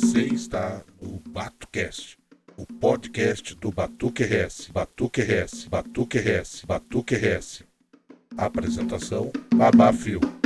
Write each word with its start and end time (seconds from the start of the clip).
Você 0.00 0.26
está 0.26 0.84
no 1.02 1.20
BatuCast, 1.28 2.16
o 2.56 2.64
podcast 2.64 3.56
do 3.56 3.72
Batuque 3.72 4.22
RS, 4.22 4.70
Batuque 4.72 5.20
RS, 5.20 5.66
Batuque 5.68 6.18
RS, 6.18 6.62
Batuque 6.64 7.16
RS. 7.16 7.64
Apresentação: 8.36 9.32
Babafio. 9.52 10.37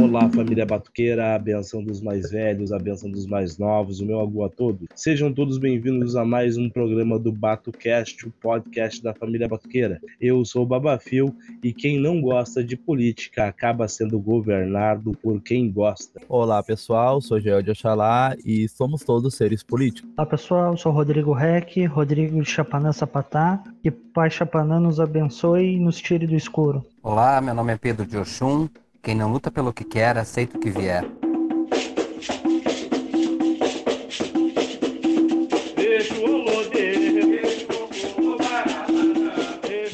Olá, 0.00 0.30
família 0.30 0.64
batuqueira, 0.64 1.34
a 1.34 1.38
benção 1.38 1.84
dos 1.84 2.00
mais 2.00 2.30
velhos, 2.30 2.72
a 2.72 2.78
benção 2.78 3.10
dos 3.10 3.26
mais 3.26 3.58
novos, 3.58 4.00
o 4.00 4.06
meu 4.06 4.18
agu 4.18 4.42
a 4.42 4.48
todos. 4.48 4.88
Sejam 4.94 5.30
todos 5.30 5.58
bem-vindos 5.58 6.16
a 6.16 6.24
mais 6.24 6.56
um 6.56 6.70
programa 6.70 7.18
do 7.18 7.30
BatuCast, 7.30 8.26
o 8.26 8.30
podcast 8.30 9.02
da 9.02 9.12
família 9.12 9.46
batuqueira. 9.46 10.00
Eu 10.18 10.42
sou 10.42 10.62
o 10.62 10.66
Babafio 10.66 11.36
e 11.62 11.70
quem 11.70 12.00
não 12.00 12.18
gosta 12.22 12.64
de 12.64 12.78
política 12.78 13.46
acaba 13.46 13.86
sendo 13.88 14.18
governado 14.18 15.12
por 15.22 15.38
quem 15.42 15.70
gosta. 15.70 16.18
Olá, 16.30 16.62
pessoal, 16.62 17.20
sou 17.20 17.38
Joel 17.38 17.62
de 17.62 17.70
Oxalá 17.70 18.34
e 18.42 18.66
somos 18.70 19.04
todos 19.04 19.34
seres 19.34 19.62
políticos. 19.62 20.10
Olá, 20.16 20.26
pessoal, 20.26 20.76
sou 20.78 20.92
Rodrigo 20.92 21.34
Reck, 21.34 21.84
Rodrigo 21.84 22.42
de 22.42 22.50
Chapanã 22.50 22.90
Sapatá, 22.90 23.62
que 23.82 23.90
Pai 23.90 24.30
Chapanã 24.30 24.80
nos 24.80 24.98
abençoe 24.98 25.74
e 25.74 25.78
nos 25.78 26.00
tire 26.00 26.26
do 26.26 26.34
escuro. 26.34 26.86
Olá, 27.02 27.38
meu 27.42 27.54
nome 27.54 27.74
é 27.74 27.76
Pedro 27.76 28.06
de 28.06 28.16
Oxum. 28.16 28.66
Quem 29.02 29.14
não 29.14 29.32
luta 29.32 29.50
pelo 29.50 29.72
que 29.72 29.82
quer, 29.82 30.18
aceita 30.18 30.58
o 30.58 30.60
que 30.60 30.68
vier. 30.68 31.04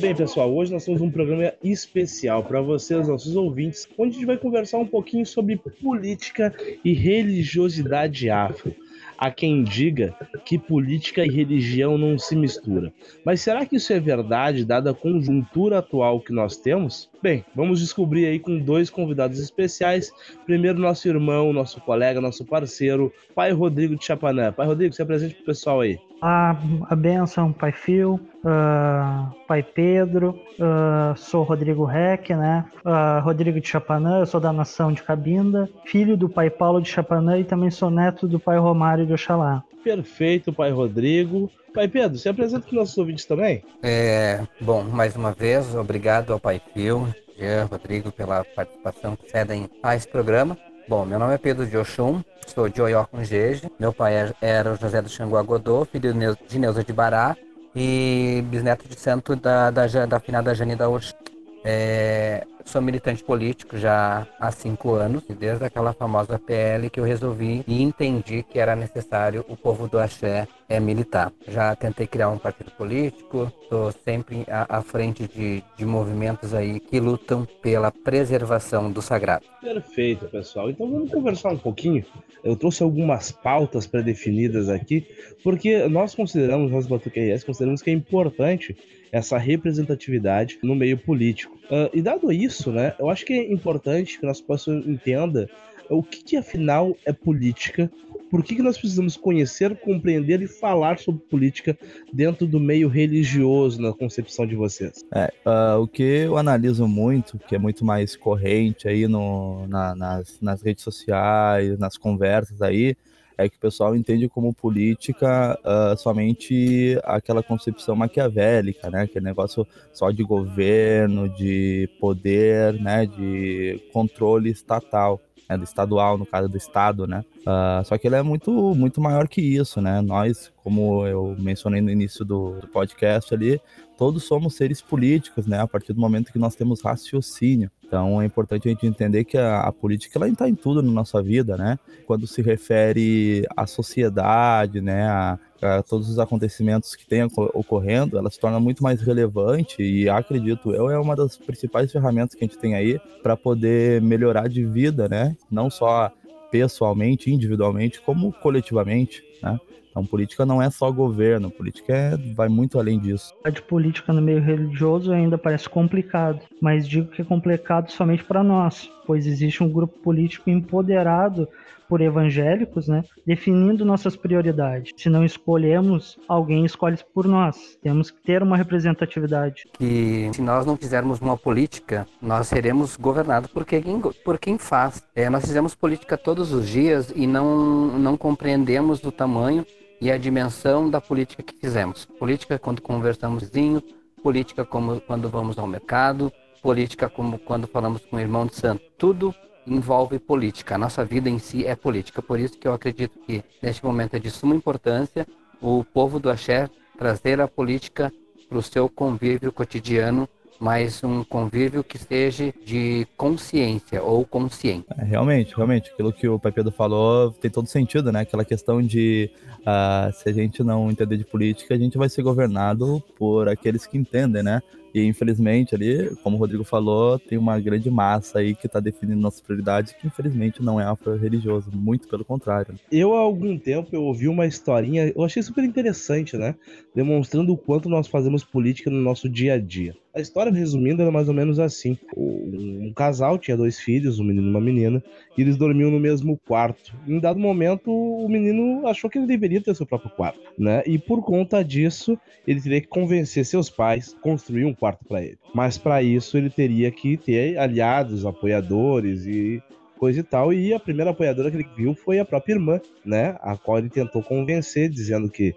Bem, 0.00 0.14
pessoal, 0.14 0.52
hoje 0.52 0.72
nós 0.72 0.84
temos 0.84 1.00
um 1.00 1.10
programa 1.10 1.52
especial 1.62 2.42
para 2.42 2.60
vocês, 2.60 3.06
nossos 3.06 3.36
ouvintes, 3.36 3.88
onde 3.96 4.10
a 4.10 4.14
gente 4.14 4.26
vai 4.26 4.36
conversar 4.36 4.78
um 4.78 4.86
pouquinho 4.86 5.24
sobre 5.24 5.56
política 5.56 6.52
e 6.84 6.92
religiosidade 6.92 8.28
afro. 8.28 8.74
Há 9.18 9.30
quem 9.30 9.64
diga 9.64 10.14
que 10.44 10.58
política 10.58 11.24
e 11.24 11.30
religião 11.30 11.96
não 11.96 12.18
se 12.18 12.36
misturam. 12.36 12.92
Mas 13.24 13.40
será 13.40 13.64
que 13.64 13.76
isso 13.76 13.92
é 13.92 13.98
verdade, 13.98 14.64
dada 14.64 14.90
a 14.90 14.94
conjuntura 14.94 15.78
atual 15.78 16.20
que 16.20 16.32
nós 16.32 16.56
temos? 16.56 17.08
Bem, 17.22 17.44
vamos 17.54 17.80
descobrir 17.80 18.26
aí 18.26 18.38
com 18.38 18.58
dois 18.58 18.90
convidados 18.90 19.38
especiais. 19.40 20.12
Primeiro, 20.44 20.78
nosso 20.78 21.08
irmão, 21.08 21.52
nosso 21.52 21.80
colega, 21.80 22.20
nosso 22.20 22.44
parceiro, 22.44 23.12
Pai 23.34 23.52
Rodrigo 23.52 23.96
de 23.96 24.04
Chapanã. 24.04 24.52
Pai 24.52 24.66
Rodrigo, 24.66 24.94
se 24.94 25.02
apresente 25.02 25.34
pro 25.34 25.46
pessoal 25.46 25.80
aí. 25.80 25.98
A, 26.20 26.56
a 26.88 26.96
benção, 26.96 27.52
Pai 27.52 27.72
Fio, 27.72 28.14
uh, 28.14 29.34
Pai 29.46 29.62
Pedro, 29.62 30.38
uh, 30.58 31.16
sou 31.16 31.42
Rodrigo 31.42 31.84
Reck, 31.84 32.34
né? 32.34 32.64
Uh, 32.84 33.22
Rodrigo 33.22 33.60
de 33.60 33.68
Chapanã, 33.68 34.20
eu 34.20 34.26
sou 34.26 34.40
da 34.40 34.52
nação 34.52 34.92
de 34.92 35.02
Cabinda, 35.02 35.68
filho 35.84 36.16
do 36.16 36.28
Pai 36.28 36.48
Paulo 36.48 36.80
de 36.80 36.88
Chapanã 36.88 37.38
e 37.38 37.44
também 37.44 37.70
sou 37.70 37.90
neto 37.90 38.26
do 38.26 38.40
Pai 38.40 38.58
Romário 38.58 39.06
de 39.06 39.12
Oxalá. 39.12 39.62
Perfeito, 39.86 40.52
Pai 40.52 40.72
Rodrigo. 40.72 41.48
Pai 41.72 41.86
Pedro, 41.86 42.18
se 42.18 42.28
apresenta 42.28 42.62
para 42.62 42.70
os 42.70 42.74
nossos 42.74 42.98
ouvintes 42.98 43.24
também? 43.24 43.62
É, 43.80 44.44
bom, 44.60 44.82
mais 44.82 45.14
uma 45.14 45.30
vez, 45.30 45.76
obrigado 45.76 46.32
ao 46.32 46.40
Pai 46.40 46.60
Fio, 46.74 47.14
Jean, 47.38 47.66
Rodrigo, 47.66 48.10
pela 48.10 48.42
participação 48.42 49.14
que 49.14 49.30
cedem 49.30 49.70
a 49.80 49.94
esse 49.94 50.08
programa. 50.08 50.58
Bom, 50.88 51.04
meu 51.04 51.20
nome 51.20 51.34
é 51.34 51.38
Pedro 51.38 51.64
de 51.64 51.76
Oxum, 51.76 52.20
sou 52.48 52.68
de 52.68 52.82
Oió 52.82 53.04
com 53.04 53.22
Jeje. 53.22 53.70
Meu 53.78 53.92
pai 53.92 54.16
é, 54.16 54.34
era 54.40 54.72
o 54.72 54.76
José 54.76 55.00
do 55.00 55.08
Xangô 55.08 55.40
Godô, 55.44 55.84
filho 55.84 56.12
de 56.48 56.58
Neuza 56.58 56.82
de 56.82 56.92
Bará 56.92 57.36
e 57.72 58.42
bisneto 58.50 58.88
de 58.88 58.98
santo 58.98 59.36
da, 59.36 59.70
da, 59.70 59.86
da 59.86 60.18
finada 60.18 60.52
Jane 60.52 60.74
da 60.74 60.88
Oxum. 60.88 61.25
É, 61.68 62.46
sou 62.64 62.80
militante 62.80 63.24
político 63.24 63.76
já 63.76 64.24
há 64.38 64.52
cinco 64.52 64.94
anos, 64.94 65.24
desde 65.36 65.64
aquela 65.64 65.92
famosa 65.92 66.38
PL 66.38 66.88
que 66.88 67.00
eu 67.00 67.04
resolvi 67.04 67.64
e 67.66 67.82
entendi 67.82 68.44
que 68.44 68.60
era 68.60 68.76
necessário 68.76 69.44
o 69.48 69.56
povo 69.56 69.88
do 69.88 69.98
Axé 69.98 70.46
é 70.68 70.78
militar. 70.78 71.32
Já 71.48 71.74
tentei 71.74 72.06
criar 72.06 72.28
um 72.28 72.38
partido 72.38 72.70
político, 72.70 73.52
estou 73.60 73.90
sempre 73.90 74.44
à, 74.48 74.78
à 74.78 74.80
frente 74.80 75.26
de, 75.26 75.60
de 75.76 75.84
movimentos 75.84 76.54
aí 76.54 76.78
que 76.78 77.00
lutam 77.00 77.44
pela 77.60 77.90
preservação 77.90 78.92
do 78.92 79.02
sagrado. 79.02 79.44
Perfeito, 79.60 80.26
pessoal. 80.26 80.70
Então 80.70 80.88
vamos 80.88 81.10
conversar 81.10 81.50
um 81.50 81.58
pouquinho. 81.58 82.04
Eu 82.44 82.54
trouxe 82.54 82.84
algumas 82.84 83.32
pautas 83.32 83.88
pré-definidas 83.88 84.68
aqui, 84.68 85.04
porque 85.42 85.88
nós 85.88 86.14
consideramos, 86.14 86.70
nós 86.70 86.86
Batuque 86.86 87.44
consideramos 87.44 87.82
que 87.82 87.90
é 87.90 87.92
importante 87.92 88.76
essa 89.16 89.38
representatividade 89.38 90.58
no 90.62 90.74
meio 90.74 90.98
político. 90.98 91.56
Uh, 91.70 91.88
e 91.92 92.02
dado 92.02 92.30
isso, 92.30 92.70
né, 92.70 92.94
eu 92.98 93.08
acho 93.08 93.24
que 93.24 93.32
é 93.32 93.50
importante 93.50 94.18
que 94.18 94.26
nosso 94.26 94.44
pessoal 94.44 94.76
entenda 94.78 95.48
o 95.88 96.02
que, 96.02 96.22
que 96.22 96.36
afinal 96.36 96.94
é 97.04 97.12
política, 97.12 97.90
por 98.30 98.42
que, 98.42 98.56
que 98.56 98.62
nós 98.62 98.76
precisamos 98.76 99.16
conhecer, 99.16 99.74
compreender 99.76 100.42
e 100.42 100.48
falar 100.48 100.98
sobre 100.98 101.22
política 101.22 101.78
dentro 102.12 102.46
do 102.46 102.58
meio 102.60 102.88
religioso 102.88 103.80
na 103.80 103.92
concepção 103.92 104.46
de 104.46 104.56
vocês? 104.56 105.04
É, 105.14 105.32
uh, 105.46 105.80
o 105.80 105.88
que 105.88 106.02
eu 106.02 106.36
analiso 106.36 106.86
muito, 106.86 107.38
que 107.38 107.54
é 107.54 107.58
muito 107.58 107.84
mais 107.84 108.16
corrente 108.16 108.88
aí 108.88 109.06
no, 109.06 109.66
na, 109.68 109.94
nas, 109.94 110.40
nas 110.40 110.60
redes 110.60 110.82
sociais, 110.82 111.78
nas 111.78 111.96
conversas 111.96 112.60
aí, 112.60 112.96
é 113.38 113.48
que 113.48 113.56
o 113.56 113.60
pessoal 113.60 113.94
entende 113.94 114.28
como 114.28 114.54
política 114.54 115.58
uh, 115.62 115.96
somente 115.96 116.98
aquela 117.04 117.42
concepção 117.42 117.94
maquiavélica, 117.94 118.90
né? 118.90 119.02
Aquele 119.02 119.24
negócio 119.24 119.66
só 119.92 120.10
de 120.10 120.22
governo, 120.22 121.28
de 121.28 121.88
poder, 122.00 122.74
né? 122.80 123.06
De 123.06 123.82
controle 123.92 124.50
estatal. 124.50 125.20
Né, 125.48 125.56
do 125.56 125.62
estadual, 125.62 126.18
no 126.18 126.26
caso 126.26 126.48
do 126.48 126.56
estado, 126.56 127.06
né? 127.06 127.24
Uh, 127.42 127.84
só 127.84 127.96
que 127.96 128.08
ele 128.08 128.16
é 128.16 128.22
muito, 128.22 128.50
muito 128.74 129.00
maior 129.00 129.28
que 129.28 129.40
isso, 129.40 129.80
né? 129.80 130.00
Nós, 130.00 130.52
como 130.56 131.06
eu 131.06 131.36
mencionei 131.38 131.80
no 131.80 131.88
início 131.88 132.24
do, 132.24 132.58
do 132.60 132.66
podcast 132.66 133.32
ali, 133.32 133.60
todos 133.96 134.24
somos 134.24 134.56
seres 134.56 134.82
políticos, 134.82 135.46
né? 135.46 135.60
A 135.60 135.66
partir 135.66 135.92
do 135.92 136.00
momento 136.00 136.32
que 136.32 136.38
nós 136.38 136.56
temos 136.56 136.82
raciocínio. 136.82 137.70
Então 137.86 138.20
é 138.20 138.26
importante 138.26 138.66
a 138.66 138.70
gente 138.72 138.86
entender 138.86 139.24
que 139.24 139.38
a, 139.38 139.60
a 139.60 139.72
política 139.72 140.18
ela 140.18 140.28
está 140.28 140.48
em 140.48 140.54
tudo 140.54 140.82
na 140.82 140.90
nossa 140.90 141.22
vida, 141.22 141.56
né? 141.56 141.78
Quando 142.06 142.26
se 142.26 142.42
refere 142.42 143.46
à 143.56 143.66
sociedade, 143.66 144.80
né? 144.80 145.08
A, 145.08 145.38
a 145.62 145.82
todos 145.82 146.08
os 146.08 146.18
acontecimentos 146.18 146.94
que 146.94 147.06
têm 147.06 147.24
ocorrendo, 147.54 148.18
ela 148.18 148.30
se 148.30 148.38
torna 148.38 148.60
muito 148.60 148.82
mais 148.82 149.00
relevante 149.00 149.82
e 149.82 150.08
acredito 150.08 150.74
eu 150.74 150.90
é 150.90 150.98
uma 150.98 151.16
das 151.16 151.36
principais 151.36 151.90
ferramentas 151.90 152.34
que 152.34 152.44
a 152.44 152.48
gente 152.48 152.58
tem 152.58 152.74
aí 152.74 153.00
para 153.22 153.36
poder 153.36 154.00
melhorar 154.02 154.48
de 154.48 154.64
vida, 154.64 155.08
né? 155.08 155.36
Não 155.50 155.70
só 155.70 156.12
pessoalmente, 156.50 157.30
individualmente, 157.30 158.00
como 158.00 158.32
coletivamente, 158.32 159.22
né? 159.42 159.58
Então, 159.96 160.04
política 160.04 160.44
não 160.44 160.60
é 160.60 160.68
só 160.68 160.92
governo, 160.92 161.50
política 161.50 161.96
é, 161.96 162.16
vai 162.34 162.50
muito 162.50 162.78
além 162.78 162.98
disso. 163.00 163.34
De 163.50 163.62
política 163.62 164.12
no 164.12 164.20
meio 164.20 164.42
religioso 164.42 165.10
ainda 165.10 165.38
parece 165.38 165.70
complicado, 165.70 166.40
mas 166.60 166.86
digo 166.86 167.10
que 167.10 167.22
é 167.22 167.24
complicado 167.24 167.90
somente 167.90 168.22
para 168.22 168.44
nós, 168.44 168.90
pois 169.06 169.26
existe 169.26 169.64
um 169.64 169.70
grupo 169.70 169.98
político 170.00 170.50
empoderado 170.50 171.48
por 171.88 172.00
evangélicos, 172.00 172.88
né, 172.88 173.02
definindo 173.26 173.84
nossas 173.84 174.16
prioridades. 174.16 174.92
Se 174.96 175.08
não 175.08 175.24
escolhemos, 175.24 176.18
alguém 176.28 176.64
escolhe 176.64 176.96
por 177.14 177.26
nós. 177.26 177.78
Temos 177.82 178.10
que 178.10 178.22
ter 178.22 178.42
uma 178.42 178.56
representatividade. 178.56 179.64
E 179.80 180.30
se 180.32 180.42
nós 180.42 180.64
não 180.64 180.76
fizermos 180.76 181.20
uma 181.20 181.36
política, 181.36 182.06
nós 182.20 182.48
seremos 182.48 182.96
governados 182.96 183.50
por 183.50 183.64
quem, 183.64 183.82
por 184.24 184.38
quem 184.38 184.58
faz. 184.58 185.02
É, 185.14 185.28
nós 185.28 185.44
fizemos 185.44 185.74
política 185.74 186.16
todos 186.16 186.52
os 186.52 186.68
dias 186.68 187.12
e 187.14 187.26
não, 187.26 187.98
não 187.98 188.16
compreendemos 188.16 189.02
o 189.04 189.12
tamanho 189.12 189.64
e 190.00 190.10
a 190.10 190.18
dimensão 190.18 190.90
da 190.90 191.00
política 191.00 191.42
que 191.42 191.54
fizemos. 191.58 192.04
Política 192.04 192.58
quando 192.58 192.82
conversamos 192.82 193.44
vizinho, 193.44 193.82
política 194.22 194.64
como 194.64 195.00
quando 195.00 195.28
vamos 195.28 195.58
ao 195.58 195.66
mercado, 195.66 196.32
política 196.62 197.08
como 197.08 197.38
quando 197.38 197.66
falamos 197.66 198.04
com 198.04 198.16
o 198.16 198.20
irmão 198.20 198.46
de 198.46 198.56
santo. 198.56 198.82
Tudo 198.98 199.34
envolve 199.66 200.18
política. 200.18 200.74
A 200.74 200.78
nossa 200.78 201.04
vida 201.04 201.28
em 201.28 201.38
si 201.38 201.66
é 201.66 201.74
política. 201.74 202.22
Por 202.22 202.38
isso 202.38 202.58
que 202.58 202.68
eu 202.68 202.74
acredito 202.74 203.18
que 203.26 203.42
neste 203.62 203.84
momento 203.84 204.14
é 204.14 204.18
de 204.18 204.30
suma 204.30 204.54
importância 204.54 205.26
o 205.60 205.84
povo 205.84 206.18
do 206.18 206.30
Axé 206.30 206.68
trazer 206.98 207.40
a 207.40 207.48
política 207.48 208.12
para 208.48 208.58
o 208.58 208.62
seu 208.62 208.88
convívio 208.88 209.52
cotidiano, 209.52 210.28
mas 210.58 211.02
um 211.04 211.22
convívio 211.22 211.84
que 211.84 211.98
seja 211.98 212.54
de 212.64 213.06
consciência 213.16 214.02
ou 214.02 214.24
consciente. 214.24 214.86
É, 214.96 215.04
realmente, 215.04 215.54
realmente, 215.54 215.90
aquilo 215.90 216.12
que 216.12 216.26
o 216.28 216.38
Pai 216.38 216.52
Pedro 216.52 216.72
falou 216.72 217.30
tem 217.32 217.50
todo 217.50 217.66
sentido, 217.66 218.10
né? 218.10 218.20
Aquela 218.20 218.44
questão 218.44 218.80
de 218.80 219.30
uh, 219.60 220.12
se 220.12 220.28
a 220.28 220.32
gente 220.32 220.62
não 220.62 220.90
entender 220.90 221.18
de 221.18 221.24
política, 221.24 221.74
a 221.74 221.78
gente 221.78 221.98
vai 221.98 222.08
ser 222.08 222.22
governado 222.22 223.02
por 223.18 223.48
aqueles 223.48 223.86
que 223.86 223.98
entendem, 223.98 224.42
né? 224.42 224.62
E 224.96 225.04
infelizmente 225.04 225.74
ali, 225.74 226.16
como 226.22 226.36
o 226.36 226.40
Rodrigo 226.40 226.64
falou, 226.64 227.18
tem 227.18 227.36
uma 227.36 227.60
grande 227.60 227.90
massa 227.90 228.38
aí 228.38 228.54
que 228.54 228.66
está 228.66 228.80
definindo 228.80 229.20
nossas 229.20 229.42
prioridades, 229.42 229.92
que 229.92 230.06
infelizmente 230.06 230.62
não 230.62 230.80
é 230.80 230.84
afro-religioso, 230.84 231.70
muito 231.70 232.08
pelo 232.08 232.24
contrário. 232.24 232.74
Eu 232.90 233.14
há 233.14 233.18
algum 233.18 233.58
tempo 233.58 233.90
eu 233.92 234.02
ouvi 234.02 234.26
uma 234.26 234.46
historinha, 234.46 235.12
eu 235.14 235.22
achei 235.22 235.42
super 235.42 235.62
interessante, 235.64 236.38
né? 236.38 236.54
Demonstrando 236.94 237.52
o 237.52 237.58
quanto 237.58 237.90
nós 237.90 238.08
fazemos 238.08 238.42
política 238.42 238.88
no 238.90 239.02
nosso 239.02 239.28
dia 239.28 239.52
a 239.52 239.58
dia. 239.58 239.94
A 240.16 240.20
história, 240.20 240.50
resumindo, 240.50 241.02
era 241.02 241.10
mais 241.10 241.28
ou 241.28 241.34
menos 241.34 241.58
assim: 241.58 241.98
um, 242.16 242.90
casal 242.96 243.38
tinha 243.38 243.54
dois 243.54 243.78
filhos, 243.78 244.18
um 244.18 244.24
menino 244.24 244.46
e 244.46 244.50
uma 244.50 244.62
menina, 244.62 245.04
e 245.36 245.42
eles 245.42 245.58
dormiam 245.58 245.90
no 245.90 246.00
mesmo 246.00 246.40
quarto. 246.48 246.94
Em 247.06 247.20
dado 247.20 247.38
momento, 247.38 247.92
o 247.92 248.26
menino 248.26 248.86
achou 248.86 249.10
que 249.10 249.18
ele 249.18 249.26
deveria 249.26 249.60
ter 249.60 249.76
seu 249.76 249.84
próprio 249.84 250.10
quarto, 250.10 250.40
né? 250.58 250.82
E 250.86 250.98
por 250.98 251.22
conta 251.22 251.62
disso, 251.62 252.18
ele 252.46 252.62
teria 252.62 252.80
que 252.80 252.86
convencer 252.86 253.44
seus 253.44 253.68
pais 253.68 254.16
construir 254.22 254.64
um 254.64 254.72
quarto 254.72 254.85
para 254.92 255.22
ele. 255.22 255.38
Mas 255.54 255.78
para 255.78 256.02
isso, 256.02 256.36
ele 256.36 256.50
teria 256.50 256.90
que 256.90 257.16
ter 257.16 257.58
aliados, 257.58 258.24
apoiadores 258.24 259.26
e 259.26 259.62
coisa 259.98 260.20
e 260.20 260.22
tal. 260.22 260.52
E 260.52 260.72
a 260.72 260.80
primeira 260.80 261.10
apoiadora 261.10 261.50
que 261.50 261.56
ele 261.56 261.68
viu 261.76 261.94
foi 261.94 262.18
a 262.18 262.24
própria 262.24 262.54
irmã, 262.54 262.80
né? 263.04 263.36
A 263.40 263.56
qual 263.56 263.78
ele 263.78 263.88
tentou 263.88 264.22
convencer, 264.22 264.88
dizendo 264.88 265.30
que 265.30 265.54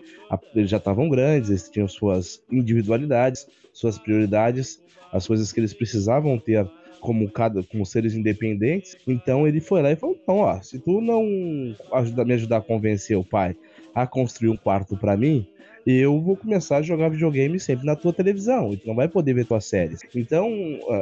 eles 0.56 0.70
já 0.70 0.78
estavam 0.78 1.10
grandes, 1.10 1.50
eles 1.50 1.70
tinham 1.70 1.88
suas 1.88 2.42
individualidades, 2.52 3.48
suas 3.74 3.98
prioridades, 3.98 4.82
as 5.12 5.28
coisas 5.28 5.52
que 5.52 5.60
eles 5.60 5.74
precisavam 5.74 6.38
ter 6.40 6.68
como 7.00 7.30
cada 7.32 7.64
como 7.64 7.86
seres 7.86 8.14
independentes. 8.14 8.98
Então 9.08 9.48
ele 9.48 9.62
foi 9.62 9.82
lá 9.82 9.92
e 9.92 9.96
falou: 9.96 10.18
"Não, 10.28 10.38
ó, 10.38 10.62
se 10.62 10.80
tu 10.80 11.02
não 11.02 11.26
ajuda, 11.94 12.26
me 12.26 12.34
ajudar 12.34 12.58
a 12.58 12.62
convencer 12.62 13.18
o 13.18 13.24
pai 13.24 13.56
a 13.94 14.06
construir 14.06 14.50
um 14.50 14.58
quarto 14.58 14.96
para 14.96 15.18
mim, 15.18 15.48
eu 15.86 16.20
vou 16.22 16.36
começar 16.36 16.78
a 16.78 16.82
jogar 16.82 17.10
videogame 17.10 17.60
sempre 17.60 17.86
na 17.86 17.96
tua 17.96 18.14
televisão, 18.14 18.74
e 18.74 18.78
tu 18.78 18.88
não 18.88 18.96
vai 18.96 19.08
poder 19.08 19.34
ver 19.34 19.46
tuas 19.46 19.66
séries. 19.66 20.02
Então, 20.16 20.50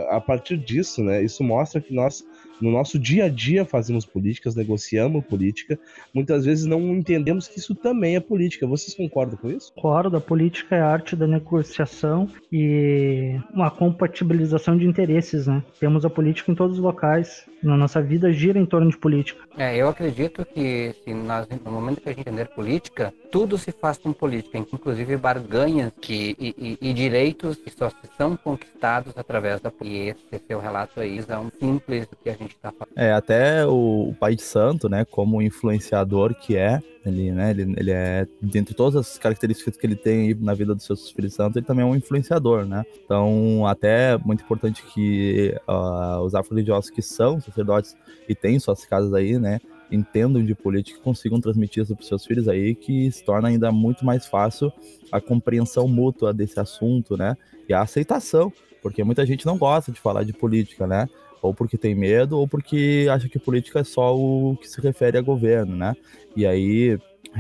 a 0.10 0.22
partir 0.22 0.58
disso, 0.58 1.04
né, 1.04 1.24
isso 1.24 1.44
mostra 1.44 1.82
que 1.82 1.94
nós 1.94 2.24
no 2.62 2.72
nosso 2.72 2.98
dia 2.98 3.26
a 3.26 3.30
dia 3.30 3.66
fazemos 3.66 4.06
políticas, 4.06 4.56
negociamos 4.56 5.26
política, 5.26 5.80
muitas 6.14 6.46
vezes 6.46 6.66
não 6.66 6.96
entendemos 6.96 7.48
que 7.48 7.60
isso 7.60 7.76
também 7.76 8.16
é 8.16 8.20
política. 8.20 8.68
Vocês 8.68 8.96
concordam 8.96 9.38
com 9.38 9.50
isso? 9.50 9.74
Concordo, 9.74 10.18
a 10.18 10.22
política 10.22 10.76
é 10.76 10.82
a 10.82 10.88
arte 10.88 11.16
da 11.16 11.28
negociação 11.28 12.30
e 12.52 13.40
uma 13.54 13.70
compatibilização 13.70 14.78
de 14.78 14.86
interesses, 14.86 15.48
né? 15.48 15.64
Temos 15.80 16.06
a 16.06 16.10
política 16.10 16.52
em 16.52 16.56
todos 16.56 16.78
os 16.78 16.84
locais, 16.84 17.46
na 17.62 17.76
nossa 17.76 18.02
vida 18.02 18.32
gira 18.32 18.60
em 18.60 18.66
torno 18.66 18.90
de 18.90 18.98
política. 18.98 19.42
É, 19.58 19.76
eu 19.76 19.90
acredito 19.90 20.46
que 20.46 20.94
se 21.04 21.14
nós, 21.14 21.48
no 21.64 21.72
momento 21.72 22.02
que 22.02 22.10
a 22.10 22.12
gente 22.12 22.22
entender 22.22 22.48
política, 22.50 23.14
tudo 23.32 23.58
se 23.58 23.72
faz 23.72 23.98
com 23.98 24.14
política, 24.14 24.58
inclusive 24.58 25.18
barganhas 25.18 25.92
que, 26.00 26.36
e, 26.40 26.78
e, 26.82 26.90
e 26.90 26.94
direitos 26.94 27.58
que 27.58 27.70
só 27.70 27.92
são 28.18 28.38
conquistados 28.38 29.14
através 29.18 29.60
da 29.60 29.72
política. 29.72 29.88
E 29.88 30.36
esse 30.36 30.46
seu 30.48 30.60
relato 30.60 31.00
aí 31.00 31.24
é 31.28 31.38
um 31.38 31.50
simples 31.60 32.08
do 32.08 32.16
que 32.16 32.30
a 32.30 32.34
gente 32.34 32.47
está 32.56 32.72
falando. 32.72 32.98
É, 32.98 33.12
até 33.12 33.66
o, 33.66 34.10
o 34.10 34.16
Pai 34.20 34.36
de 34.36 34.42
Santo, 34.42 34.90
né, 34.90 35.06
como 35.06 35.42
influenciador 35.42 36.34
que 36.34 36.56
é, 36.56 36.82
ele, 37.06 37.32
né, 37.32 37.52
ele, 37.52 37.74
ele 37.78 37.92
é, 37.92 38.28
dentre 38.42 38.74
todas 38.74 38.96
as 38.96 39.18
características 39.18 39.78
que 39.78 39.86
ele 39.86 39.96
tem 39.96 40.34
na 40.36 40.54
vida 40.54 40.76
dos 40.76 40.84
seus 40.86 41.06
Espírito 41.06 41.36
Santo, 41.36 41.58
ele 41.58 41.66
também 41.66 41.84
é 41.84 41.88
um 41.88 41.96
influenciador, 41.96 42.66
né? 42.66 42.84
Então, 43.04 43.66
até 43.66 44.14
é 44.14 44.18
muito 44.18 44.44
importante 44.44 44.84
que 44.94 45.56
uh, 45.68 46.22
os 46.22 46.36
afro-religiosos 46.36 46.90
que 46.90 47.02
são 47.02 47.40
sacerdotes 47.40 47.96
e 48.28 48.36
têm 48.36 48.60
suas 48.60 48.86
casas 48.86 49.14
aí, 49.14 49.40
né, 49.40 49.60
entendam 49.92 50.44
de 50.44 50.54
política 50.54 51.00
e 51.00 51.02
consigam 51.02 51.40
transmitir 51.40 51.84
isso 51.84 51.96
para 51.96 52.06
seus 52.06 52.26
filhos 52.26 52.48
aí, 52.48 52.76
que 52.76 53.12
se 53.12 53.24
torna 53.24 53.48
ainda 53.48 53.72
muito 53.72 54.06
mais 54.06 54.26
fácil 54.26 54.72
a 55.12 55.22
compreensão 55.22 55.88
mútua 55.88 56.34
desse 56.34 56.60
assunto, 56.60 57.16
né? 57.16 57.38
E 57.68 57.74
a 57.74 57.82
aceitação, 57.82 58.52
porque 58.82 59.04
muita 59.04 59.26
gente 59.26 59.46
não 59.46 59.58
gosta 59.58 59.92
de 59.92 60.00
falar 60.00 60.24
de 60.24 60.34
política, 60.34 60.86
né? 60.86 61.08
Ou 61.42 61.54
porque 61.54 61.78
tem 61.78 61.96
medo, 61.96 62.38
ou 62.38 62.48
porque 62.48 63.08
acha 63.12 63.30
que 63.30 63.40
política 63.40 63.80
é 63.80 63.84
só 63.84 64.16
o 64.16 64.58
que 64.58 64.68
se 64.68 64.80
refere 64.82 65.18
a 65.18 65.22
governo, 65.22 65.76
né? 65.76 65.96
E 66.36 66.46
aí, 66.46 66.98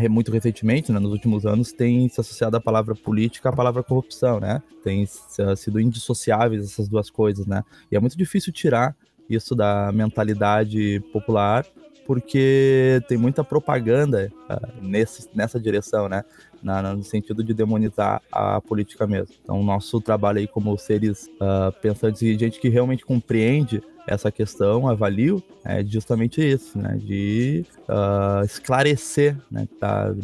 muito 0.10 0.32
recentemente, 0.32 0.92
né, 0.92 1.00
nos 1.00 1.12
últimos 1.12 1.46
anos, 1.46 1.72
tem 1.72 2.08
se 2.10 2.20
associado 2.20 2.58
a 2.58 2.62
palavra 2.62 2.96
política 2.96 3.50
à 3.50 3.54
palavra 3.54 3.84
corrupção, 3.84 4.40
né? 4.40 4.62
Tem 4.84 5.08
sido 5.56 5.80
indissociáveis 5.80 6.64
essas 6.64 6.88
duas 6.88 7.10
coisas, 7.10 7.46
né? 7.46 7.64
E 7.92 7.96
é 7.96 8.00
muito 8.00 8.18
difícil 8.18 8.54
tirar 8.54 8.96
isso 9.30 9.54
da 9.54 9.92
mentalidade 9.92 11.02
popular, 11.12 11.66
porque 12.08 13.04
tem 13.10 13.18
muita 13.18 13.44
propaganda 13.44 14.32
uh, 14.50 14.82
nesse, 14.82 15.30
nessa 15.36 15.60
direção, 15.60 16.08
né? 16.08 16.24
Na, 16.64 16.82
no 16.96 17.04
sentido 17.04 17.44
de 17.44 17.54
demonizar 17.54 18.22
a 18.32 18.60
política 18.60 19.06
mesmo. 19.06 19.36
Então, 19.44 19.62
nosso 19.62 20.02
trabalho 20.02 20.40
aí 20.40 20.48
como 20.48 20.76
seres 20.78 21.30
uh, 21.36 21.72
pensantes 21.82 22.22
e 22.24 22.36
gente 22.36 22.60
que 22.60 22.70
realmente 22.70 23.06
compreende 23.06 23.84
essa 24.08 24.32
questão, 24.32 24.88
avalio, 24.88 25.44
é 25.64 25.84
justamente 25.84 26.42
isso, 26.42 26.80
né? 26.80 26.98
De 26.98 27.66
uh, 27.90 28.44
esclarecer, 28.46 29.38
né? 29.52 29.68
Tá, 29.80 30.16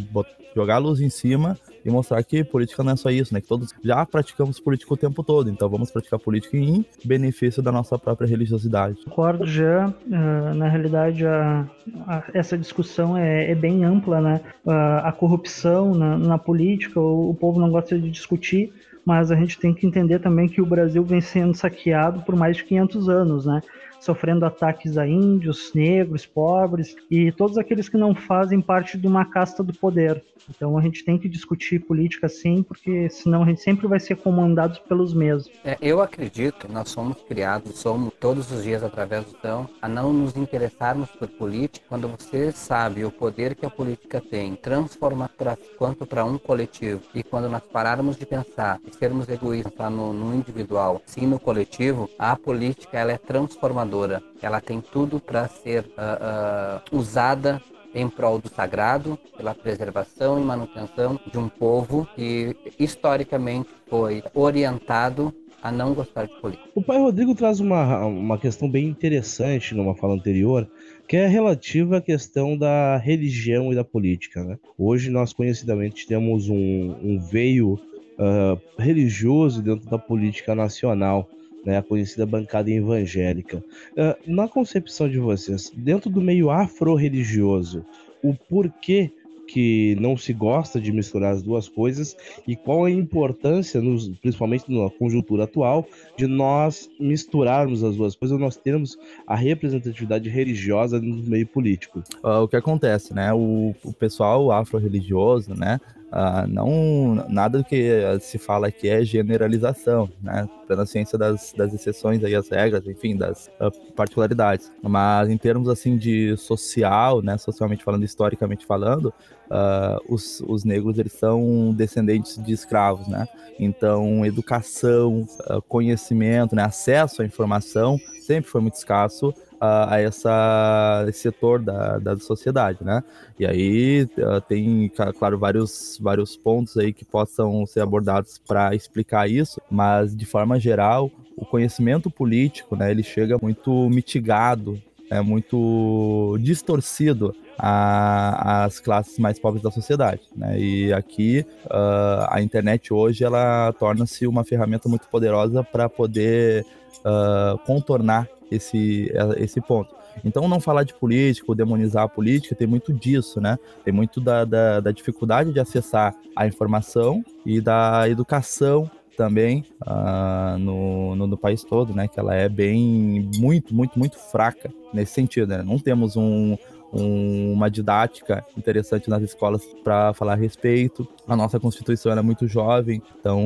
jogar 0.56 0.76
a 0.76 0.80
luz 0.80 1.02
em 1.02 1.10
cima 1.10 1.60
e 1.86 1.90
mostrar 1.90 2.24
que 2.24 2.44
política 2.44 2.84
não 2.84 2.94
é 2.94 2.96
só 2.96 3.10
isso, 3.10 3.34
né? 3.34 3.42
Que 3.42 3.48
todos 3.48 3.74
já 3.84 4.06
praticamos 4.06 4.60
política 4.60 4.94
o 4.94 4.98
tempo 4.98 5.24
todo, 5.24 5.50
então 5.50 5.70
vamos 5.70 5.92
praticar 5.92 6.20
política 6.20 6.58
em 6.58 6.86
benefício 7.04 7.62
da 7.62 7.72
nossa 7.72 7.98
própria 7.98 8.28
religiosidade. 8.28 9.04
Concordo 9.06 9.46
já, 9.46 9.88
uh, 9.88 10.56
na 10.56 10.68
realidade 10.68 11.26
a, 11.26 11.68
a, 12.08 12.24
essa 12.34 12.58
discussão 12.58 13.18
é, 13.18 13.52
é, 13.52 13.56
bem 13.56 13.84
ampla, 13.84 14.22
né? 14.22 14.42
Uh, 14.66 14.72
a 15.04 15.12
corrupção 15.12 15.94
na, 15.94 16.18
na 16.18 16.38
política, 16.38 17.00
o, 17.00 17.32
o 17.32 17.34
povo 17.34 17.60
não 17.60 17.70
gosta 17.70 17.98
de 17.98 18.10
discutir, 18.10 18.72
mas 19.06 19.32
a 19.32 19.36
gente 19.36 19.60
tem 19.60 19.74
que 19.74 19.86
entender 19.86 20.20
também 20.20 20.48
que 20.48 20.62
o 20.62 20.66
Brasil 20.66 21.04
vem 21.04 21.22
sendo 21.22 21.54
saqueado 21.54 22.22
por 22.22 22.36
mais 22.36 22.58
de 22.58 22.64
500 22.64 23.10
anos, 23.10 23.46
né? 23.46 23.62
Sofrendo 24.04 24.46
ataques 24.46 24.98
a 24.98 25.08
índios, 25.08 25.72
negros, 25.74 26.26
pobres 26.26 26.94
e 27.10 27.32
todos 27.32 27.58
aqueles 27.58 27.88
que 27.88 27.96
não 27.96 28.14
fazem 28.14 28.60
parte 28.60 28.98
de 28.98 29.08
uma 29.08 29.24
casta 29.24 29.64
do 29.64 29.74
poder. 29.74 30.22
Então 30.50 30.78
a 30.78 30.82
gente 30.82 31.06
tem 31.06 31.18
que 31.18 31.30
discutir 31.30 31.80
política 31.80 32.28
sim, 32.28 32.64
porque 32.64 33.10
senão 33.10 33.44
a 33.44 33.46
gente 33.46 33.62
sempre 33.62 33.88
vai 33.88 34.00
ser 34.00 34.18
comandado 34.18 34.78
pelos 34.90 35.14
mesmos. 35.14 35.50
É, 35.64 35.78
eu 35.82 36.02
acredito 36.02 36.68
nós 36.70 36.90
somos 36.90 37.18
criados, 37.24 37.78
somos 37.80 38.12
todos 38.20 38.52
os 38.52 38.64
dias 38.64 38.84
através 38.84 39.26
do 39.26 39.34
tão, 39.34 39.70
a 39.82 39.88
não 39.88 40.12
nos 40.12 40.36
interessarmos 40.36 41.10
por 41.12 41.28
política. 41.30 41.86
Quando 41.88 42.08
você 42.08 42.52
sabe 42.52 43.06
o 43.06 43.12
poder 43.12 43.56
que 43.56 43.66
a 43.66 43.70
política 43.70 44.20
tem, 44.20 44.56
transformar 44.56 45.30
pra, 45.38 45.58
quanto 45.78 46.06
para 46.06 46.26
um 46.26 46.38
coletivo, 46.38 47.02
e 47.14 47.24
quando 47.24 47.50
nós 47.50 47.64
pararmos 47.72 48.18
de 48.18 48.26
pensar 48.26 48.80
e 48.86 48.96
sermos 48.96 49.30
egoístas 49.30 49.92
no, 49.92 50.12
no 50.12 50.36
individual, 50.36 51.02
sim 51.06 51.26
no 51.26 51.40
coletivo, 51.40 52.10
a 52.18 52.36
política 52.36 53.00
ela 53.00 53.12
é 53.14 53.18
transformadora. 53.18 53.93
Ela 54.42 54.60
tem 54.60 54.82
tudo 54.82 55.20
para 55.20 55.48
ser 55.48 55.84
uh, 55.84 56.94
uh, 56.94 56.98
usada 56.98 57.62
em 57.94 58.10
prol 58.10 58.40
do 58.40 58.50
sagrado, 58.50 59.20
pela 59.38 59.54
preservação 59.54 60.42
e 60.42 60.44
manutenção 60.44 61.20
de 61.32 61.38
um 61.38 61.48
povo 61.48 62.08
que 62.16 62.56
historicamente 62.80 63.70
foi 63.88 64.24
orientado 64.34 65.34
a 65.62 65.72
não 65.72 65.94
gostar 65.94 66.26
de 66.26 66.34
política. 66.42 66.68
O 66.76 66.82
pai 66.82 66.98
Rodrigo 66.98 67.34
traz 67.34 67.60
uma, 67.62 68.06
uma 68.06 68.38
questão 68.38 68.70
bem 68.70 68.86
interessante 68.88 69.74
numa 69.74 69.96
fala 69.96 70.16
anterior, 70.16 70.68
que 71.08 71.16
é 71.16 71.26
relativa 71.26 71.98
à 71.98 72.02
questão 72.02 72.58
da 72.58 72.98
religião 72.98 73.72
e 73.72 73.76
da 73.76 73.84
política. 73.84 74.44
Né? 74.44 74.58
Hoje 74.78 75.10
nós 75.10 75.32
conhecidamente 75.32 76.06
temos 76.06 76.50
um, 76.50 76.96
um 77.02 77.20
veio 77.20 77.80
uh, 78.20 78.60
religioso 78.78 79.62
dentro 79.62 79.90
da 79.90 79.98
política 79.98 80.54
nacional 80.54 81.30
né, 81.66 81.78
a 81.78 81.84
conhecida 81.84 82.26
bancada 82.26 82.70
evangélica. 82.70 83.64
Uh, 83.92 84.32
na 84.32 84.48
concepção 84.48 85.10
de 85.10 85.20
vocês, 85.20 85.72
dentro 85.76 86.10
do 86.10 86.22
meio 86.22 86.50
afro-religioso, 86.50 87.86
o 88.24 88.34
porquê 88.34 89.12
que 89.48 89.96
não 90.00 90.16
se 90.18 90.34
gosta 90.34 90.80
de 90.80 90.92
misturar 90.92 91.34
as 91.34 91.44
duas 91.44 91.68
coisas 91.68 92.16
e 92.48 92.56
qual 92.56 92.86
a 92.86 92.92
importância, 92.92 93.82
nos, 93.82 94.08
principalmente 94.20 94.66
na 94.68 94.90
conjuntura 94.90 95.44
atual, 95.44 95.86
de 96.18 96.26
nós 96.28 96.90
misturarmos 97.00 97.84
as 97.84 97.96
duas 97.96 98.16
coisas, 98.16 98.40
nós 98.40 98.56
termos 98.56 98.98
a 99.28 99.36
representatividade 99.36 100.30
religiosa 100.30 101.00
no 101.00 101.18
meio 101.24 101.46
político. 101.46 102.02
Uh, 102.24 102.44
o 102.44 102.48
que 102.48 102.56
acontece, 102.56 103.14
né? 103.14 103.34
O, 103.34 103.76
o 103.84 103.94
pessoal 103.94 104.52
afro-religioso, 104.52 105.54
né? 105.54 105.80
Uh, 106.14 106.48
não 106.48 107.26
nada 107.28 107.58
do 107.58 107.64
que 107.64 107.90
se 108.22 108.38
fala 108.38 108.68
aqui 108.68 108.88
é 108.88 109.04
generalização, 109.04 110.08
né? 110.22 110.48
Pela 110.68 110.86
ciência 110.86 111.18
das, 111.18 111.52
das 111.58 111.74
exceções 111.74 112.24
aí 112.24 112.36
as 112.36 112.48
regras, 112.50 112.86
enfim, 112.86 113.18
das 113.18 113.50
uh, 113.60 113.72
particularidades. 113.96 114.72
Mas 114.84 115.28
em 115.28 115.38
termos 115.40 115.68
assim 115.68 115.98
de 115.98 116.38
social, 116.38 117.24
né? 117.24 117.36
Socialmente 117.40 117.84
falando, 117.84 118.04
historicamente 118.04 118.64
falando, 118.64 119.08
uh, 119.50 120.00
os, 120.08 120.40
os 120.42 120.64
negros 120.64 121.00
eles 121.00 121.14
são 121.14 121.74
descendentes 121.74 122.38
de 122.38 122.54
escravos, 122.54 123.08
né? 123.08 123.28
Então 123.60 124.24
educação, 124.24 125.28
conhecimento, 125.68 126.56
né? 126.56 126.64
Acesso 126.64 127.24
à 127.24 127.26
informação 127.26 128.00
sempre 128.22 128.52
foi 128.52 128.62
muito 128.62 128.76
escasso 128.76 129.34
a, 129.64 129.96
a 129.96 130.02
essa 130.02 131.06
esse 131.08 131.20
setor 131.20 131.62
da, 131.62 131.98
da 131.98 132.18
sociedade, 132.18 132.80
né? 132.82 133.02
E 133.40 133.46
aí 133.46 134.04
uh, 134.18 134.42
tem, 134.42 134.92
claro, 135.18 135.40
vários, 135.40 135.98
vários 136.02 136.36
pontos 136.36 136.76
aí 136.78 136.92
que 136.92 137.06
possam 137.06 137.66
ser 137.66 137.80
abordados 137.80 138.38
para 138.46 138.76
explicar 138.76 139.30
isso, 139.30 139.62
mas 139.72 140.14
de 140.16 140.26
forma 140.26 140.60
geral, 140.60 141.10
o 141.38 141.46
conhecimento 141.46 142.12
político, 142.12 142.76
né, 142.76 142.92
ele 142.92 143.04
chega 143.04 143.38
muito 143.42 143.90
mitigado, 143.90 144.80
é 145.10 145.22
muito 145.22 146.38
distorcido 146.42 147.34
as 147.58 148.80
classes 148.80 149.18
mais 149.18 149.40
pobres 149.40 149.64
da 149.64 149.72
sociedade. 149.72 150.22
Né? 150.36 150.60
E 150.60 150.94
aqui 150.94 151.46
uh, 151.66 152.28
a 152.30 152.42
internet 152.42 152.94
hoje 152.94 153.24
ela 153.24 153.72
torna-se 153.80 154.28
uma 154.28 154.44
ferramenta 154.44 154.90
muito 154.90 155.08
poderosa 155.08 155.64
para 155.64 155.88
poder 155.88 156.66
uh, 157.00 157.58
contornar 157.66 158.28
esse, 158.56 159.12
esse 159.38 159.62
ponto. 159.62 159.96
Então, 160.24 160.48
não 160.48 160.60
falar 160.60 160.84
de 160.84 160.94
política 160.94 161.46
ou 161.50 161.56
demonizar 161.56 162.04
a 162.04 162.10
política 162.10 162.56
tem 162.56 162.68
muito 162.68 162.94
disso, 162.94 163.42
né? 163.42 163.58
Tem 163.84 163.94
muito 163.94 164.22
da, 164.22 164.46
da, 164.46 164.80
da 164.80 164.92
dificuldade 164.92 165.52
de 165.52 165.60
acessar 165.60 166.16
a 166.36 166.46
informação 166.46 167.24
e 167.46 167.60
da 167.60 168.08
educação 168.08 168.90
também 169.18 169.64
uh, 169.82 170.58
no, 170.58 171.16
no, 171.16 171.28
no, 171.28 171.38
país 171.38 171.64
todo, 171.64 171.94
né? 171.94 172.08
Que 172.08 172.20
ela 172.20 172.36
é 172.36 172.50
bem, 172.50 173.30
muito, 173.38 173.74
muito, 173.74 173.98
muito 173.98 174.18
fraca 174.18 174.72
nesse 174.94 175.14
sentido, 175.14 175.50
né? 175.50 175.64
Não 175.64 175.80
temos 175.80 176.16
um, 176.16 176.58
um, 176.94 177.54
uma 177.54 177.70
didática 177.70 178.46
interessante 178.56 179.10
nas 179.10 179.22
escolas 179.24 179.66
para 179.84 180.14
falar 180.14 180.34
a 180.34 180.36
respeito. 180.38 181.08
A 181.28 181.36
nossa 181.36 181.60
Constituição 181.60 182.12
é 182.12 182.22
muito 182.22 182.48
jovem, 182.48 183.02
então 183.20 183.42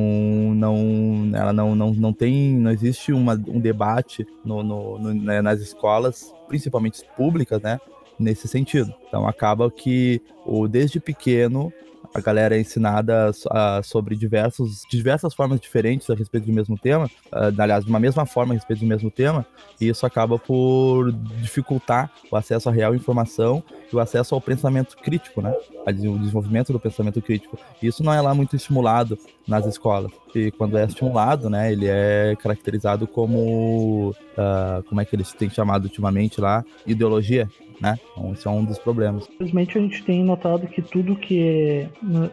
não, 0.54 1.30
ela 1.34 1.52
não, 1.52 1.74
não, 1.74 1.92
não 1.92 2.12
tem, 2.12 2.56
não 2.56 2.70
existe 2.70 3.12
uma, 3.12 3.32
um 3.32 3.58
debate 3.58 4.26
no, 4.44 4.62
no, 4.62 4.98
no 4.98 5.14
né, 5.14 5.40
nas 5.40 5.60
escolas, 5.60 6.34
principalmente 6.46 7.02
públicas, 7.16 7.60
né? 7.62 7.80
Nesse 8.18 8.48
sentido. 8.48 8.92
Então 9.06 9.28
acaba 9.28 9.70
que 9.70 10.20
o, 10.44 10.66
desde 10.66 10.98
pequeno 10.98 11.72
a 12.14 12.20
galera 12.20 12.56
é 12.56 12.60
ensinada 12.60 13.30
uh, 13.30 13.82
sobre 13.82 14.16
diversos, 14.16 14.82
diversas 14.90 15.34
formas 15.34 15.60
diferentes 15.60 16.08
a 16.10 16.14
respeito 16.14 16.46
do 16.46 16.52
mesmo 16.52 16.76
tema, 16.78 17.06
uh, 17.06 17.60
aliás, 17.60 17.84
de 17.84 17.90
uma 17.90 18.00
mesma 18.00 18.26
forma 18.26 18.54
a 18.54 18.56
respeito 18.56 18.80
do 18.80 18.86
mesmo 18.86 19.10
tema, 19.10 19.46
e 19.80 19.88
isso 19.88 20.06
acaba 20.06 20.38
por 20.38 21.12
dificultar 21.40 22.10
o 22.30 22.36
acesso 22.36 22.68
à 22.68 22.72
real 22.72 22.94
informação 22.94 23.62
e 23.92 23.96
o 23.96 24.00
acesso 24.00 24.34
ao 24.34 24.40
pensamento 24.40 24.96
crítico, 24.96 25.40
né? 25.40 25.54
O 25.86 25.92
desenvolvimento 25.92 26.72
do 26.72 26.80
pensamento 26.80 27.22
crítico. 27.22 27.58
Isso 27.82 28.02
não 28.02 28.12
é 28.12 28.20
lá 28.20 28.34
muito 28.34 28.54
estimulado 28.54 29.18
nas 29.46 29.64
escolas. 29.64 30.12
E 30.34 30.50
quando 30.50 30.76
é 30.76 30.84
estimulado, 30.84 31.48
né, 31.48 31.72
ele 31.72 31.86
é 31.86 32.36
caracterizado 32.40 33.06
como, 33.06 34.10
uh, 34.10 34.82
como 34.88 35.00
é 35.00 35.04
que 35.04 35.16
eles 35.16 35.32
têm 35.32 35.48
chamado 35.48 35.84
ultimamente 35.84 36.40
lá, 36.40 36.64
ideologia, 36.86 37.48
né? 37.80 37.98
Então, 38.12 38.32
isso 38.32 38.48
é 38.48 38.50
um 38.50 38.64
dos 38.64 38.78
problemas. 38.78 39.28
Infelizmente, 39.34 39.78
a 39.78 39.80
gente 39.80 40.02
tem 40.04 40.24
notado 40.24 40.66
que 40.66 40.82
tudo 40.82 41.14
que 41.16 41.40
é, 41.40 41.88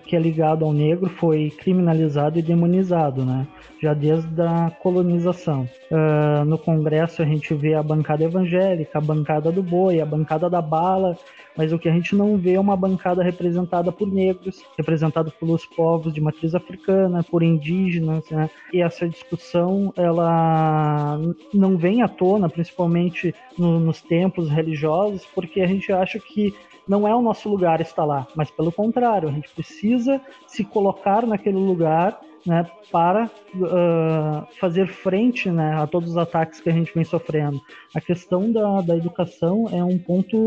que 0.05 0.15
é 0.15 0.19
ligado 0.19 0.65
ao 0.65 0.73
negro 0.73 1.09
foi 1.09 1.51
criminalizado 1.51 2.39
e 2.39 2.41
demonizado, 2.41 3.23
né? 3.23 3.47
Já 3.81 3.93
desde 3.93 4.41
a 4.41 4.71
colonização. 4.81 5.69
Uh, 5.91 6.45
no 6.45 6.57
Congresso, 6.57 7.21
a 7.21 7.25
gente 7.25 7.53
vê 7.53 7.75
a 7.75 7.83
bancada 7.83 8.23
evangélica, 8.23 8.97
a 8.97 9.01
bancada 9.01 9.51
do 9.51 9.61
boi, 9.61 10.01
a 10.01 10.05
bancada 10.05 10.49
da 10.49 10.61
bala, 10.61 11.17
mas 11.57 11.71
o 11.71 11.79
que 11.79 11.89
a 11.89 11.91
gente 11.91 12.15
não 12.15 12.37
vê 12.37 12.53
é 12.53 12.59
uma 12.59 12.75
bancada 12.75 13.23
representada 13.23 13.91
por 13.91 14.07
negros, 14.07 14.63
representada 14.77 15.31
pelos 15.31 15.65
povos 15.65 16.13
de 16.13 16.21
matriz 16.21 16.53
africana, 16.53 17.23
por 17.23 17.43
indígenas, 17.43 18.29
né? 18.29 18.49
E 18.73 18.81
essa 18.81 19.07
discussão, 19.07 19.93
ela 19.95 21.19
não 21.53 21.77
vem 21.77 22.01
à 22.01 22.07
tona, 22.07 22.49
principalmente 22.49 23.33
no, 23.57 23.79
nos 23.79 24.01
templos 24.01 24.49
religiosos, 24.49 25.25
porque 25.33 25.61
a 25.61 25.67
gente 25.67 25.91
acha 25.91 26.19
que 26.19 26.53
não 26.87 27.07
é 27.07 27.15
o 27.15 27.21
nosso 27.21 27.49
lugar 27.49 27.81
estar 27.81 28.05
lá, 28.05 28.27
mas 28.35 28.51
pelo 28.51 28.71
contrário, 28.71 29.27
a 29.27 29.31
gente 29.31 29.49
precisa 29.49 30.21
se 30.47 30.63
colocar 30.63 31.25
naquele 31.25 31.57
lugar 31.57 32.19
né, 32.45 32.65
para 32.91 33.25
uh, 33.25 34.47
fazer 34.59 34.87
frente 34.87 35.49
né, 35.49 35.75
a 35.77 35.87
todos 35.87 36.11
os 36.11 36.17
ataques 36.17 36.61
que 36.61 36.69
a 36.69 36.73
gente 36.73 36.93
vem 36.93 37.03
sofrendo. 37.03 37.59
A 37.93 37.99
questão 37.99 38.51
da, 38.51 38.81
da 38.81 38.95
educação 38.95 39.67
é 39.71 39.83
um 39.83 39.97
ponto 39.97 40.37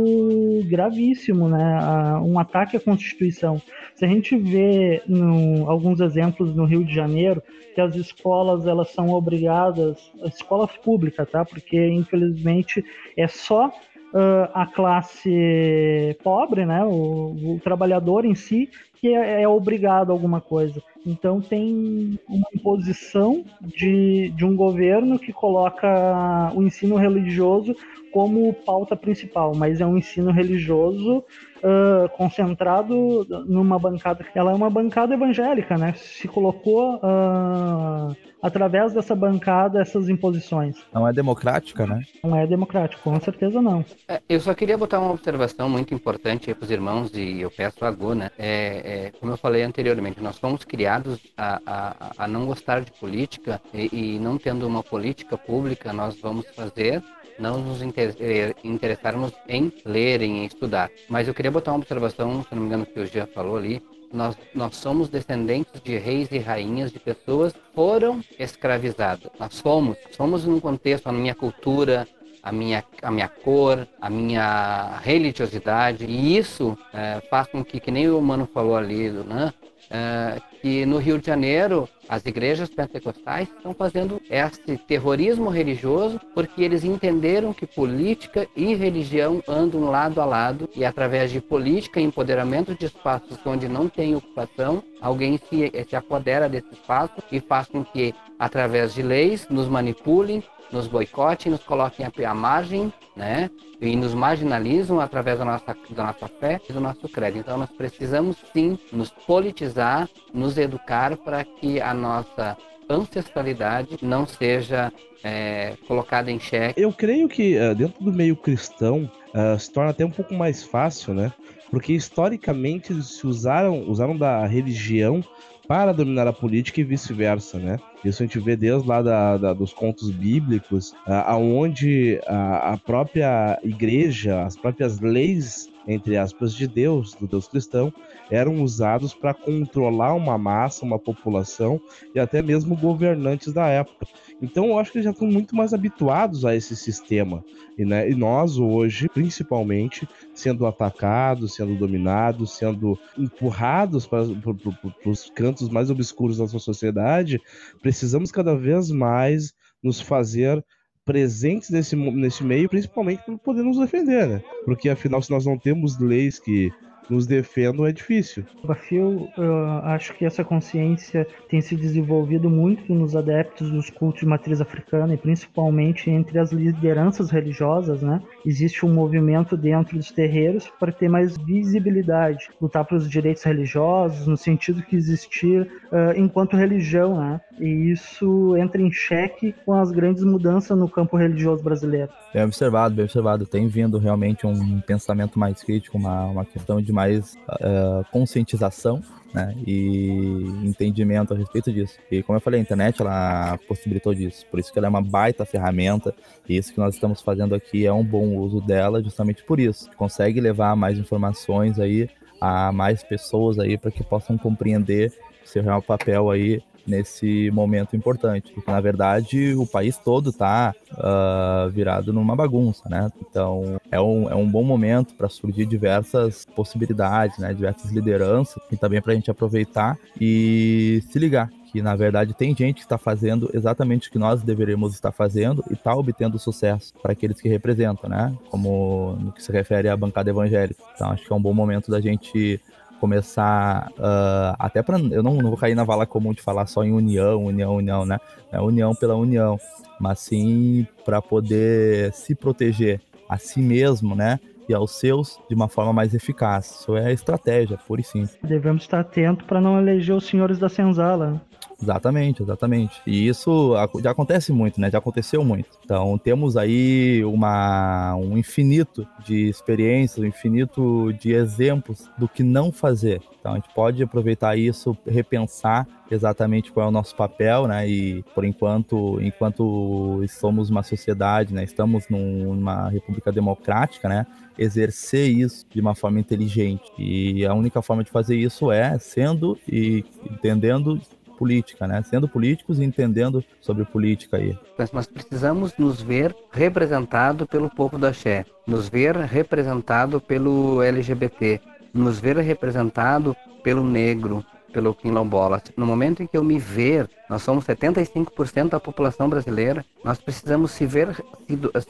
gravíssimo, 0.64 1.48
né, 1.48 1.80
um 2.22 2.38
ataque 2.38 2.76
à 2.76 2.80
Constituição. 2.80 3.60
Se 3.94 4.04
a 4.04 4.08
gente 4.08 4.36
vê 4.36 5.02
no, 5.06 5.68
alguns 5.68 6.00
exemplos 6.00 6.54
no 6.54 6.64
Rio 6.64 6.84
de 6.84 6.94
Janeiro, 6.94 7.42
que 7.74 7.80
as 7.80 7.94
escolas 7.94 8.66
elas 8.66 8.90
são 8.90 9.10
obrigadas, 9.10 10.12
escolas 10.24 10.70
públicas, 10.78 11.28
tá? 11.30 11.44
Porque 11.44 11.88
infelizmente 11.88 12.84
é 13.16 13.26
só 13.26 13.72
Uh, 14.08 14.48
a 14.54 14.64
classe 14.64 16.16
pobre, 16.24 16.64
né, 16.64 16.82
o, 16.82 17.56
o, 17.56 17.60
trabalhador 17.62 18.24
em 18.24 18.34
si, 18.34 18.70
que 18.94 19.08
é, 19.08 19.42
é, 19.42 19.48
obrigado 19.48 20.08
a 20.08 20.14
alguma 20.14 20.40
coisa. 20.40 20.82
Então 21.08 21.40
tem 21.40 22.20
uma 22.28 22.48
imposição 22.54 23.42
de, 23.62 24.28
de 24.36 24.44
um 24.44 24.54
governo 24.54 25.18
que 25.18 25.32
coloca 25.32 26.52
o 26.54 26.62
ensino 26.62 26.96
religioso 26.96 27.74
como 28.12 28.52
pauta 28.52 28.94
principal, 28.94 29.54
mas 29.54 29.80
é 29.80 29.86
um 29.86 29.96
ensino 29.96 30.30
religioso 30.30 31.24
uh, 31.58 32.08
concentrado 32.10 33.26
numa 33.46 33.78
bancada. 33.78 34.24
Ela 34.34 34.52
é 34.52 34.54
uma 34.54 34.70
bancada 34.70 35.14
evangélica, 35.14 35.76
né? 35.76 35.94
Se 35.96 36.28
colocou 36.28 36.96
uh, 36.96 38.16
através 38.42 38.92
dessa 38.92 39.14
bancada 39.14 39.80
essas 39.80 40.08
imposições. 40.08 40.76
Não 40.92 41.06
é 41.06 41.12
democrática, 41.12 41.86
né? 41.86 42.02
Não 42.22 42.36
é 42.36 42.46
democrático, 42.46 43.02
com 43.02 43.20
certeza 43.20 43.60
não. 43.60 43.84
É, 44.06 44.20
eu 44.28 44.40
só 44.40 44.54
queria 44.54 44.78
botar 44.78 45.00
uma 45.00 45.12
observação 45.12 45.68
muito 45.68 45.94
importante 45.94 46.52
para 46.54 46.64
os 46.64 46.70
irmãos 46.70 47.10
e 47.14 47.40
eu 47.40 47.50
peço 47.50 47.84
a 47.84 47.90
Go, 47.90 48.14
né? 48.14 48.30
É, 48.38 49.06
é, 49.06 49.12
como 49.18 49.32
eu 49.32 49.36
falei 49.36 49.62
anteriormente, 49.62 50.22
nós 50.22 50.38
fomos 50.38 50.64
criados 50.64 51.20
a, 51.36 51.60
a, 51.66 52.24
a 52.24 52.28
não 52.28 52.46
gostar 52.46 52.80
de 52.80 52.92
política 52.92 53.60
e, 53.74 54.14
e 54.14 54.18
não 54.18 54.38
tendo 54.38 54.66
uma 54.66 54.82
política 54.82 55.36
pública, 55.36 55.92
nós 55.92 56.20
vamos 56.20 56.46
fazer 56.54 57.02
não 57.38 57.58
nos 57.58 57.80
eh, 57.82 58.54
interessarmos 58.64 59.32
em 59.48 59.72
ler, 59.84 60.22
em 60.22 60.44
estudar. 60.44 60.90
Mas 61.08 61.28
eu 61.28 61.34
queria 61.34 61.50
botar 61.50 61.72
uma 61.72 61.78
observação, 61.78 62.42
se 62.42 62.54
não 62.54 62.62
me 62.62 62.68
engano, 62.68 62.86
que 62.86 62.98
o 62.98 63.06
Jean 63.06 63.26
falou 63.26 63.56
ali. 63.56 63.82
Nós, 64.12 64.36
nós 64.54 64.76
somos 64.76 65.08
descendentes 65.08 65.80
de 65.82 65.98
reis 65.98 66.28
e 66.32 66.38
rainhas, 66.38 66.90
de 66.90 66.98
pessoas 66.98 67.52
que 67.52 67.60
foram 67.74 68.22
escravizadas. 68.38 69.30
Nós 69.38 69.54
somos, 69.54 69.98
somos 70.16 70.44
num 70.44 70.58
contexto, 70.60 71.08
a 71.08 71.12
minha 71.12 71.34
cultura, 71.34 72.08
a 72.42 72.50
minha, 72.50 72.82
a 73.02 73.10
minha 73.10 73.28
cor, 73.28 73.86
a 74.00 74.08
minha 74.08 74.98
religiosidade. 75.02 76.06
E 76.06 76.36
isso 76.36 76.76
é, 76.92 77.20
faz 77.28 77.48
com 77.48 77.62
que, 77.64 77.78
que 77.78 77.90
nem 77.90 78.08
o 78.08 78.20
Mano 78.20 78.48
falou 78.52 78.76
ali, 78.76 79.10
né? 79.10 79.52
É, 79.90 80.40
que 80.60 80.84
no 80.84 80.98
Rio 80.98 81.18
de 81.18 81.26
Janeiro 81.26 81.88
as 82.08 82.24
igrejas 82.24 82.68
pentecostais 82.68 83.48
estão 83.48 83.74
fazendo 83.74 84.20
esse 84.30 84.76
terrorismo 84.78 85.50
religioso 85.50 86.20
porque 86.34 86.62
eles 86.62 86.84
entenderam 86.84 87.52
que 87.52 87.66
política 87.66 88.48
e 88.56 88.74
religião 88.74 89.42
andam 89.46 89.90
lado 89.90 90.20
a 90.20 90.24
lado 90.24 90.68
e 90.74 90.84
através 90.84 91.30
de 91.30 91.40
política 91.40 92.00
e 92.00 92.04
empoderamento 92.04 92.74
de 92.74 92.86
espaços 92.86 93.38
onde 93.44 93.68
não 93.68 93.88
tem 93.88 94.14
ocupação, 94.14 94.82
alguém 95.00 95.38
se, 95.48 95.70
se 95.88 95.96
apodera 95.96 96.48
desse 96.48 96.72
espaço 96.72 97.22
e 97.30 97.40
faz 97.40 97.66
com 97.68 97.84
que, 97.84 98.14
através 98.38 98.94
de 98.94 99.02
leis, 99.02 99.46
nos 99.50 99.68
manipulem, 99.68 100.42
nos 100.72 100.86
boicotem, 100.86 101.52
nos 101.52 101.62
coloquem 101.62 102.06
à 102.24 102.34
margem, 102.34 102.92
né? 103.16 103.50
E 103.80 103.94
nos 103.96 104.14
marginalizam 104.14 105.00
através 105.00 105.38
da 105.38 105.44
nossa, 105.44 105.76
da 105.90 106.04
nossa 106.04 106.28
fé 106.28 106.60
e 106.68 106.72
do 106.72 106.80
nosso 106.80 107.08
crédito. 107.08 107.40
Então 107.40 107.58
nós 107.58 107.70
precisamos 107.70 108.36
sim 108.52 108.78
nos 108.92 109.10
politizar, 109.10 110.08
nos 110.32 110.58
educar 110.58 111.16
para 111.16 111.44
que 111.44 111.80
a 111.80 111.94
nossa 111.94 112.56
ancestralidade 112.90 113.98
não 114.02 114.26
seja 114.26 114.92
é, 115.22 115.74
colocada 115.86 116.30
em 116.30 116.40
xeque. 116.40 116.80
Eu 116.80 116.92
creio 116.92 117.28
que 117.28 117.56
uh, 117.58 117.74
dentro 117.74 118.02
do 118.02 118.12
meio 118.12 118.36
cristão 118.36 119.10
uh, 119.34 119.58
se 119.58 119.70
torna 119.70 119.90
até 119.90 120.04
um 120.04 120.10
pouco 120.10 120.34
mais 120.34 120.64
fácil, 120.64 121.14
né? 121.14 121.32
Porque 121.70 121.92
historicamente 121.92 123.02
se 123.02 123.26
usaram, 123.26 123.82
usaram 123.88 124.16
da 124.16 124.46
religião 124.46 125.22
para 125.68 125.92
dominar 125.92 126.26
a 126.26 126.32
política 126.32 126.80
e 126.80 126.84
vice-versa, 126.84 127.58
né? 127.58 127.78
Isso 128.02 128.22
a 128.22 128.26
gente 128.26 128.40
vê 128.40 128.56
desde 128.56 128.88
lá 128.88 129.02
da, 129.02 129.36
da, 129.36 129.52
dos 129.52 129.72
contos 129.72 130.10
bíblicos, 130.10 130.94
aonde 131.06 132.18
a, 132.26 132.72
a 132.72 132.78
própria 132.78 133.60
igreja, 133.62 134.44
as 134.44 134.56
próprias 134.56 134.98
leis 134.98 135.68
entre 135.88 136.18
aspas, 136.18 136.54
de 136.54 136.68
Deus, 136.68 137.14
do 137.14 137.26
Deus 137.26 137.48
cristão, 137.48 137.92
eram 138.30 138.62
usados 138.62 139.14
para 139.14 139.32
controlar 139.32 140.12
uma 140.12 140.36
massa, 140.36 140.84
uma 140.84 140.98
população 140.98 141.80
e 142.14 142.20
até 142.20 142.42
mesmo 142.42 142.76
governantes 142.76 143.54
da 143.54 143.66
época. 143.68 144.06
Então 144.40 144.66
eu 144.66 144.78
acho 144.78 144.92
que 144.92 144.98
eles 144.98 145.06
já 145.06 145.10
estão 145.12 145.26
muito 145.26 145.56
mais 145.56 145.72
habituados 145.72 146.44
a 146.44 146.54
esse 146.54 146.76
sistema. 146.76 147.42
E, 147.78 147.84
né, 147.84 148.10
e 148.10 148.14
nós 148.14 148.58
hoje, 148.58 149.08
principalmente, 149.08 150.06
sendo 150.34 150.66
atacados, 150.66 151.54
sendo 151.54 151.74
dominados, 151.74 152.52
sendo 152.56 152.98
empurrados 153.16 154.06
para, 154.06 154.24
para 154.26 155.10
os 155.10 155.30
cantos 155.30 155.70
mais 155.70 155.90
obscuros 155.90 156.36
da 156.36 156.44
nossa 156.44 156.58
sociedade, 156.58 157.40
precisamos 157.80 158.30
cada 158.30 158.54
vez 158.54 158.90
mais 158.90 159.54
nos 159.82 160.00
fazer 160.00 160.62
presentes 161.08 161.70
nesse, 161.70 161.96
nesse 161.96 162.44
meio, 162.44 162.68
principalmente 162.68 163.22
para 163.24 163.38
poder 163.38 163.62
nos 163.62 163.78
defender, 163.78 164.28
né? 164.28 164.42
Porque 164.66 164.90
afinal, 164.90 165.22
se 165.22 165.30
nós 165.30 165.46
não 165.46 165.56
temos 165.56 165.98
leis 165.98 166.38
que 166.38 166.70
nos 167.10 167.26
defendam 167.26 167.86
é 167.86 167.92
difícil. 167.92 168.44
Bafio, 168.64 169.28
eu 169.36 169.68
acho 169.84 170.14
que 170.14 170.24
essa 170.24 170.44
consciência 170.44 171.26
tem 171.48 171.60
se 171.60 171.76
desenvolvido 171.76 172.50
muito 172.50 172.94
nos 172.94 173.16
adeptos 173.16 173.70
dos 173.70 173.90
cultos 173.90 174.20
de 174.20 174.26
matriz 174.26 174.60
africana 174.60 175.14
e 175.14 175.16
principalmente 175.16 176.10
entre 176.10 176.38
as 176.38 176.52
lideranças 176.52 177.30
religiosas, 177.30 178.02
né? 178.02 178.20
Existe 178.44 178.84
um 178.84 178.92
movimento 178.92 179.56
dentro 179.56 179.96
dos 179.96 180.10
terreiros 180.10 180.68
para 180.78 180.92
ter 180.92 181.08
mais 181.08 181.36
visibilidade, 181.38 182.48
lutar 182.60 182.84
pelos 182.84 183.08
direitos 183.08 183.42
religiosos, 183.42 184.26
no 184.26 184.36
sentido 184.36 184.82
que 184.82 184.96
existir 184.96 185.62
uh, 185.62 186.16
enquanto 186.16 186.56
religião, 186.56 187.18
né? 187.18 187.40
E 187.58 187.90
isso 187.90 188.56
entra 188.56 188.80
em 188.80 188.90
xeque 188.90 189.54
com 189.64 189.74
as 189.74 189.90
grandes 189.90 190.22
mudanças 190.22 190.78
no 190.78 190.88
campo 190.88 191.16
religioso 191.16 191.62
brasileiro. 191.62 192.10
Bem 192.32 192.44
observado, 192.44 192.94
bem 192.94 193.04
observado. 193.04 193.46
Tem 193.46 193.66
vindo 193.66 193.98
realmente 193.98 194.46
um 194.46 194.80
pensamento 194.80 195.38
mais 195.38 195.62
crítico, 195.62 195.98
uma, 195.98 196.26
uma 196.26 196.44
questão 196.44 196.80
de 196.80 196.92
mais 196.98 197.34
uh, 197.48 198.04
conscientização 198.10 199.00
né, 199.32 199.54
e 199.64 200.42
entendimento 200.64 201.32
a 201.32 201.36
respeito 201.36 201.72
disso. 201.72 201.96
E 202.10 202.24
como 202.24 202.36
eu 202.36 202.40
falei, 202.40 202.58
a 202.58 202.62
internet 202.62 203.00
ela 203.00 203.56
possibilitou 203.68 204.12
disso, 204.12 204.44
por 204.50 204.58
isso 204.58 204.72
que 204.72 204.78
ela 204.80 204.88
é 204.88 204.90
uma 204.90 205.00
baita 205.00 205.44
ferramenta 205.44 206.12
e 206.48 206.56
isso 206.56 206.72
que 206.72 206.80
nós 206.80 206.94
estamos 206.94 207.22
fazendo 207.22 207.54
aqui 207.54 207.86
é 207.86 207.92
um 207.92 208.02
bom 208.02 208.36
uso 208.36 208.60
dela 208.60 209.00
justamente 209.00 209.44
por 209.44 209.60
isso. 209.60 209.88
Consegue 209.96 210.40
levar 210.40 210.74
mais 210.74 210.98
informações 210.98 211.78
aí 211.78 212.10
a 212.40 212.72
mais 212.72 213.04
pessoas 213.04 213.60
aí 213.60 213.78
para 213.78 213.92
que 213.92 214.02
possam 214.02 214.36
compreender 214.36 215.12
seu 215.44 215.62
real 215.62 215.80
papel 215.80 216.30
aí 216.30 216.60
nesse 216.88 217.50
momento 217.50 217.94
importante, 217.94 218.52
porque 218.52 218.70
na 218.70 218.80
verdade 218.80 219.54
o 219.54 219.66
país 219.66 219.96
todo 219.98 220.30
está 220.30 220.74
uh, 220.92 220.96
ah, 220.98 221.68
virado 221.70 222.12
numa 222.12 222.34
bagunça, 222.34 222.88
né? 222.88 223.10
Então 223.20 223.80
é 223.90 224.00
um, 224.00 224.28
é 224.28 224.34
um 224.34 224.48
bom 224.48 224.64
momento 224.64 225.14
para 225.14 225.28
surgir 225.28 225.66
diversas 225.66 226.46
possibilidades, 226.56 227.38
né? 227.38 227.52
Diversas 227.52 227.90
lideranças 227.92 228.62
e 228.72 228.76
também 228.76 229.00
para 229.00 229.12
a 229.12 229.14
gente 229.14 229.30
aproveitar 229.30 229.98
e 230.20 231.02
se 231.10 231.18
ligar 231.18 231.50
que 231.70 231.82
na 231.82 231.94
verdade 231.94 232.34
tem 232.34 232.56
gente 232.56 232.76
que 232.76 232.80
está 232.80 232.96
fazendo 232.96 233.50
exatamente 233.52 234.08
o 234.08 234.12
que 234.12 234.18
nós 234.18 234.42
deveríamos 234.42 234.94
estar 234.94 235.12
fazendo 235.12 235.62
e 235.70 235.74
está 235.74 235.94
obtendo 235.94 236.38
sucesso 236.38 236.94
para 237.02 237.12
aqueles 237.12 237.40
que 237.40 237.48
representam, 237.48 238.08
né? 238.08 238.34
Como 238.50 239.16
no 239.20 239.32
que 239.32 239.42
se 239.42 239.52
refere 239.52 239.88
à 239.88 239.96
bancada 239.96 240.30
evangélica. 240.30 240.82
Então 240.94 241.10
acho 241.10 241.26
que 241.26 241.32
é 241.32 241.36
um 241.36 241.42
bom 241.42 241.52
momento 241.52 241.90
da 241.90 242.00
gente 242.00 242.60
começar 242.98 243.90
uh, 243.98 244.54
até 244.58 244.82
para 244.82 244.98
eu 244.98 245.22
não, 245.22 245.34
não 245.34 245.50
vou 245.50 245.58
cair 245.58 245.74
na 245.74 245.84
vala 245.84 246.06
comum 246.06 246.32
de 246.32 246.42
falar 246.42 246.66
só 246.66 246.84
em 246.84 246.92
união, 246.92 247.44
união, 247.44 247.76
união, 247.76 248.04
né? 248.04 248.18
É 248.52 248.60
união 248.60 248.94
pela 248.94 249.14
união, 249.14 249.58
mas 250.00 250.20
sim 250.20 250.86
para 251.04 251.22
poder 251.22 252.12
se 252.12 252.34
proteger 252.34 253.00
a 253.28 253.38
si 253.38 253.60
mesmo, 253.60 254.14
né? 254.14 254.38
E 254.68 254.74
aos 254.74 254.98
seus 254.98 255.38
de 255.48 255.54
uma 255.54 255.68
forma 255.68 255.92
mais 255.92 256.14
eficaz. 256.14 256.80
Isso 256.80 256.96
é 256.96 257.12
estratégia, 257.12 257.78
pura 257.78 258.00
e 258.00 258.04
simples. 258.04 258.36
Devemos 258.42 258.82
estar 258.82 259.00
atentos 259.00 259.46
para 259.46 259.60
não 259.60 259.78
eleger 259.78 260.14
os 260.14 260.26
senhores 260.26 260.58
da 260.58 260.68
senzala. 260.68 261.40
Exatamente, 261.80 262.42
exatamente. 262.42 263.00
E 263.06 263.28
isso 263.28 263.72
já 264.02 264.10
acontece 264.10 264.52
muito, 264.52 264.80
né? 264.80 264.90
Já 264.90 264.98
aconteceu 264.98 265.44
muito. 265.44 265.68
Então 265.84 266.18
temos 266.18 266.56
aí 266.56 267.24
uma, 267.24 268.16
um 268.16 268.36
infinito 268.36 269.06
de 269.24 269.48
experiências, 269.48 270.18
um 270.18 270.26
infinito 270.26 271.12
de 271.12 271.32
exemplos 271.32 272.10
do 272.18 272.28
que 272.28 272.42
não 272.42 272.72
fazer. 272.72 273.22
Então 273.38 273.52
a 273.52 273.54
gente 273.54 273.72
pode 273.72 274.02
aproveitar 274.02 274.56
isso, 274.58 274.96
repensar 275.06 275.86
exatamente 276.10 276.72
qual 276.72 276.86
é 276.86 276.88
o 276.88 276.92
nosso 276.92 277.14
papel, 277.14 277.68
né? 277.68 277.88
E 277.88 278.24
por 278.34 278.44
enquanto, 278.44 279.20
enquanto 279.22 280.20
somos 280.28 280.70
uma 280.70 280.82
sociedade, 280.82 281.54
né? 281.54 281.62
Estamos 281.62 282.08
numa 282.08 282.88
república 282.88 283.30
democrática, 283.30 284.08
né? 284.08 284.26
Exercer 284.58 285.30
isso 285.30 285.64
de 285.70 285.80
uma 285.80 285.94
forma 285.94 286.18
inteligente. 286.18 286.90
E 286.98 287.46
a 287.46 287.54
única 287.54 287.80
forma 287.80 288.02
de 288.02 288.10
fazer 288.10 288.36
isso 288.36 288.72
é 288.72 288.98
sendo 288.98 289.56
e 289.68 290.04
entendendo 290.28 291.00
política, 291.38 291.86
né? 291.86 292.02
Sendo 292.02 292.28
políticos 292.28 292.78
e 292.78 292.84
entendendo 292.84 293.44
sobre 293.60 293.84
política 293.84 294.36
aí. 294.36 294.58
Mas 294.76 294.90
nós 294.90 295.06
precisamos 295.06 295.72
nos 295.78 296.02
ver 296.02 296.34
representado 296.50 297.46
pelo 297.46 297.70
povo 297.70 297.96
da 297.96 298.12
Xé, 298.12 298.44
nos 298.66 298.88
ver 298.88 299.16
representado 299.16 300.20
pelo 300.20 300.82
LGBT, 300.82 301.60
nos 301.94 302.18
ver 302.18 302.36
representado 302.38 303.36
pelo 303.62 303.84
negro, 303.84 304.44
pelo 304.72 304.94
quilombola. 304.94 305.62
No 305.76 305.86
momento 305.86 306.22
em 306.22 306.26
que 306.26 306.36
eu 306.36 306.44
me 306.44 306.58
ver, 306.58 307.08
nós 307.30 307.42
somos 307.42 307.64
75% 307.64 308.70
da 308.70 308.80
população 308.80 309.28
brasileira, 309.28 309.84
nós 310.04 310.18
precisamos 310.18 310.72
se 310.72 310.84
ver 310.84 311.08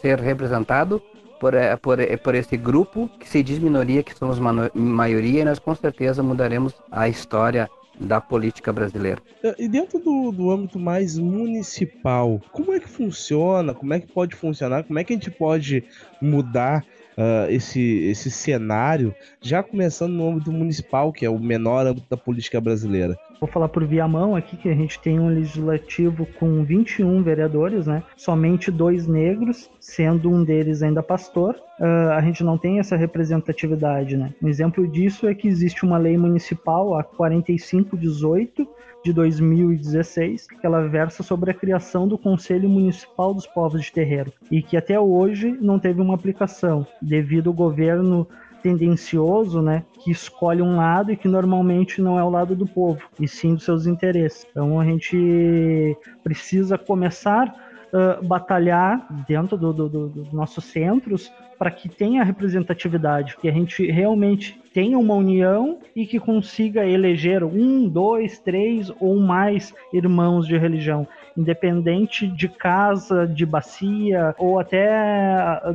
ser 0.00 0.21
representado 0.21 1.02
por, 1.40 1.55
eh, 1.55 1.77
por, 1.77 2.01
eh, 2.01 2.16
por 2.16 2.35
esse 2.35 2.57
grupo 2.57 3.09
que 3.18 3.29
se 3.29 3.42
diz 3.42 3.59
minoria, 3.59 4.03
que 4.03 4.16
somos 4.16 4.38
maioria, 4.75 5.42
e 5.42 5.44
nós 5.44 5.59
com 5.59 5.75
certeza 5.75 6.23
mudaremos 6.23 6.75
a 6.90 7.09
história 7.09 7.68
da 8.01 8.21
política 8.21 8.73
brasileira. 8.73 9.21
É, 9.43 9.55
e 9.59 9.69
dentro 9.69 9.99
do, 9.99 10.31
do 10.33 10.51
âmbito 10.51 10.79
mais 10.79 11.19
municipal, 11.19 12.41
como 12.53 12.73
é 12.73 12.81
que 12.81 12.89
funciona? 12.89 13.75
Como 13.75 13.93
é 13.93 14.01
que 14.01 14.07
pode 14.07 14.35
funcionar? 14.35 14.85
Como 14.85 14.99
é 14.99 15.05
que 15.05 15.13
a 15.13 15.17
gente 15.17 15.31
pode 15.31 15.85
mudar 16.21 16.85
uh, 17.17 17.51
esse, 17.51 17.81
esse 17.81 18.31
cenário, 18.31 19.15
já 19.41 19.63
começando 19.63 20.13
no 20.13 20.29
âmbito 20.29 20.53
municipal, 20.53 21.13
que 21.13 21.27
é 21.27 21.31
o 21.31 21.39
menor 21.39 21.87
âmbito 21.87 22.07
da 22.09 22.17
política 22.17 22.61
brasileira? 22.61 23.19
Vou 23.40 23.48
falar 23.48 23.68
por 23.68 23.85
via 23.85 24.07
mão 24.09 24.35
aqui 24.35 24.57
que 24.57 24.68
a 24.68 24.74
gente 24.74 24.98
tem 25.01 25.20
um 25.20 25.29
legislativo 25.29 26.27
com 26.38 26.64
21 26.64 27.22
vereadores, 27.22 27.87
né? 27.87 28.03
Somente 28.16 28.70
dois 28.70 29.07
negros, 29.07 29.70
sendo 29.79 30.31
um 30.31 30.42
deles 30.42 30.83
ainda 30.83 31.03
pastor. 31.03 31.55
Uh, 31.79 32.11
a 32.16 32.20
gente 32.20 32.42
não 32.42 32.59
tem 32.59 32.81
essa 32.81 32.96
representatividade, 32.96 34.16
né? 34.16 34.35
Um 34.42 34.48
exemplo 34.48 34.87
disso 34.88 35.29
é 35.29 35.35
que 35.35 35.46
existe 35.46 35.85
uma 35.85 35.98
lei 35.98 36.18
municipal, 36.18 36.98
a 36.98 37.05
4518, 37.05 38.66
de 39.05 39.12
2016, 39.12 40.48
que 40.48 40.66
ela 40.66 40.88
versa 40.88 41.22
sobre 41.22 41.51
a 41.51 41.55
criação 41.55 42.09
do 42.09 42.18
Conselho 42.18 42.68
Municipal 42.68 43.33
dos 43.33 43.46
Povos 43.46 43.83
de 43.83 43.92
Terreiro 43.92 44.33
e 44.51 44.61
que 44.61 44.77
até 44.77 44.98
hoje 44.98 45.57
não 45.61 45.79
teve 45.79 46.01
uma 46.01 46.14
aplicação 46.14 46.87
devido 47.01 47.48
ao 47.48 47.55
governo 47.55 48.27
tendencioso, 48.62 49.62
né, 49.62 49.85
que 50.03 50.11
escolhe 50.11 50.62
um 50.62 50.77
lado 50.77 51.12
e 51.12 51.16
que 51.16 51.29
normalmente 51.29 52.01
não 52.01 52.18
é 52.18 52.25
o 52.25 52.31
lado 52.31 52.55
do 52.55 52.66
povo, 52.66 53.01
e 53.18 53.27
sim 53.27 53.55
dos 53.55 53.64
seus 53.64 53.87
interesses. 53.87 54.47
Então 54.51 54.81
a 54.81 54.85
gente 54.85 55.97
precisa 56.23 56.77
começar 56.77 57.55
a 57.92 58.21
uh, 58.21 58.27
batalhar 58.27 59.07
dentro 59.27 59.57
dos 59.57 59.75
do, 59.75 59.88
do, 59.88 60.09
do 60.09 60.37
nossos 60.37 60.64
centros 60.64 61.33
para 61.59 61.71
que 61.71 61.88
tenha 61.88 62.23
representatividade, 62.23 63.37
que 63.37 63.49
a 63.49 63.53
gente 63.53 63.85
realmente 63.90 64.61
tenha 64.73 64.97
uma 64.97 65.14
união 65.14 65.79
e 65.97 66.07
que 66.07 66.21
consiga 66.21 66.87
eleger 66.87 67.42
um, 67.42 67.88
dois, 67.88 68.38
três 68.38 68.92
ou 69.01 69.18
mais 69.18 69.75
irmãos 69.92 70.47
de 70.47 70.57
religião, 70.57 71.07
independente 71.38 72.27
de 72.27 72.48
casa, 72.48 73.27
de 73.27 73.46
bacia 73.46 74.35
ou 74.37 74.59
até 74.59 74.88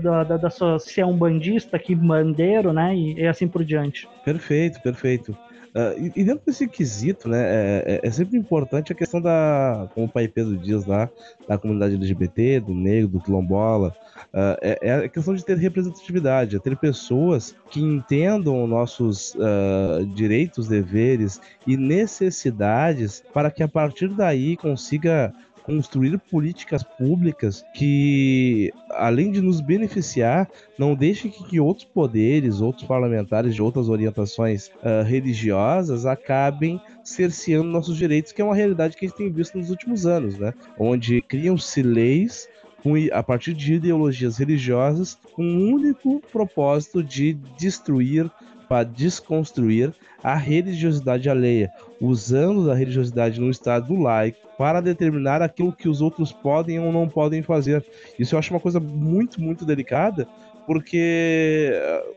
da, 0.02 0.24
da, 0.24 0.38
da 0.38 0.50
sua 0.50 0.78
se 0.78 1.00
é 1.00 1.06
um 1.06 1.16
bandista, 1.16 1.80
que 1.80 1.96
bandeiro, 1.96 2.74
né? 2.74 2.94
E, 2.94 3.14
e 3.22 3.28
assim 3.28 3.48
por 3.48 3.64
diante. 3.64 4.08
Perfeito, 4.26 4.82
perfeito. 4.82 5.36
Uh, 5.74 6.12
e, 6.16 6.24
dentro 6.24 6.44
desse 6.46 6.68
quesito, 6.68 7.28
né, 7.28 7.42
é, 7.42 7.84
é, 8.04 8.08
é, 8.08 8.12
sempre 8.12 8.38
importante 8.38 8.92
a 8.92 8.96
questão 8.96 9.20
da, 9.20 9.90
como 9.96 10.06
o 10.06 10.10
pai 10.10 10.28
Pedro 10.28 10.56
diz 10.56 10.86
lá, 10.86 11.10
da 11.48 11.58
comunidade 11.58 11.96
LGBT, 11.96 12.60
do 12.60 12.76
negro, 12.76 13.08
do 13.10 13.20
quilombola, 13.20 13.88
uh, 14.32 14.56
é, 14.62 14.78
é, 14.84 14.94
a 14.98 15.10
questão 15.10 15.34
de 15.34 15.44
ter 15.44 15.58
representatividade, 15.58 16.56
é 16.56 16.60
ter 16.60 16.78
pessoas 16.78 17.56
que 17.72 17.82
entendam 17.82 18.68
nossos 18.68 19.34
uh, 19.34 20.06
direitos, 20.14 20.68
deveres 20.68 21.42
e 21.66 21.76
necessidades 21.76 23.24
para 23.34 23.50
que 23.50 23.64
a 23.64 23.68
partir 23.68 24.10
daí 24.10 24.56
consiga 24.56 25.34
construir 25.64 26.18
políticas 26.30 26.84
públicas 26.84 27.64
que, 27.74 28.72
além 28.92 29.32
de 29.32 29.42
nos 29.42 29.62
beneficiar, 29.62 30.50
não 30.78 30.96
deixe 30.96 31.30
que, 31.30 31.60
outros 31.60 31.86
poderes, 31.86 32.62
outros 32.62 32.86
parlamentares 32.86 33.56
de 33.56 33.62
outras 33.62 33.90
orientações 33.90 34.68
uh, 34.68 35.04
religiosas 35.06 36.06
acabem 36.06 36.80
cerceando 37.04 37.70
nossos 37.70 37.98
direitos, 37.98 38.32
que 38.32 38.42
é 38.42 38.46
uma 38.46 38.56
realidade 38.56 38.96
que 38.96 39.06
a 39.06 39.08
gente 39.08 39.18
tem 39.18 39.32
visto 39.32 39.58
nos 39.58 39.70
últimos 39.70 40.06
anos, 40.06 40.38
né? 40.38 40.54
Onde 40.78 41.22
criam-se 41.22 41.82
leis 41.82 42.48
a 43.14 43.24
partir 43.24 43.54
de 43.54 43.76
ideologias 43.76 44.38
religiosas 44.38 45.18
com 45.34 45.44
um 45.44 45.74
único 45.74 46.22
propósito 46.32 47.02
de 47.02 47.34
destruir 47.58 48.30
para 48.68 48.84
desconstruir 48.84 49.94
a 50.24 50.36
religiosidade 50.36 51.30
alheia, 51.30 51.72
usando 52.00 52.72
a 52.72 52.76
religiosidade 52.76 53.42
no 53.42 53.50
estado 53.50 53.94
laico 54.00 54.40
para 54.58 54.82
determinar 54.82 55.42
aquilo 55.42 55.74
que 55.74 55.90
os 55.90 56.02
outros 56.02 56.32
podem 56.32 56.80
ou 56.80 56.92
não 56.92 57.10
podem 57.10 57.42
fazer. 57.42 57.86
Isso 58.18 58.34
eu 58.34 58.40
acho 58.40 58.54
uma 58.54 58.60
coisa 58.60 58.80
muito, 58.80 59.42
muito 59.42 59.66
delicada, 59.66 60.28
porque 60.66 61.74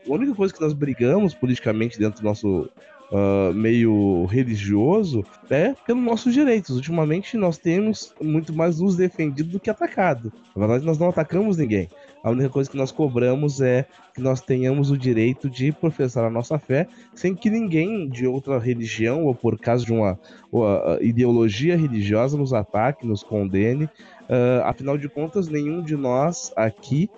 a 0.07 0.11
única 0.11 0.33
coisa 0.33 0.53
que 0.53 0.61
nós 0.61 0.73
brigamos 0.73 1.33
politicamente 1.33 1.99
dentro 1.99 2.21
do 2.21 2.25
nosso 2.25 2.69
uh, 3.11 3.53
meio 3.53 4.25
religioso 4.25 5.25
é 5.49 5.73
pelos 5.85 6.03
nossos 6.03 6.33
direitos. 6.33 6.75
Ultimamente 6.75 7.37
nós 7.37 7.57
temos 7.57 8.13
muito 8.21 8.53
mais 8.53 8.79
nos 8.79 8.95
defendido 8.95 9.49
do 9.49 9.59
que 9.59 9.69
atacado. 9.69 10.31
Na 10.55 10.65
verdade, 10.65 10.85
nós 10.85 10.97
não 10.97 11.09
atacamos 11.09 11.57
ninguém. 11.57 11.89
A 12.23 12.29
única 12.29 12.49
coisa 12.49 12.69
que 12.69 12.77
nós 12.77 12.91
cobramos 12.91 13.61
é 13.61 13.85
que 14.13 14.21
nós 14.21 14.41
tenhamos 14.41 14.91
o 14.91 14.97
direito 14.97 15.49
de 15.49 15.71
professar 15.71 16.25
a 16.25 16.29
nossa 16.29 16.57
fé 16.57 16.87
sem 17.13 17.35
que 17.35 17.49
ninguém 17.49 18.09
de 18.09 18.25
outra 18.25 18.57
religião 18.59 19.25
ou 19.25 19.35
por 19.35 19.57
causa 19.59 19.85
de 19.85 19.93
uma, 19.93 20.19
uma 20.51 20.97
ideologia 21.01 21.77
religiosa 21.77 22.37
nos 22.37 22.53
ataque, 22.53 23.05
nos 23.05 23.23
condene. 23.23 23.85
Uh, 23.85 24.61
afinal 24.65 24.97
de 24.97 25.07
contas, 25.07 25.47
nenhum 25.47 25.81
de 25.81 25.95
nós 25.95 26.51
aqui 26.55 27.09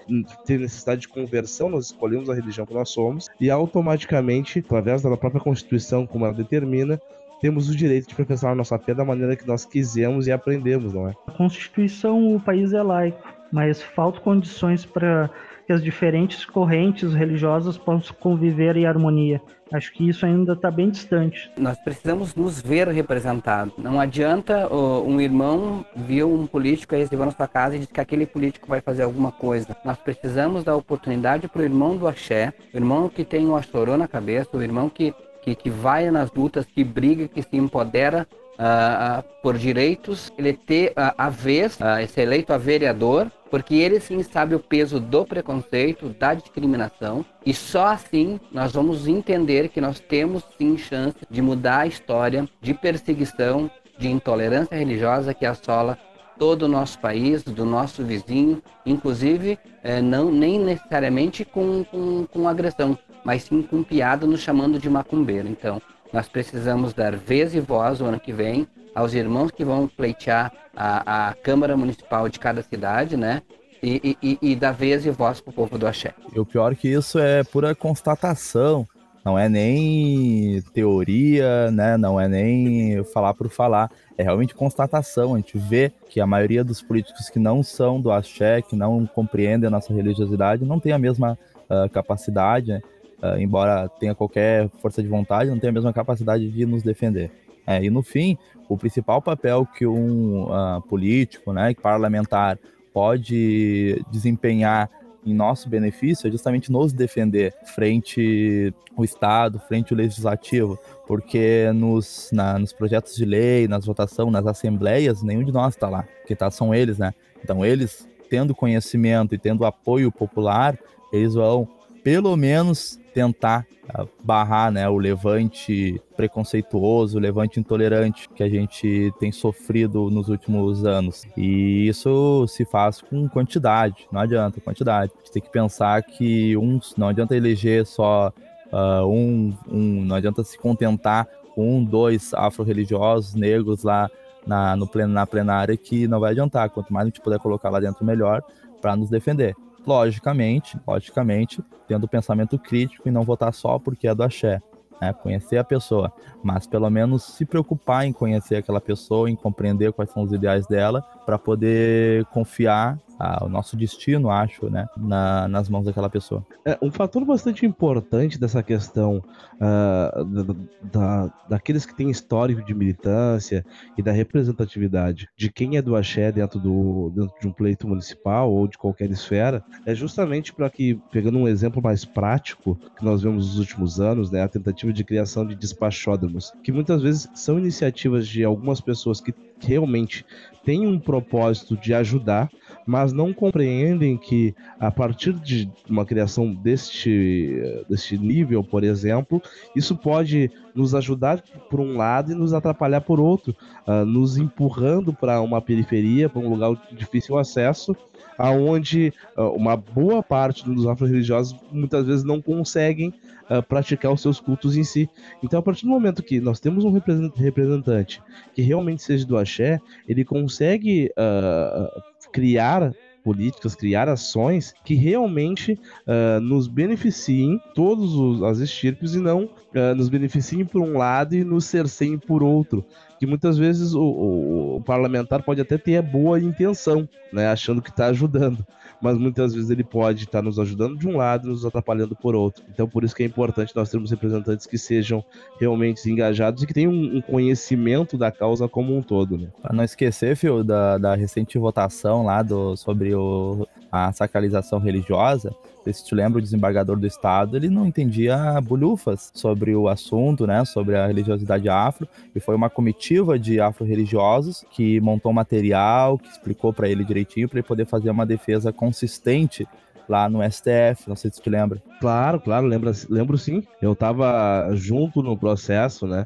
tem 0.45 0.59
necessidade 0.59 1.01
de 1.01 1.07
conversão, 1.07 1.67
nós 1.67 1.85
escolhemos 1.85 2.29
a 2.29 2.35
religião 2.35 2.67
que 2.67 2.73
nós 2.73 2.89
somos 2.89 3.27
e 3.41 3.49
automaticamente, 3.49 4.59
através 4.59 5.01
da 5.01 5.17
própria 5.17 5.41
Constituição, 5.41 6.05
como 6.05 6.25
ela 6.25 6.35
determina, 6.35 7.01
temos 7.41 7.69
o 7.69 7.75
direito 7.75 8.09
de 8.09 8.15
professar 8.15 8.51
a 8.51 8.55
nossa 8.55 8.77
fé 8.77 8.93
da 8.93 9.05
maneira 9.05 9.35
que 9.35 9.47
nós 9.47 9.65
quisermos 9.65 10.27
e 10.27 10.31
aprendemos, 10.31 10.93
não 10.93 11.07
é? 11.07 11.15
A 11.25 11.31
Constituição, 11.31 12.35
o 12.35 12.39
país 12.39 12.73
é 12.73 12.83
laico, 12.83 13.38
mas 13.51 13.81
faltam 13.81 14.21
condições 14.21 14.85
para 14.85 15.29
que 15.65 15.73
as 15.73 15.83
diferentes 15.83 16.45
correntes 16.45 17.13
religiosas 17.13 17.77
possam 17.77 18.15
conviver 18.19 18.75
em 18.75 18.85
harmonia. 18.87 19.41
Acho 19.71 19.93
que 19.93 20.09
isso 20.09 20.25
ainda 20.25 20.53
está 20.53 20.71
bem 20.71 20.89
distante. 20.89 21.51
Nós 21.55 21.77
precisamos 21.77 22.33
nos 22.33 22.59
ver 22.59 22.87
representados. 22.87 23.75
Não 23.77 23.99
adianta 23.99 24.67
uh, 24.67 25.07
um 25.07 25.21
irmão 25.21 25.85
viu 25.95 26.33
um 26.33 26.47
político 26.47 26.95
aí 26.95 27.01
recebeu 27.01 27.25
na 27.25 27.31
sua 27.31 27.47
casa 27.47 27.75
e 27.75 27.79
diz 27.79 27.87
que 27.87 28.01
aquele 28.01 28.25
político 28.25 28.67
vai 28.67 28.81
fazer 28.81 29.03
alguma 29.03 29.31
coisa. 29.31 29.77
Nós 29.85 29.97
precisamos 29.97 30.63
dar 30.63 30.75
oportunidade 30.75 31.47
para 31.47 31.61
o 31.61 31.65
irmão 31.65 31.95
do 31.95 32.07
axé, 32.07 32.51
o 32.73 32.77
irmão 32.77 33.07
que 33.07 33.23
tem 33.23 33.47
o 33.47 33.55
astorô 33.55 33.95
na 33.95 34.07
cabeça, 34.07 34.57
o 34.57 34.63
irmão 34.63 34.89
que, 34.89 35.13
que, 35.43 35.53
que 35.53 35.69
vai 35.69 36.09
nas 36.09 36.31
lutas, 36.31 36.65
que 36.65 36.83
briga, 36.83 37.27
que 37.27 37.43
se 37.43 37.57
empodera 37.57 38.27
uh, 38.59 39.23
por 39.41 39.57
direitos, 39.57 40.33
ele 40.37 40.53
ter 40.53 40.89
uh, 40.91 41.13
a 41.17 41.29
vez, 41.29 41.77
uh, 41.77 42.07
ser 42.07 42.21
eleito 42.21 42.51
a 42.51 42.57
vereador, 42.57 43.31
porque 43.49 43.75
ele 43.75 43.99
sim 43.99 44.21
sabe 44.23 44.55
o 44.55 44.59
peso 44.59 44.99
do 44.99 45.25
preconceito, 45.25 46.09
da 46.09 46.33
discriminação, 46.33 47.25
e 47.45 47.53
só 47.53 47.87
assim 47.87 48.39
nós 48.51 48.71
vamos 48.71 49.07
entender 49.07 49.69
que 49.69 49.81
nós 49.81 49.99
temos 49.99 50.43
sim 50.57 50.77
chance 50.77 51.17
de 51.29 51.41
mudar 51.41 51.79
a 51.79 51.87
história 51.87 52.47
de 52.61 52.73
perseguição, 52.73 53.69
de 53.97 54.09
intolerância 54.09 54.77
religiosa 54.77 55.33
que 55.33 55.45
assola 55.45 55.97
todo 56.37 56.63
o 56.63 56.67
nosso 56.69 56.97
país, 56.99 57.43
do 57.43 57.65
nosso 57.65 58.03
vizinho, 58.03 58.63
inclusive 58.85 59.59
eh, 59.83 60.01
não 60.01 60.31
nem 60.31 60.57
necessariamente 60.57 61.43
com, 61.43 61.83
com, 61.83 62.25
com 62.25 62.47
agressão, 62.47 62.97
mas 63.25 63.43
sim 63.43 63.61
com 63.61 63.83
piada 63.83 64.25
nos 64.25 64.39
chamando 64.39 64.79
de 64.79 64.89
macumbeiro. 64.89 65.49
Então, 65.49 65.81
nós 66.13 66.29
precisamos 66.29 66.93
dar 66.93 67.15
vez 67.15 67.53
e 67.53 67.59
voz 67.59 67.99
o 67.99 68.05
ano 68.05 68.19
que 68.19 68.31
vem 68.31 68.65
aos 68.99 69.13
irmãos 69.13 69.51
que 69.51 69.63
vão 69.63 69.87
pleitear 69.87 70.51
a, 70.75 71.29
a 71.29 71.33
Câmara 71.33 71.77
Municipal 71.77 72.27
de 72.27 72.37
cada 72.37 72.61
cidade, 72.61 73.15
né? 73.15 73.41
E, 73.81 74.17
e, 74.21 74.37
e 74.41 74.55
dar 74.57 74.73
vez 74.73 75.05
e 75.05 75.09
voz 75.09 75.39
para 75.39 75.51
o 75.51 75.53
povo 75.53 75.77
do 75.77 75.87
Axé. 75.87 76.13
E 76.35 76.39
o 76.39 76.45
pior 76.45 76.75
que 76.75 76.89
isso 76.89 77.17
é 77.17 77.45
pura 77.45 77.73
constatação, 77.73 78.85
não 79.23 79.39
é 79.39 79.47
nem 79.47 80.61
teoria, 80.73 81.71
né? 81.71 81.95
Não 81.95 82.19
é 82.19 82.27
nem 82.27 83.01
falar 83.05 83.33
por 83.33 83.49
falar, 83.49 83.89
é 84.17 84.23
realmente 84.23 84.53
constatação. 84.53 85.33
A 85.33 85.37
gente 85.37 85.57
vê 85.57 85.93
que 86.09 86.19
a 86.19 86.27
maioria 86.27 86.61
dos 86.61 86.81
políticos 86.81 87.29
que 87.29 87.39
não 87.39 87.63
são 87.63 88.01
do 88.01 88.11
axé, 88.11 88.61
que 88.61 88.75
não 88.75 89.05
compreendem 89.05 89.67
a 89.67 89.71
nossa 89.71 89.93
religiosidade, 89.93 90.65
não 90.65 90.77
tem 90.77 90.91
a 90.91 90.99
mesma 90.99 91.39
uh, 91.69 91.89
capacidade, 91.89 92.67
né? 92.67 92.81
uh, 93.23 93.39
embora 93.39 93.87
tenha 93.97 94.13
qualquer 94.13 94.69
força 94.81 95.01
de 95.01 95.07
vontade, 95.07 95.49
não 95.49 95.59
tem 95.59 95.69
a 95.69 95.73
mesma 95.73 95.93
capacidade 95.93 96.49
de 96.49 96.65
nos 96.65 96.83
defender. 96.83 97.31
É, 97.69 97.83
e 97.83 97.91
no 97.91 98.01
fim, 98.01 98.35
o 98.67 98.75
principal 98.75 99.21
papel 99.21 99.63
que 99.63 99.85
um 99.85 100.45
uh, 100.45 100.81
político, 100.89 101.53
né, 101.53 101.71
parlamentar, 101.75 102.57
pode 102.91 104.03
desempenhar 104.11 104.89
em 105.23 105.35
nosso 105.35 105.69
benefício 105.69 106.27
é 106.27 106.31
justamente 106.31 106.71
nos 106.71 106.91
defender 106.91 107.53
frente 107.75 108.73
o 108.97 109.05
Estado, 109.05 109.59
frente 109.59 109.93
o 109.93 109.95
Legislativo, 109.95 110.79
porque 111.05 111.71
nos, 111.75 112.31
na, 112.33 112.57
nos 112.57 112.73
projetos 112.73 113.15
de 113.15 113.23
lei, 113.23 113.67
nas 113.67 113.85
votações, 113.85 114.31
nas 114.31 114.47
assembleias, 114.47 115.21
nenhum 115.21 115.43
de 115.43 115.51
nós 115.51 115.75
está 115.75 115.87
lá, 115.87 116.07
que 116.25 116.35
tá, 116.35 116.49
são 116.49 116.73
eles, 116.73 116.97
né? 116.97 117.13
Então 117.43 117.63
eles, 117.63 118.07
tendo 118.31 118.55
conhecimento 118.55 119.35
e 119.35 119.37
tendo 119.37 119.63
apoio 119.63 120.11
popular, 120.11 120.75
eles 121.13 121.35
vão 121.35 121.67
pelo 122.03 122.35
menos 122.35 122.99
tentar 123.13 123.65
ah, 123.91 124.05
barrar 124.23 124.71
né, 124.71 124.87
o 124.87 124.97
levante 124.97 126.01
preconceituoso, 126.15 127.17
o 127.17 127.21
levante 127.21 127.59
intolerante 127.59 128.29
que 128.29 128.43
a 128.43 128.49
gente 128.49 129.11
tem 129.19 129.31
sofrido 129.31 130.09
nos 130.09 130.29
últimos 130.29 130.85
anos. 130.85 131.23
E 131.35 131.87
isso 131.87 132.45
se 132.47 132.65
faz 132.65 133.01
com 133.01 133.27
quantidade, 133.27 134.07
não 134.11 134.21
adianta 134.21 134.61
quantidade. 134.61 135.11
A 135.15 135.19
gente 135.19 135.31
tem 135.31 135.41
que 135.41 135.51
pensar 135.51 136.01
que 136.03 136.55
uns 136.55 136.95
não 136.95 137.07
adianta 137.07 137.35
eleger 137.35 137.85
só 137.85 138.31
uh, 138.71 139.05
um, 139.07 139.53
um, 139.67 140.05
não 140.05 140.15
adianta 140.15 140.43
se 140.43 140.57
contentar 140.57 141.27
com 141.55 141.77
um, 141.77 141.83
dois 141.83 142.33
afro-religiosos 142.33 143.33
negros 143.33 143.83
lá 143.83 144.09
na, 144.45 144.75
no 144.75 144.87
plen 144.87 145.07
na 145.07 145.25
plenária 145.25 145.75
que 145.75 146.07
não 146.07 146.19
vai 146.19 146.31
adiantar. 146.31 146.69
Quanto 146.69 146.93
mais 146.93 147.05
a 147.05 147.09
gente 147.09 147.21
puder 147.21 147.39
colocar 147.39 147.69
lá 147.69 147.79
dentro, 147.79 148.05
melhor 148.05 148.43
para 148.79 148.95
nos 148.95 149.09
defender 149.09 149.55
logicamente, 149.85 150.77
logicamente, 150.87 151.63
tendo 151.87 152.07
pensamento 152.07 152.57
crítico 152.57 153.07
e 153.07 153.11
não 153.11 153.23
votar 153.23 153.53
só 153.53 153.79
porque 153.79 154.07
é 154.07 154.15
do 154.15 154.23
axé. 154.23 154.61
Né? 155.01 155.13
Conhecer 155.13 155.57
a 155.57 155.63
pessoa, 155.63 156.11
mas 156.43 156.67
pelo 156.67 156.89
menos 156.89 157.23
se 157.23 157.45
preocupar 157.45 158.05
em 158.05 158.13
conhecer 158.13 158.57
aquela 158.57 158.81
pessoa, 158.81 159.29
em 159.29 159.35
compreender 159.35 159.93
quais 159.93 160.11
são 160.11 160.23
os 160.23 160.33
ideais 160.33 160.67
dela, 160.67 161.01
para 161.25 161.39
poder 161.39 162.25
confiar 162.25 162.97
o 163.41 163.49
nosso 163.49 163.75
destino, 163.75 164.29
acho, 164.29 164.69
né, 164.69 164.87
na, 164.97 165.47
nas 165.47 165.67
mãos 165.67 165.85
daquela 165.85 166.09
pessoa. 166.09 166.45
É, 166.65 166.77
um 166.81 166.91
fator 166.91 167.25
bastante 167.25 167.65
importante 167.65 168.39
dessa 168.39 168.63
questão 168.63 169.23
uh, 169.55 170.25
da, 170.25 170.55
da, 170.91 171.33
daqueles 171.49 171.85
que 171.85 171.95
têm 171.95 172.09
histórico 172.09 172.63
de 172.63 172.73
militância 172.73 173.65
e 173.97 174.01
da 174.01 174.11
representatividade 174.11 175.27
de 175.35 175.51
quem 175.51 175.77
é 175.77 175.81
do 175.81 175.95
axé 175.95 176.31
dentro, 176.31 176.59
do, 176.59 177.11
dentro 177.13 177.33
de 177.39 177.47
um 177.47 177.51
pleito 177.51 177.87
municipal 177.87 178.51
ou 178.51 178.67
de 178.67 178.77
qualquer 178.77 179.09
esfera, 179.09 179.63
é 179.85 179.93
justamente 179.93 180.53
para 180.53 180.69
que, 180.69 180.99
pegando 181.11 181.37
um 181.37 181.47
exemplo 181.47 181.81
mais 181.81 182.05
prático 182.05 182.79
que 182.97 183.03
nós 183.03 183.21
vemos 183.21 183.47
nos 183.47 183.59
últimos 183.59 183.99
anos, 183.99 184.31
né, 184.31 184.41
a 184.41 184.47
tentativa 184.47 184.93
de 184.93 185.03
criação 185.03 185.45
de 185.45 185.55
despachódromos, 185.55 186.51
que 186.63 186.71
muitas 186.71 187.01
vezes 187.01 187.29
são 187.33 187.57
iniciativas 187.59 188.27
de 188.27 188.43
algumas 188.43 188.79
pessoas 188.79 189.19
que 189.19 189.33
realmente 189.61 190.25
têm 190.63 190.87
um 190.87 190.99
propósito 190.99 191.75
de 191.77 191.93
ajudar, 191.93 192.49
mas 192.85 193.11
não 193.11 193.33
compreendem 193.33 194.17
que 194.17 194.53
a 194.79 194.91
partir 194.91 195.33
de 195.33 195.69
uma 195.89 196.05
criação 196.05 196.53
deste, 196.53 197.59
deste 197.89 198.17
nível, 198.17 198.63
por 198.63 198.83
exemplo, 198.83 199.41
isso 199.75 199.95
pode 199.95 200.51
nos 200.75 200.93
ajudar 200.93 201.41
por 201.69 201.79
um 201.79 201.97
lado 201.97 202.31
e 202.31 202.35
nos 202.35 202.53
atrapalhar 202.53 203.01
por 203.01 203.19
outro, 203.19 203.55
uh, 203.87 204.05
nos 204.05 204.37
empurrando 204.37 205.13
para 205.13 205.41
uma 205.41 205.61
periferia, 205.61 206.29
para 206.29 206.41
um 206.41 206.49
lugar 206.49 206.71
de 206.89 206.95
difícil 206.95 207.37
acesso, 207.37 207.95
aonde 208.39 209.13
uh, 209.37 209.49
uma 209.49 209.75
boa 209.75 210.23
parte 210.23 210.63
dos 210.63 210.87
afro-religiosos 210.87 211.55
muitas 211.71 212.05
vezes 212.05 212.23
não 212.23 212.41
conseguem 212.41 213.13
uh, 213.49 213.61
praticar 213.61 214.13
os 214.13 214.21
seus 214.21 214.39
cultos 214.39 214.77
em 214.77 214.83
si. 214.83 215.09
Então, 215.43 215.59
a 215.59 215.61
partir 215.61 215.83
do 215.83 215.89
momento 215.89 216.23
que 216.23 216.39
nós 216.39 216.59
temos 216.59 216.85
um 216.85 216.91
representante 217.35 218.21
que 218.55 218.61
realmente 218.61 219.03
seja 219.03 219.25
do 219.25 219.37
axé, 219.37 219.79
ele 220.07 220.23
consegue 220.23 221.11
uh, 221.17 222.01
criar 222.31 222.93
políticas, 223.23 223.75
criar 223.75 224.07
ações 224.07 224.73
que 224.83 224.95
realmente 224.95 225.73
uh, 226.07 226.39
nos 226.41 226.67
beneficiem 226.67 227.61
todos 227.75 228.15
os, 228.15 228.43
as 228.43 228.59
estirpes 228.59 229.13
e 229.13 229.19
não 229.19 229.43
uh, 229.43 229.95
nos 229.95 230.09
beneficiem 230.09 230.65
por 230.65 230.81
um 230.81 230.97
lado 230.97 231.35
e 231.35 231.43
nos 231.43 231.65
cerceiem 231.65 232.17
por 232.17 232.41
outro. 232.41 232.83
Que 233.19 233.25
muitas 233.25 233.57
vezes 233.57 233.93
o, 233.93 234.01
o, 234.01 234.75
o 234.77 234.81
parlamentar 234.81 235.43
pode 235.43 235.61
até 235.61 235.77
ter 235.77 235.97
a 235.97 236.01
boa 236.01 236.39
intenção, 236.39 237.07
né, 237.33 237.47
achando 237.47 237.81
que 237.81 237.89
está 237.89 238.07
ajudando, 238.07 238.65
mas 239.01 239.17
muitas 239.17 239.53
vezes 239.53 239.69
ele 239.69 239.83
pode 239.83 240.23
estar 240.23 240.41
nos 240.41 240.59
ajudando 240.59 240.97
de 240.97 241.07
um 241.07 241.17
lado 241.17 241.47
e 241.47 241.49
nos 241.49 241.65
atrapalhando 241.65 242.15
por 242.15 242.35
outro. 242.35 242.63
Então, 242.69 242.87
por 242.87 243.03
isso 243.03 243.15
que 243.15 243.23
é 243.23 243.25
importante 243.25 243.75
nós 243.75 243.89
termos 243.89 244.11
representantes 244.11 244.65
que 244.65 244.77
sejam 244.77 245.23
realmente 245.59 246.09
engajados 246.09 246.63
e 246.63 246.67
que 246.67 246.73
tenham 246.73 246.91
um, 246.91 247.21
conhecimento 247.21 248.17
da 248.17 248.31
causa 248.31 248.67
como 248.67 248.95
um 248.95 249.01
todo. 249.01 249.37
Né? 249.37 249.47
Para 249.61 249.75
não 249.75 249.83
esquecer, 249.83 250.35
Fio, 250.35 250.63
da, 250.63 250.97
da 250.97 251.15
recente 251.15 251.57
votação 251.57 252.23
lá 252.23 252.41
do, 252.41 252.75
sobre 252.75 253.13
o, 253.13 253.67
a 253.91 254.11
sacralização 254.11 254.79
religiosa, 254.79 255.55
se 255.93 256.05
te 256.05 256.15
lembra, 256.15 256.39
o 256.39 256.41
desembargador 256.41 256.97
do 256.97 257.07
estado, 257.07 257.55
ele 257.55 257.69
não 257.69 257.85
entendia 257.85 258.59
bolhufas 258.61 259.31
sobre 259.33 259.75
o 259.75 259.87
assunto, 259.87 260.45
né, 260.45 260.63
sobre 260.65 260.95
a 260.95 261.07
religiosidade 261.07 261.67
afro, 261.69 262.07
e 262.35 262.39
foi 262.39 262.55
uma 262.55 262.69
comitiva 262.69 263.37
de 263.37 263.59
afro-religiosos 263.59 264.65
que 264.71 264.99
montou 265.01 265.33
material, 265.33 266.17
que 266.17 266.29
explicou 266.29 266.73
para 266.73 266.89
ele 266.89 267.03
direitinho, 267.03 267.47
para 267.47 267.59
ele 267.59 267.67
poder 267.67 267.85
fazer 267.85 268.09
uma 268.09 268.25
defesa 268.25 268.71
consistente 268.71 269.67
lá 270.09 270.27
no 270.27 270.39
STF, 270.43 271.07
não 271.07 271.15
sei 271.15 271.31
se 271.31 271.41
tu 271.41 271.49
lembra. 271.49 271.81
Claro, 272.01 272.39
claro, 272.39 272.65
lembra, 272.65 272.91
lembro 273.09 273.37
sim. 273.37 273.63
Eu 273.79 273.93
estava 273.93 274.69
junto 274.73 275.21
no 275.21 275.37
processo, 275.37 276.07
né, 276.07 276.25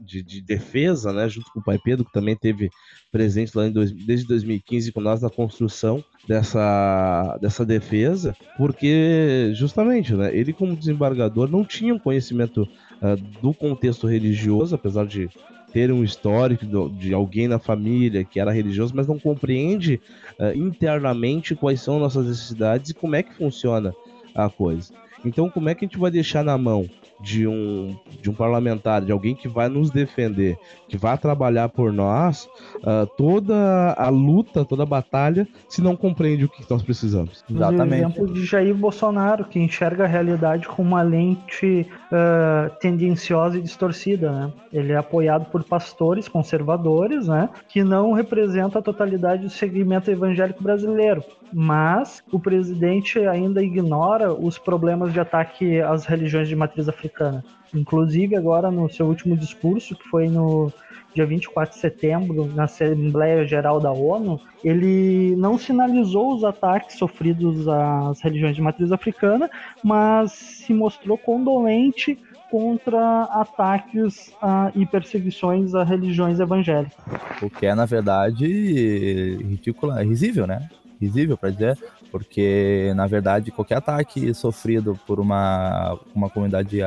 de, 0.00 0.22
de, 0.22 0.42
defesa, 0.42 1.10
né, 1.12 1.26
junto 1.28 1.50
com 1.52 1.60
o 1.60 1.64
pai 1.64 1.78
Pedro, 1.82 2.04
que 2.04 2.12
também 2.12 2.36
teve 2.36 2.68
presente 3.10 3.56
lá 3.56 3.66
dois, 3.68 3.90
desde 3.90 4.26
2015 4.26 4.92
com 4.92 5.00
nós 5.00 5.22
na 5.22 5.30
construção 5.30 6.04
dessa, 6.28 7.38
dessa 7.40 7.64
defesa, 7.64 8.36
porque 8.58 9.52
justamente, 9.54 10.14
né, 10.14 10.34
ele 10.36 10.52
como 10.52 10.76
desembargador 10.76 11.50
não 11.50 11.64
tinha 11.64 11.94
um 11.94 11.98
conhecimento 11.98 12.62
uh, 12.62 13.16
do 13.40 13.54
contexto 13.54 14.06
religioso, 14.06 14.74
apesar 14.74 15.06
de 15.06 15.28
ter 15.72 15.90
um 15.90 16.04
histórico 16.04 16.66
de 16.90 17.14
alguém 17.14 17.48
na 17.48 17.58
família 17.58 18.24
que 18.24 18.38
era 18.38 18.52
religioso, 18.52 18.94
mas 18.94 19.06
não 19.06 19.18
compreende 19.18 20.00
uh, 20.38 20.56
internamente 20.56 21.54
quais 21.54 21.80
são 21.80 21.98
nossas 21.98 22.26
necessidades 22.26 22.90
e 22.90 22.94
como 22.94 23.16
é 23.16 23.22
que 23.22 23.34
funciona 23.34 23.94
a 24.34 24.48
coisa. 24.48 24.92
Então, 25.24 25.48
como 25.48 25.68
é 25.68 25.74
que 25.74 25.84
a 25.84 25.88
gente 25.88 25.98
vai 25.98 26.10
deixar 26.10 26.44
na 26.44 26.58
mão 26.58 26.88
de 27.22 27.46
um, 27.46 27.96
de 28.20 28.28
um 28.28 28.34
parlamentar, 28.34 29.00
de 29.02 29.12
alguém 29.12 29.34
que 29.34 29.48
vai 29.48 29.68
nos 29.68 29.90
defender, 29.90 30.58
que 30.88 30.96
vai 30.96 31.16
trabalhar 31.16 31.68
por 31.68 31.92
nós, 31.92 32.48
uh, 32.78 33.06
toda 33.16 33.92
a 33.92 34.08
luta, 34.08 34.64
toda 34.64 34.82
a 34.82 34.86
batalha, 34.86 35.46
se 35.68 35.80
não 35.80 35.94
compreende 35.94 36.44
o 36.44 36.48
que 36.48 36.64
nós 36.68 36.82
precisamos. 36.82 37.44
Exatamente. 37.48 38.04
O 38.04 38.08
exemplo 38.08 38.34
de 38.34 38.44
Jair 38.44 38.74
Bolsonaro, 38.74 39.44
que 39.44 39.60
enxerga 39.60 40.04
a 40.04 40.06
realidade 40.08 40.66
com 40.66 40.82
uma 40.82 41.02
lente 41.02 41.86
uh, 42.10 42.70
tendenciosa 42.80 43.56
e 43.56 43.62
distorcida. 43.62 44.32
Né? 44.32 44.52
Ele 44.72 44.92
é 44.92 44.96
apoiado 44.96 45.46
por 45.46 45.62
pastores 45.62 46.26
conservadores, 46.26 47.28
né, 47.28 47.48
que 47.68 47.84
não 47.84 48.12
representam 48.12 48.80
a 48.80 48.82
totalidade 48.82 49.44
do 49.44 49.50
segmento 49.50 50.10
evangélico 50.10 50.62
brasileiro. 50.62 51.22
Mas 51.52 52.22
o 52.32 52.40
presidente 52.40 53.18
ainda 53.20 53.62
ignora 53.62 54.32
os 54.32 54.58
problemas 54.58 55.12
de 55.12 55.20
ataque 55.20 55.80
às 55.80 56.06
religiões 56.06 56.48
de 56.48 56.56
matriz 56.56 56.88
africana. 56.88 57.44
Inclusive, 57.74 58.36
agora 58.36 58.70
no 58.70 58.88
seu 58.88 59.06
último 59.06 59.36
discurso, 59.36 59.94
que 59.94 60.08
foi 60.08 60.28
no 60.28 60.72
dia 61.14 61.26
24 61.26 61.74
de 61.74 61.80
setembro, 61.80 62.46
na 62.54 62.64
Assembleia 62.64 63.46
Geral 63.46 63.78
da 63.78 63.92
ONU, 63.92 64.40
ele 64.64 65.36
não 65.36 65.58
sinalizou 65.58 66.34
os 66.34 66.42
ataques 66.42 66.96
sofridos 66.96 67.68
às 67.68 68.20
religiões 68.22 68.56
de 68.56 68.62
matriz 68.62 68.90
africana, 68.92 69.50
mas 69.84 70.32
se 70.32 70.72
mostrou 70.72 71.18
condolente 71.18 72.18
contra 72.50 73.24
ataques 73.24 74.34
e 74.74 74.84
perseguições 74.86 75.74
a 75.74 75.84
religiões 75.84 76.40
evangélicas. 76.40 76.96
O 77.42 77.48
que 77.48 77.66
é, 77.66 77.74
na 77.74 77.86
verdade, 77.86 79.36
ridículo, 79.36 79.92
é 79.92 80.04
risível, 80.04 80.46
né? 80.46 80.68
Risível 81.02 81.36
para 81.36 81.50
dizer, 81.50 81.76
porque 82.12 82.92
na 82.94 83.08
verdade 83.08 83.50
qualquer 83.50 83.78
ataque 83.78 84.32
sofrido 84.32 84.96
por 85.04 85.18
uma, 85.18 85.98
uma 86.14 86.30
comunidade 86.30 86.78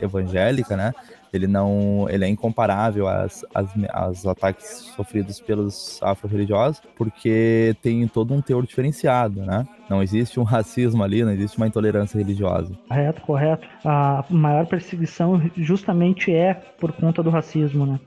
evangélica, 0.00 0.76
né, 0.76 0.94
ele 1.34 1.48
não, 1.48 2.06
ele 2.08 2.24
é 2.24 2.28
incomparável 2.28 3.08
às, 3.08 3.44
às, 3.52 3.68
às 3.90 4.26
ataques 4.26 4.92
sofridos 4.96 5.40
pelos 5.40 6.00
afro-religiosos, 6.00 6.80
porque 6.96 7.74
tem 7.82 8.06
todo 8.06 8.32
um 8.32 8.40
teor 8.40 8.64
diferenciado, 8.64 9.42
né? 9.42 9.66
Não 9.90 10.00
existe 10.00 10.38
um 10.38 10.44
racismo 10.44 11.02
ali, 11.02 11.24
não 11.24 11.32
existe 11.32 11.56
uma 11.56 11.66
intolerância 11.66 12.16
religiosa. 12.16 12.72
Correto, 12.88 13.20
correto. 13.22 13.68
A 13.84 14.24
maior 14.30 14.66
perseguição 14.66 15.42
justamente 15.56 16.32
é 16.32 16.54
por 16.54 16.92
conta 16.92 17.22
do 17.22 17.30
racismo, 17.30 17.84
né? 17.84 17.98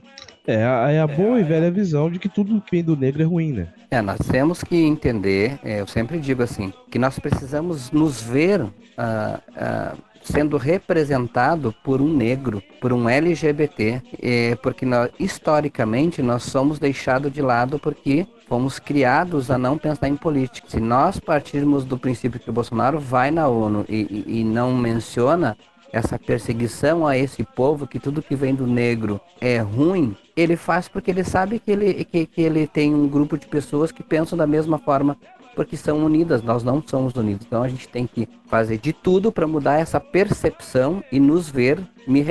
É, 0.48 0.62
é 0.96 1.00
a 1.02 1.08
boa 1.08 1.38
é, 1.38 1.42
e 1.42 1.44
velha 1.44 1.70
visão 1.70 2.10
de 2.10 2.18
que 2.18 2.30
tudo 2.30 2.62
que 2.62 2.72
vem 2.72 2.84
do 2.84 2.96
negro 2.96 3.22
é 3.22 3.26
ruim, 3.26 3.52
né? 3.52 3.68
É, 3.92 4.02
nós 4.02 4.20
temos 4.20 4.64
que 4.64 4.78
entender, 4.78 5.60
é, 5.62 5.82
eu 5.82 5.88
sempre 5.88 6.18
digo 6.20 6.42
assim, 6.42 6.72
que 6.90 6.98
nós 6.98 7.20
precisamos 7.20 7.92
nos 7.92 8.22
ver 8.22 8.62
uh, 8.62 8.70
uh, 8.70 9.98
sendo 10.28 10.58
representado 10.58 11.74
por 11.84 12.02
um 12.02 12.14
negro, 12.14 12.62
por 12.82 12.92
um 12.92 13.10
LGBT, 13.10 14.02
é, 14.22 14.56
porque 14.56 14.86
nós, 14.86 15.10
historicamente 15.20 16.22
nós 16.22 16.44
somos 16.44 16.80
deixados 16.80 17.32
de 17.32 17.42
lado 17.42 17.80
porque 17.80 18.28
fomos 18.48 18.80
criados 18.80 19.50
a 19.50 19.58
não 19.58 19.78
pensar 19.78 20.08
em 20.08 20.16
política. 20.16 20.70
Se 20.70 20.80
nós 20.80 21.20
partirmos 21.20 21.86
do 21.86 21.98
princípio 21.98 22.40
que 22.40 22.50
o 22.50 22.54
Bolsonaro 22.54 23.00
vai 23.00 23.32
na 23.32 23.48
ONU 23.48 23.86
e, 23.88 24.26
e, 24.28 24.40
e 24.40 24.44
não 24.44 24.76
menciona 24.76 25.58
essa 25.92 26.20
perseguição 26.20 27.08
a 27.08 27.18
esse 27.18 27.44
povo, 27.44 27.88
que 27.88 28.00
tudo 28.00 28.22
que 28.22 28.36
vem 28.36 28.54
do 28.54 28.68
negro 28.68 29.20
é 29.40 29.60
ruim, 29.60 30.16
ele 30.36 30.56
faz 30.56 30.88
porque 30.88 31.12
ele 31.12 31.24
sabe 31.24 31.60
que 31.60 31.72
ele, 31.72 32.04
que, 32.06 32.26
que 32.26 32.42
ele 32.42 32.68
tem 32.68 32.94
um 32.94 33.08
grupo 33.08 33.38
de 33.38 33.48
pessoas 33.48 33.92
que 33.92 34.04
pensam 34.04 34.38
da 34.38 34.46
mesma 34.46 34.78
forma, 34.78 35.18
porque 35.58 35.76
são 35.76 36.06
unidas, 36.06 36.44
nós 36.44 36.64
não 36.64 36.84
somos 36.86 37.16
unidos. 37.16 37.44
Então 37.48 37.64
a 37.64 37.68
gente 37.68 37.90
tem 37.90 38.06
que 38.06 38.30
fazer 38.46 38.78
de 38.78 38.94
tudo 38.94 39.32
para 39.32 39.48
mudar 39.48 39.80
essa 39.80 40.00
percepção 40.00 41.04
e 41.12 41.20
nos 41.20 41.50
ver 41.50 41.82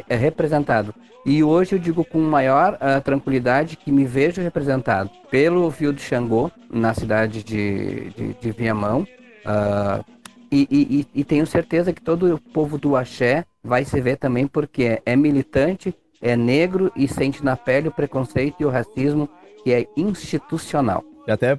é, 0.09 0.15
representado. 0.15 0.95
E 1.27 1.43
hoje 1.43 1.75
eu 1.75 1.79
digo 1.81 2.05
com 2.05 2.21
maior 2.21 2.75
uh, 2.75 3.01
tranquilidade 3.03 3.77
que 3.77 3.91
me 3.91 4.05
vejo 4.05 4.41
representado 4.41 5.11
pelo 5.29 5.69
Fio 5.73 5.93
de 5.93 6.01
Xangô, 6.01 6.53
na 6.71 6.95
cidade 6.95 7.43
de, 7.43 8.11
de, 8.11 8.35
de 8.35 8.51
Viamão, 8.53 9.01
uh, 9.01 10.05
e, 10.53 10.69
e, 10.71 11.21
e, 11.21 11.25
tenho 11.25 11.45
certeza 11.45 11.93
que 11.93 12.01
todo 12.01 12.33
o 12.33 12.39
povo 12.39 12.79
do 12.79 12.95
Axé 12.95 13.45
vai 13.65 13.85
se 13.85 14.01
ver 14.01 14.19
também, 14.19 14.47
porque 14.47 14.85
é, 14.85 15.03
é 15.05 15.17
militante, 15.17 15.93
é 16.23 16.37
negro 16.37 16.93
e 16.95 17.09
sente 17.09 17.45
na 17.45 17.57
pele 17.57 17.89
o 17.89 17.93
preconceito 17.93 18.55
e 18.61 18.65
o 18.65 18.71
racismo 18.71 19.29
que 19.65 19.73
é 19.73 19.85
institucional. 19.97 21.03
E 21.27 21.31
até 21.31 21.59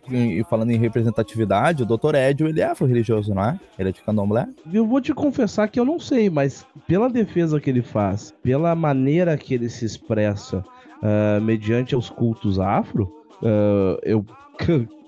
falando 0.50 0.72
em 0.72 0.78
representatividade, 0.78 1.84
o 1.84 1.86
Dr. 1.86 2.16
Edio, 2.16 2.48
ele 2.48 2.62
é 2.62 2.66
afro-religioso, 2.66 3.34
não 3.34 3.44
é? 3.44 3.60
Ele 3.78 3.90
é 3.90 3.92
de 3.92 4.02
candomblé? 4.02 4.48
Eu 4.72 4.88
vou 4.88 5.02
te 5.02 5.14
confessar 5.14 5.68
que 5.68 5.80
eu 5.80 5.84
não 5.84 6.00
sei, 6.00 6.30
mas 6.30 6.66
pela 6.88 7.10
defesa 7.10 7.60
que 7.60 7.70
ele 7.70 7.82
faz, 7.82 8.34
pela 8.42 8.74
maneira 8.74 9.38
que 9.38 9.54
ele 9.54 9.70
se 9.70 9.84
expressa 9.84 10.64
uh, 11.02 11.42
mediante 11.42 11.96
os 11.96 12.10
cultos 12.10 12.60
afro, 12.60 13.12
uh, 13.42 14.00
eu 14.04 14.26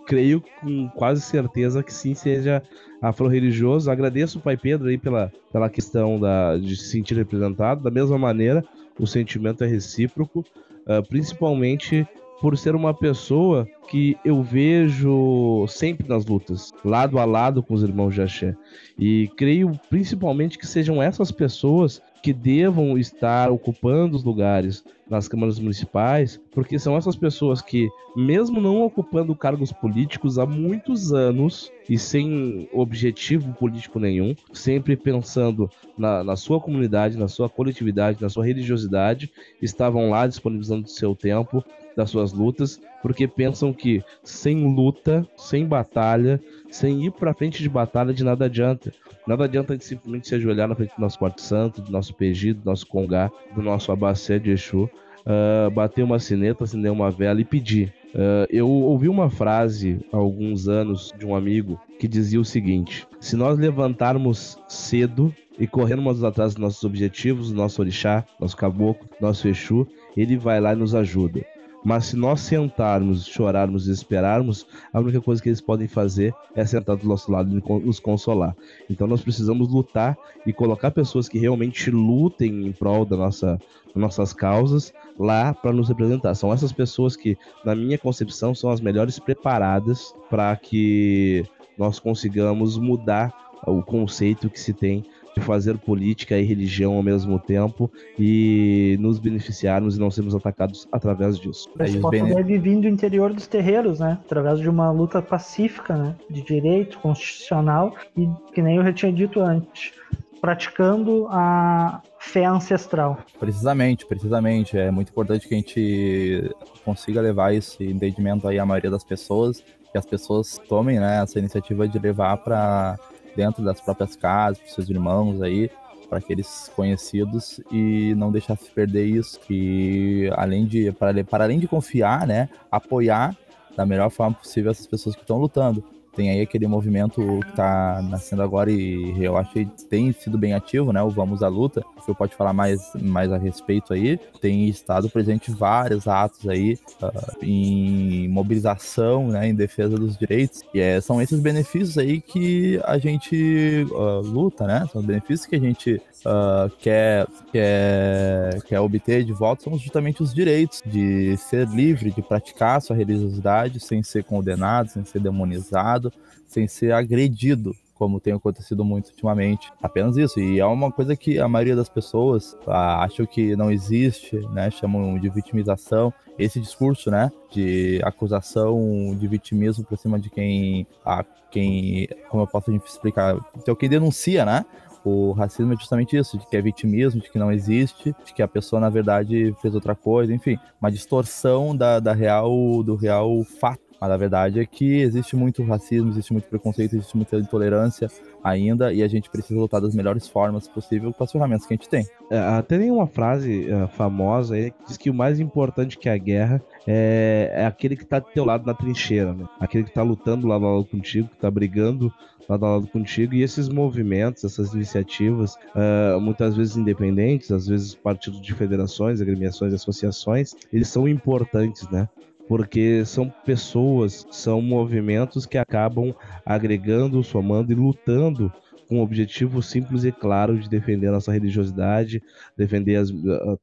creio 0.06 0.44
com 0.60 0.90
quase 0.90 1.22
certeza 1.22 1.84
que 1.84 1.94
sim 1.94 2.14
seja 2.14 2.62
afro-religioso. 3.02 3.90
Agradeço 3.90 4.40
o 4.40 4.42
Pai 4.42 4.58
Pedro 4.58 4.90
aí 4.90 4.98
pela, 4.98 5.32
pela 5.54 5.70
questão 5.70 6.20
da, 6.20 6.58
de 6.58 6.76
se 6.76 6.90
sentir 6.90 7.16
representado. 7.16 7.84
Da 7.84 7.92
mesma 7.92 8.18
maneira, 8.18 8.66
o 9.00 9.08
sentimento 9.08 9.64
é 9.64 9.68
recíproco, 9.68 10.40
uh, 10.40 11.08
principalmente 11.08 12.06
por 12.42 12.58
ser 12.58 12.76
uma 12.76 12.94
pessoa 12.94 13.68
que 13.90 14.18
eu 14.24 14.42
vejo 14.42 15.66
sempre 15.68 16.08
nas 16.08 16.26
lutas, 16.26 16.72
lado 16.86 17.20
a 17.20 17.26
lado 17.26 17.62
com 17.62 17.74
os 17.74 17.84
irmãos 17.84 18.14
de 18.14 18.22
Axé. 18.22 18.56
E 18.98 19.30
creio 19.36 19.72
principalmente 19.90 20.58
que 20.58 20.68
sejam 20.68 21.02
essas 21.02 21.32
pessoas 21.32 22.02
que 22.22 22.34
devam 22.34 22.98
estar 22.98 23.52
ocupando 23.52 24.16
os 24.16 24.24
lugares 24.24 24.84
nas 25.10 25.28
câmaras 25.28 25.60
municipais, 25.60 26.40
porque 26.52 26.78
são 26.78 26.96
essas 26.96 27.16
pessoas 27.16 27.62
que, 27.62 27.90
mesmo 28.16 28.62
não 28.62 28.84
ocupando 28.84 29.36
cargos 29.36 29.72
políticos 29.72 30.38
há 30.38 30.46
muitos 30.46 31.12
anos 31.12 31.72
e 31.90 31.98
sem 31.98 32.70
objetivo 32.72 33.52
político 33.54 34.00
nenhum, 34.00 34.36
sempre 34.54 34.96
pensando 34.96 35.70
na, 35.98 36.24
na 36.24 36.36
sua 36.36 36.60
comunidade, 36.60 37.18
na 37.18 37.28
sua 37.28 37.50
coletividade, 37.50 38.22
na 38.22 38.30
sua 38.30 38.46
religiosidade, 38.46 39.32
estavam 39.62 40.12
lá 40.12 40.28
disponibilizando 40.28 40.88
seu 40.88 41.16
tempo, 41.16 41.64
das 42.00 42.10
suas 42.10 42.32
lutas, 42.32 42.80
porque 43.02 43.28
pensam 43.28 43.74
que 43.74 44.02
sem 44.24 44.74
luta, 44.74 45.28
sem 45.36 45.66
batalha, 45.66 46.42
sem 46.70 47.06
ir 47.06 47.12
para 47.12 47.34
frente 47.34 47.62
de 47.62 47.68
batalha, 47.68 48.14
de 48.14 48.24
nada 48.24 48.46
adianta. 48.46 48.94
Nada 49.28 49.44
adianta 49.44 49.74
gente 49.74 49.86
simplesmente 49.86 50.28
se 50.28 50.36
ajoelhar 50.36 50.68
na 50.68 50.76
frente 50.76 50.96
do 50.96 51.02
nosso 51.02 51.20
quarto 51.20 51.42
santo, 51.42 51.82
do 51.82 51.92
nosso 51.92 52.14
PG, 52.14 52.54
do 52.54 52.66
nosso 52.66 52.88
congá, 52.88 53.30
do 53.54 53.62
nosso 53.62 53.92
abacé 53.92 54.40
de 54.40 54.52
Exu, 54.52 54.90
uh, 55.30 55.70
bater 55.70 56.04
uma 56.04 56.20
sineta, 56.20 56.64
acender 56.64 56.92
uma 56.92 57.12
vela 57.12 57.40
e 57.40 57.46
pedir. 57.46 57.94
Uh, 58.10 58.50
eu 58.50 58.68
ouvi 58.68 59.08
uma 59.08 59.30
frase 59.30 60.00
há 60.12 60.18
alguns 60.18 60.68
anos 60.68 61.14
de 61.18 61.26
um 61.26 61.36
amigo 61.36 61.80
que 62.00 62.08
dizia 62.08 62.42
o 62.42 62.46
seguinte: 62.46 63.08
se 63.20 63.36
nós 63.36 63.58
levantarmos 63.58 64.58
cedo 64.68 65.34
e 65.60 65.68
corrermos 65.68 66.24
atrás 66.24 66.54
dos 66.54 66.62
nossos 66.62 66.84
objetivos, 66.84 67.52
nosso 67.52 67.82
orixá, 67.82 68.26
nosso 68.40 68.58
caboclo, 68.58 69.08
nosso 69.22 69.48
Exu, 69.48 69.88
ele 70.18 70.38
vai 70.38 70.60
lá 70.60 70.74
e 70.74 70.78
nos 70.78 70.96
ajuda. 70.96 71.46
Mas 71.84 72.06
se 72.06 72.16
nós 72.16 72.42
sentarmos, 72.42 73.26
chorarmos 73.26 73.88
e 73.88 73.92
esperarmos, 73.92 74.66
a 74.92 75.00
única 75.00 75.22
coisa 75.22 75.42
que 75.42 75.50
eles 75.50 75.62
podem 75.62 75.88
fazer 75.88 76.34
é 76.56 76.66
sentar 76.66 76.98
do 76.98 77.08
nosso 77.08 77.32
lado 77.32 77.50
e 77.50 77.86
nos 77.86 78.00
consolar. 78.00 78.56
Então 78.90 79.08
nós 79.08 79.22
precisamos 79.22 79.70
lutar 79.70 80.18
e 80.46 80.52
colocar 80.52 80.92
pessoas 80.92 81.30
que 81.30 81.40
realmente 81.40 81.90
lutem 81.90 82.68
em 82.68 82.72
prol 82.72 83.06
da 83.06 83.16
nossa, 83.16 83.60
das 83.88 83.96
nossas 83.96 84.34
causas 84.34 84.94
lá 85.18 85.54
para 85.54 85.72
nos 85.72 85.88
representar. 85.88 86.36
São 86.36 86.54
essas 86.54 86.72
pessoas 86.72 87.16
que, 87.16 87.38
na 87.64 87.76
minha 87.76 87.98
concepção, 87.98 88.54
são 88.54 88.70
as 88.70 88.82
melhores 88.82 89.18
preparadas 89.18 90.14
para 90.30 90.56
que 90.56 91.46
nós 91.78 91.98
consigamos 91.98 92.78
mudar 92.78 93.34
o 93.66 93.82
conceito 93.82 94.50
que 94.50 94.60
se 94.60 94.74
tem 94.74 95.06
de 95.40 95.46
fazer 95.46 95.78
política 95.78 96.38
e 96.38 96.44
religião 96.44 96.94
ao 96.94 97.04
mesmo 97.04 97.40
tempo 97.40 97.92
e 98.18 98.98
nos 99.00 99.18
beneficiarmos 99.20 99.98
e 99.98 100.00
não 100.00 100.12
sermos 100.12 100.36
atacados 100.36 100.88
através 100.92 101.40
disso. 101.40 101.70
Esse 101.80 101.98
povo 101.98 102.12
bene... 102.12 102.36
deve 102.36 102.58
vir 102.60 102.80
do 102.80 102.88
interior 102.88 103.34
dos 103.34 103.48
terreiros, 103.48 104.00
né? 104.00 104.20
Através 104.26 104.60
de 104.60 104.70
uma 104.70 104.92
luta 104.92 105.22
pacífica, 105.22 105.96
né? 105.96 106.16
De 106.30 106.42
direito 106.42 107.00
constitucional 107.00 107.96
e 108.16 108.30
que 108.54 108.62
nem 108.62 108.78
eu 108.78 108.84
já 108.84 108.94
tinha 108.94 109.12
dito 109.12 109.40
antes, 109.40 109.94
praticando 110.42 111.28
a 111.30 112.02
fé 112.20 112.46
ancestral. 112.46 113.20
Precisamente, 113.40 114.06
precisamente. 114.06 114.78
É 114.78 114.92
muito 114.92 115.10
importante 115.10 115.48
que 115.48 115.54
a 115.54 115.58
gente 115.58 116.56
consiga 116.84 117.22
levar 117.22 117.54
esse 117.54 117.84
entendimento 117.84 118.48
aí 118.48 118.60
à 118.60 118.66
maioria 118.66 118.92
das 118.92 119.04
pessoas, 119.04 119.64
que 119.92 119.98
as 119.98 120.06
pessoas 120.06 120.60
tomem 120.68 121.00
né, 121.00 121.22
essa 121.24 121.40
iniciativa 121.40 121.88
de 121.88 121.98
levar 121.98 122.38
para 122.38 122.98
dentro 123.40 123.64
das 123.64 123.80
próprias 123.80 124.18
casas, 124.18 124.58
para 124.58 124.70
seus 124.70 124.90
irmãos 124.90 125.42
aí, 125.42 125.72
para 126.10 126.18
aqueles 126.18 126.70
conhecidos 126.76 127.62
e 127.72 128.14
não 128.18 128.34
deixar 128.34 128.58
se 128.58 128.70
perder 128.70 129.06
isso, 129.06 129.40
que 129.40 130.30
além 130.36 130.66
de 130.66 130.92
para, 130.92 131.24
para 131.24 131.46
além 131.46 131.58
de 131.58 131.66
confiar, 131.66 132.28
né, 132.28 132.50
apoiar 132.70 133.34
da 133.78 133.86
melhor 133.86 134.10
forma 134.10 134.36
possível 134.36 134.72
essas 134.72 134.86
pessoas 134.86 135.16
que 135.16 135.22
estão 135.22 135.38
lutando 135.38 135.82
tem 136.20 136.32
aí 136.32 136.42
aquele 136.42 136.68
movimento 136.68 137.22
que 137.44 137.50
está 137.52 138.02
nascendo 138.02 138.42
agora 138.42 138.70
e 138.70 139.24
eu 139.24 139.38
acho 139.38 139.54
que 139.54 139.66
tem 139.90 140.12
sido 140.12 140.38
bem 140.38 140.54
ativo, 140.54 140.92
né? 140.92 141.02
O 141.02 141.10
Vamos 141.10 141.42
à 141.42 141.48
Luta, 141.48 141.82
que 142.04 142.12
eu 142.12 142.14
pode 142.14 142.36
falar 142.36 142.52
mais, 142.52 142.92
mais 142.94 143.32
a 143.32 143.38
respeito 143.38 143.94
aí. 143.94 144.20
Tem 144.42 144.68
estado 144.68 145.10
presente 145.10 145.50
vários 145.50 146.10
atos 146.10 146.50
aí 146.50 146.78
uh, 147.02 147.38
em 147.42 148.28
mobilização, 148.28 149.30
né? 149.30 149.48
Em 149.48 149.56
defesa 149.56 149.96
dos 149.96 150.18
direitos. 150.18 150.62
E 150.74 150.82
é, 150.82 151.00
são 151.00 151.22
esses 151.22 151.40
benefícios 151.40 151.98
aí 151.98 152.20
que 152.20 152.82
a 152.84 152.98
gente 152.98 153.88
uh, 153.90 154.20
luta, 154.20 154.68
né? 154.68 154.86
São 154.92 155.00
os 155.00 155.08
benefícios 155.08 155.46
que 155.46 155.56
a 155.56 155.60
gente 155.60 156.02
uh, 156.26 156.70
quer, 156.80 157.28
quer, 157.52 158.62
quer 158.64 158.80
obter 158.80 159.24
de 159.24 159.34
volta 159.34 159.64
são 159.64 159.78
justamente 159.78 160.22
os 160.24 160.34
direitos 160.34 160.82
de 160.86 161.36
ser 161.38 161.68
livre, 161.68 162.12
de 162.12 162.22
praticar 162.22 162.82
sua 162.82 162.96
religiosidade 162.96 163.80
sem 163.80 164.04
ser 164.04 164.24
condenado, 164.24 164.90
sem 164.90 165.04
ser 165.06 165.20
demonizado, 165.20 166.12
sem 166.48 166.68
ser 166.68 166.92
agredido 166.92 167.76
como 168.00 168.18
tem 168.22 168.32
acontecido 168.32 168.86
muito 168.86 169.10
ultimamente. 169.10 169.70
Apenas 169.84 170.16
isso. 170.16 170.40
E 170.40 170.58
é 170.58 170.66
uma 170.66 170.90
coisa 170.90 171.18
que 171.18 171.38
a 171.38 171.50
maioria 171.50 171.76
das 171.76 171.90
pessoas 171.90 172.56
ah, 172.66 173.04
acham 173.04 173.26
que 173.26 173.58
não 173.58 173.70
existe, 173.70 174.38
né? 174.54 174.72
Chamam 174.72 175.20
de 175.20 175.30
vitimização. 175.30 176.14
Esse 176.38 176.62
discurso, 176.62 177.12
né? 177.12 177.30
De 177.52 178.00
acusação 178.06 179.14
de 179.20 179.28
vitimismo 179.28 179.84
por 179.84 179.98
cima 179.98 180.18
de 180.18 180.30
quem, 180.30 180.88
a, 181.06 181.26
quem, 181.52 182.08
como 182.30 182.44
eu 182.44 182.48
posso 182.48 182.72
explicar, 182.72 183.38
então 183.58 183.76
quem 183.76 183.90
denuncia, 183.90 184.46
né? 184.46 184.66
O 185.04 185.32
racismo 185.32 185.74
é 185.74 185.76
justamente 185.76 186.18
isso, 186.18 186.38
de 186.38 186.46
que 186.46 186.58
é 186.58 186.62
vitimismo, 186.62 187.22
de 187.22 187.30
que 187.30 187.40
não 187.40 187.52
existe, 187.52 188.16
de 188.26 188.34
que 188.34 188.42
a 188.42 188.48
pessoa, 188.48 188.80
na 188.80 188.90
verdade, 188.90 189.56
fez 189.62 189.74
outra 189.74 189.96
coisa, 189.96 190.34
enfim, 190.34 190.58
uma 190.82 190.92
distorção 190.92 191.76
da, 191.76 192.00
da 192.00 192.14
real, 192.14 192.84
do 192.84 192.96
real 192.96 193.44
fato. 193.44 193.89
Mas 194.00 194.12
a 194.12 194.18
verdade 194.18 194.60
é 194.60 194.66
que 194.66 195.02
existe 195.02 195.36
muito 195.36 195.64
racismo, 195.64 196.10
existe 196.10 196.32
muito 196.32 196.48
preconceito, 196.48 196.96
existe 196.96 197.16
muita 197.16 197.38
intolerância 197.38 198.10
ainda 198.44 198.94
e 198.94 199.04
a 199.04 199.08
gente 199.08 199.30
precisa 199.30 199.60
lutar 199.60 199.82
das 199.82 199.94
melhores 199.94 200.28
formas 200.28 200.68
possível 200.68 201.14
com 201.14 201.24
as 201.24 201.32
ferramentas 201.32 201.66
que 201.66 201.74
a 201.74 201.78
gente 201.78 201.90
tem. 201.90 202.08
É, 202.30 202.38
até 202.38 202.78
tem 202.78 202.92
uma 202.92 203.08
frase 203.08 203.68
uh, 203.72 203.88
famosa 203.90 204.56
aí 204.56 204.72
que 204.72 204.88
diz 204.88 204.98
que 204.98 205.10
o 205.10 205.14
mais 205.14 205.40
importante 205.40 205.98
que 205.98 206.08
a 206.08 206.18
guerra 206.18 206.62
é, 206.88 207.52
é 207.54 207.66
aquele 207.66 207.96
que 207.96 208.04
está 208.04 208.20
do 208.20 208.28
teu 208.28 208.46
lado 208.46 208.66
na 208.66 208.74
trincheira, 208.74 209.34
né? 209.34 209.46
Aquele 209.60 209.84
que 209.84 209.90
está 209.90 210.02
lutando 210.02 210.48
lado 210.48 210.66
a 210.66 210.72
lado 210.72 210.86
contigo, 210.86 211.28
que 211.28 211.36
está 211.36 211.52
brigando 211.52 212.14
lado 212.48 212.66
a 212.66 212.70
lado 212.76 212.88
contigo. 212.88 213.34
E 213.36 213.44
esses 213.44 213.70
movimentos, 213.70 214.44
essas 214.44 214.74
iniciativas, 214.74 215.56
uh, 215.76 216.20
muitas 216.20 216.56
vezes 216.56 216.78
independentes, 216.78 217.52
às 217.52 217.68
vezes 217.68 217.94
partidos 217.94 218.42
de 218.42 218.54
federações, 218.54 219.22
agremiações, 219.22 219.74
associações, 219.74 220.56
eles 220.72 220.88
são 220.88 221.08
importantes, 221.08 221.90
né? 221.90 222.08
Porque 222.50 223.06
são 223.06 223.32
pessoas, 223.46 224.26
são 224.32 224.60
movimentos 224.60 225.46
que 225.46 225.56
acabam 225.56 226.16
agregando, 226.44 227.24
somando 227.24 227.72
e 227.72 227.76
lutando 227.76 228.52
com 228.88 228.98
o 228.98 229.04
objetivo 229.04 229.62
simples 229.62 230.04
e 230.04 230.12
claro 230.12 230.58
de 230.58 230.68
defender 230.68 231.10
a 231.10 231.12
nossa 231.12 231.32
religiosidade, 231.32 232.24
defender 232.58 232.96
as, 232.96 233.14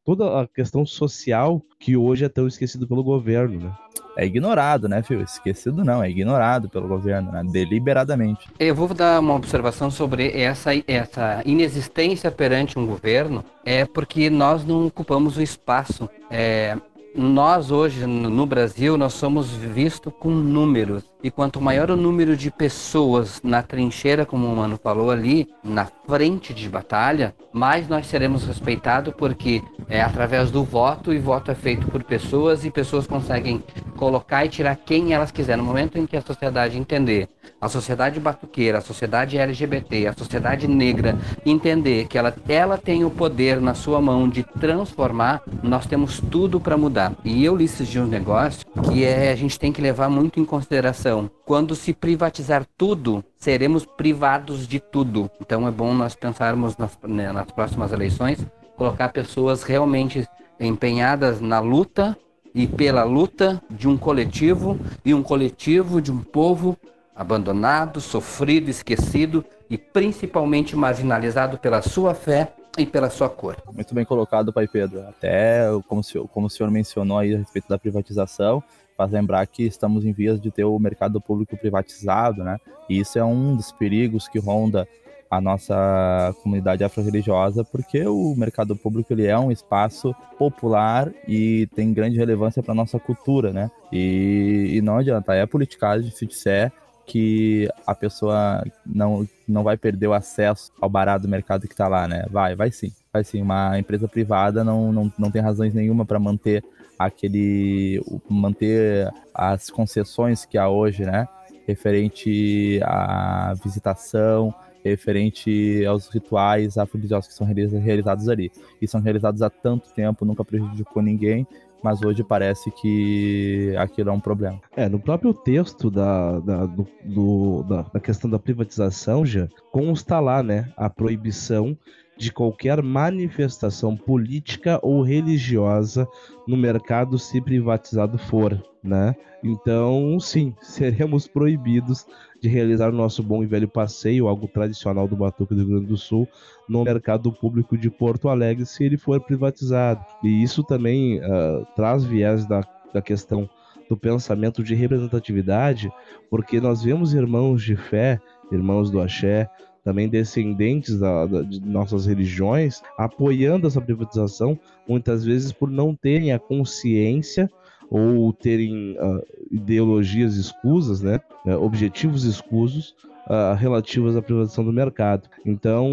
toda 0.04 0.40
a 0.40 0.46
questão 0.46 0.86
social 0.86 1.60
que 1.80 1.96
hoje 1.96 2.24
é 2.24 2.28
tão 2.28 2.46
esquecido 2.46 2.86
pelo 2.86 3.02
governo, 3.02 3.58
né? 3.58 3.72
É 4.16 4.24
ignorado, 4.24 4.88
né, 4.88 5.02
filho? 5.02 5.22
Esquecido 5.22 5.84
não, 5.84 6.02
é 6.02 6.08
ignorado 6.08 6.70
pelo 6.70 6.86
governo, 6.86 7.32
né? 7.32 7.42
deliberadamente. 7.44 8.48
Eu 8.58 8.74
vou 8.74 8.94
dar 8.94 9.20
uma 9.20 9.34
observação 9.34 9.90
sobre 9.90 10.30
essa, 10.30 10.70
essa 10.86 11.42
inexistência 11.44 12.30
perante 12.30 12.78
um 12.78 12.86
governo, 12.86 13.44
é 13.64 13.84
porque 13.84 14.30
nós 14.30 14.64
não 14.64 14.86
ocupamos 14.86 15.36
o 15.36 15.42
espaço. 15.42 16.08
É, 16.30 16.78
nós 17.16 17.70
hoje 17.70 18.06
no 18.06 18.44
Brasil 18.44 18.96
nós 18.96 19.14
somos 19.14 19.50
vistos 19.50 20.12
com 20.18 20.30
números 20.30 21.02
e 21.22 21.30
quanto 21.30 21.60
maior 21.60 21.90
o 21.90 21.96
número 21.96 22.36
de 22.36 22.50
pessoas 22.50 23.40
na 23.42 23.62
trincheira, 23.62 24.26
como 24.26 24.46
o 24.46 24.56
Mano 24.56 24.78
falou 24.82 25.10
ali, 25.10 25.48
na 25.64 25.86
frente 26.06 26.52
de 26.54 26.68
batalha, 26.68 27.34
mais 27.52 27.88
nós 27.88 28.06
seremos 28.06 28.44
respeitados, 28.44 29.14
porque 29.16 29.62
é 29.88 30.00
através 30.00 30.50
do 30.50 30.62
voto, 30.62 31.12
e 31.12 31.18
voto 31.18 31.50
é 31.50 31.54
feito 31.54 31.86
por 31.88 32.04
pessoas, 32.04 32.64
e 32.64 32.70
pessoas 32.70 33.06
conseguem 33.06 33.62
colocar 33.96 34.44
e 34.44 34.48
tirar 34.48 34.76
quem 34.76 35.14
elas 35.14 35.30
quiserem. 35.30 35.62
No 35.62 35.68
momento 35.68 35.98
em 35.98 36.06
que 36.06 36.16
a 36.16 36.22
sociedade 36.22 36.78
entender, 36.78 37.28
a 37.60 37.68
sociedade 37.68 38.20
batuqueira, 38.20 38.78
a 38.78 38.82
sociedade 38.82 39.38
LGBT, 39.38 40.08
a 40.08 40.12
sociedade 40.12 40.68
negra, 40.68 41.18
entender 41.44 42.06
que 42.06 42.18
ela, 42.18 42.34
ela 42.48 42.76
tem 42.76 43.04
o 43.04 43.10
poder 43.10 43.60
na 43.60 43.74
sua 43.74 44.00
mão 44.00 44.28
de 44.28 44.42
transformar, 44.42 45.42
nós 45.62 45.86
temos 45.86 46.20
tudo 46.20 46.60
para 46.60 46.76
mudar. 46.76 47.12
E 47.24 47.44
eu 47.44 47.56
li 47.56 47.64
esses 47.64 47.96
um 47.96 48.06
negócio 48.06 48.66
que 48.92 49.04
é, 49.04 49.30
a 49.30 49.36
gente 49.36 49.58
tem 49.58 49.72
que 49.72 49.80
levar 49.80 50.08
muito 50.10 50.38
em 50.38 50.44
consideração 50.44 51.05
quando 51.44 51.74
se 51.74 51.92
privatizar 51.92 52.66
tudo, 52.76 53.24
seremos 53.36 53.84
privados 53.84 54.66
de 54.66 54.80
tudo. 54.80 55.30
Então 55.40 55.66
é 55.66 55.70
bom 55.70 55.94
nós 55.94 56.14
pensarmos 56.14 56.76
nas, 56.76 56.98
né, 57.02 57.32
nas 57.32 57.50
próximas 57.50 57.92
eleições, 57.92 58.44
colocar 58.76 59.10
pessoas 59.10 59.62
realmente 59.62 60.26
empenhadas 60.58 61.40
na 61.40 61.60
luta 61.60 62.16
e 62.54 62.66
pela 62.66 63.04
luta 63.04 63.62
de 63.70 63.86
um 63.86 63.96
coletivo 63.96 64.78
e 65.04 65.12
um 65.12 65.22
coletivo 65.22 66.00
de 66.00 66.10
um 66.10 66.22
povo 66.22 66.76
abandonado, 67.14 68.00
sofrido, 68.00 68.68
esquecido 68.70 69.44
e 69.70 69.78
principalmente 69.78 70.76
marginalizado 70.76 71.58
pela 71.58 71.82
sua 71.82 72.14
fé 72.14 72.52
e 72.78 72.84
pela 72.84 73.08
sua 73.08 73.28
cor. 73.28 73.56
Muito 73.72 73.94
bem 73.94 74.04
colocado, 74.04 74.52
Pai 74.52 74.68
Pedro. 74.68 75.00
Até 75.08 75.66
como 75.88 76.02
o 76.02 76.04
senhor, 76.04 76.28
como 76.28 76.46
o 76.46 76.50
senhor 76.50 76.70
mencionou 76.70 77.18
aí 77.18 77.34
a 77.34 77.38
respeito 77.38 77.68
da 77.68 77.78
privatização, 77.78 78.62
faz 78.96 79.10
lembrar 79.10 79.46
que 79.46 79.64
estamos 79.64 80.04
em 80.04 80.12
vias 80.12 80.40
de 80.40 80.50
ter 80.50 80.64
o 80.64 80.78
mercado 80.78 81.20
público 81.20 81.56
privatizado, 81.56 82.42
né? 82.42 82.58
E 82.88 82.98
isso 82.98 83.18
é 83.18 83.24
um 83.24 83.56
dos 83.56 83.72
perigos 83.72 84.28
que 84.28 84.38
ronda 84.38 84.86
a 85.30 85.40
nossa 85.40 86.34
comunidade 86.42 86.84
afro-religiosa, 86.84 87.64
porque 87.64 88.06
o 88.06 88.34
mercado 88.36 88.76
público 88.76 89.12
ele 89.12 89.26
é 89.26 89.38
um 89.38 89.50
espaço 89.50 90.14
popular 90.38 91.12
e 91.26 91.68
tem 91.74 91.92
grande 91.92 92.16
relevância 92.16 92.62
para 92.62 92.74
nossa 92.74 92.98
cultura, 92.98 93.52
né? 93.52 93.70
E, 93.92 94.72
e 94.74 94.80
não 94.80 94.98
adianta, 94.98 95.34
é 95.34 95.44
politicagem 95.46 96.10
se 96.10 96.26
disser 96.26 96.72
que 97.04 97.68
a 97.86 97.94
pessoa 97.94 98.64
não, 98.84 99.26
não 99.46 99.62
vai 99.62 99.76
perder 99.76 100.08
o 100.08 100.12
acesso 100.12 100.72
ao 100.80 100.88
barato 100.88 101.22
do 101.22 101.28
mercado 101.28 101.66
que 101.66 101.72
está 101.72 101.86
lá, 101.86 102.08
né? 102.08 102.26
Vai, 102.30 102.56
vai 102.56 102.70
sim. 102.70 102.92
Vai 103.12 103.22
sim. 103.22 103.40
Uma 103.40 103.78
empresa 103.78 104.08
privada 104.08 104.64
não, 104.64 104.92
não, 104.92 105.12
não 105.16 105.30
tem 105.30 105.40
razões 105.40 105.72
nenhuma 105.72 106.04
para 106.04 106.18
manter 106.18 106.64
aquele 106.98 108.00
manter 108.28 109.10
as 109.34 109.70
concessões 109.70 110.44
que 110.44 110.56
há 110.56 110.68
hoje, 110.68 111.04
né, 111.04 111.28
referente 111.66 112.80
à 112.82 113.54
visitação, 113.62 114.54
referente 114.84 115.84
aos 115.84 116.08
rituais 116.08 116.78
afro-religiosos 116.78 117.28
que 117.28 117.34
são 117.34 117.46
realizados 117.46 118.28
ali. 118.28 118.50
E 118.80 118.86
são 118.86 119.00
realizados 119.00 119.42
há 119.42 119.50
tanto 119.50 119.92
tempo, 119.92 120.24
nunca 120.24 120.44
prejudicou 120.44 121.02
ninguém, 121.02 121.46
mas 121.82 122.02
hoje 122.02 122.22
parece 122.22 122.70
que 122.70 123.74
aquilo 123.78 124.10
é 124.10 124.12
um 124.12 124.20
problema. 124.20 124.60
É, 124.76 124.88
no 124.88 124.98
próprio 124.98 125.34
texto 125.34 125.90
da, 125.90 126.38
da, 126.40 126.66
do, 126.66 126.86
do, 127.04 127.62
da, 127.64 127.82
da 127.82 128.00
questão 128.00 128.30
da 128.30 128.38
privatização, 128.38 129.26
já 129.26 129.48
consta 129.70 130.20
lá, 130.20 130.42
né, 130.42 130.72
a 130.76 130.88
proibição 130.88 131.76
de 132.16 132.32
qualquer 132.32 132.82
manifestação 132.82 133.96
política 133.96 134.80
ou 134.82 135.02
religiosa 135.02 136.08
no 136.46 136.56
mercado 136.56 137.18
se 137.18 137.40
privatizado 137.40 138.18
for, 138.18 138.62
né? 138.82 139.14
Então, 139.42 140.18
sim, 140.18 140.54
seremos 140.62 141.28
proibidos 141.28 142.06
de 142.40 142.48
realizar 142.48 142.88
o 142.88 142.96
nosso 142.96 143.22
bom 143.22 143.42
e 143.42 143.46
velho 143.46 143.68
passeio, 143.68 144.28
algo 144.28 144.48
tradicional 144.48 145.06
do 145.06 145.16
Batuque 145.16 145.54
do 145.54 145.60
Rio 145.60 145.70
Grande 145.70 145.86
do 145.86 145.96
Sul, 145.96 146.28
no 146.68 146.84
mercado 146.84 147.32
público 147.32 147.76
de 147.76 147.90
Porto 147.90 148.28
Alegre, 148.28 148.64
se 148.66 148.84
ele 148.84 148.96
for 148.96 149.20
privatizado. 149.20 150.04
E 150.22 150.42
isso 150.42 150.62
também 150.62 151.18
uh, 151.20 151.66
traz 151.74 152.04
viés 152.04 152.46
da, 152.46 152.62
da 152.92 153.02
questão 153.02 153.48
do 153.88 153.96
pensamento 153.96 154.62
de 154.62 154.74
representatividade, 154.74 155.92
porque 156.28 156.60
nós 156.60 156.82
vemos 156.82 157.14
irmãos 157.14 157.62
de 157.62 157.76
fé, 157.76 158.20
irmãos 158.50 158.90
do 158.90 159.00
axé, 159.00 159.48
também 159.86 160.08
descendentes 160.08 160.98
da, 160.98 161.26
da, 161.26 161.42
de 161.42 161.60
nossas 161.60 162.06
religiões, 162.06 162.82
apoiando 162.98 163.68
essa 163.68 163.80
privatização, 163.80 164.58
muitas 164.86 165.24
vezes 165.24 165.52
por 165.52 165.70
não 165.70 165.94
terem 165.94 166.32
a 166.32 166.40
consciência 166.40 167.48
ou 167.88 168.32
terem 168.32 168.98
uh, 168.98 169.24
ideologias 169.48 170.34
escusas, 170.34 171.02
né, 171.02 171.20
uh, 171.46 171.52
objetivos 171.62 172.24
escusos 172.24 172.96
uh, 173.28 173.54
relativos 173.56 174.16
à 174.16 174.22
privatização 174.22 174.64
do 174.64 174.72
mercado. 174.72 175.28
Então, 175.44 175.88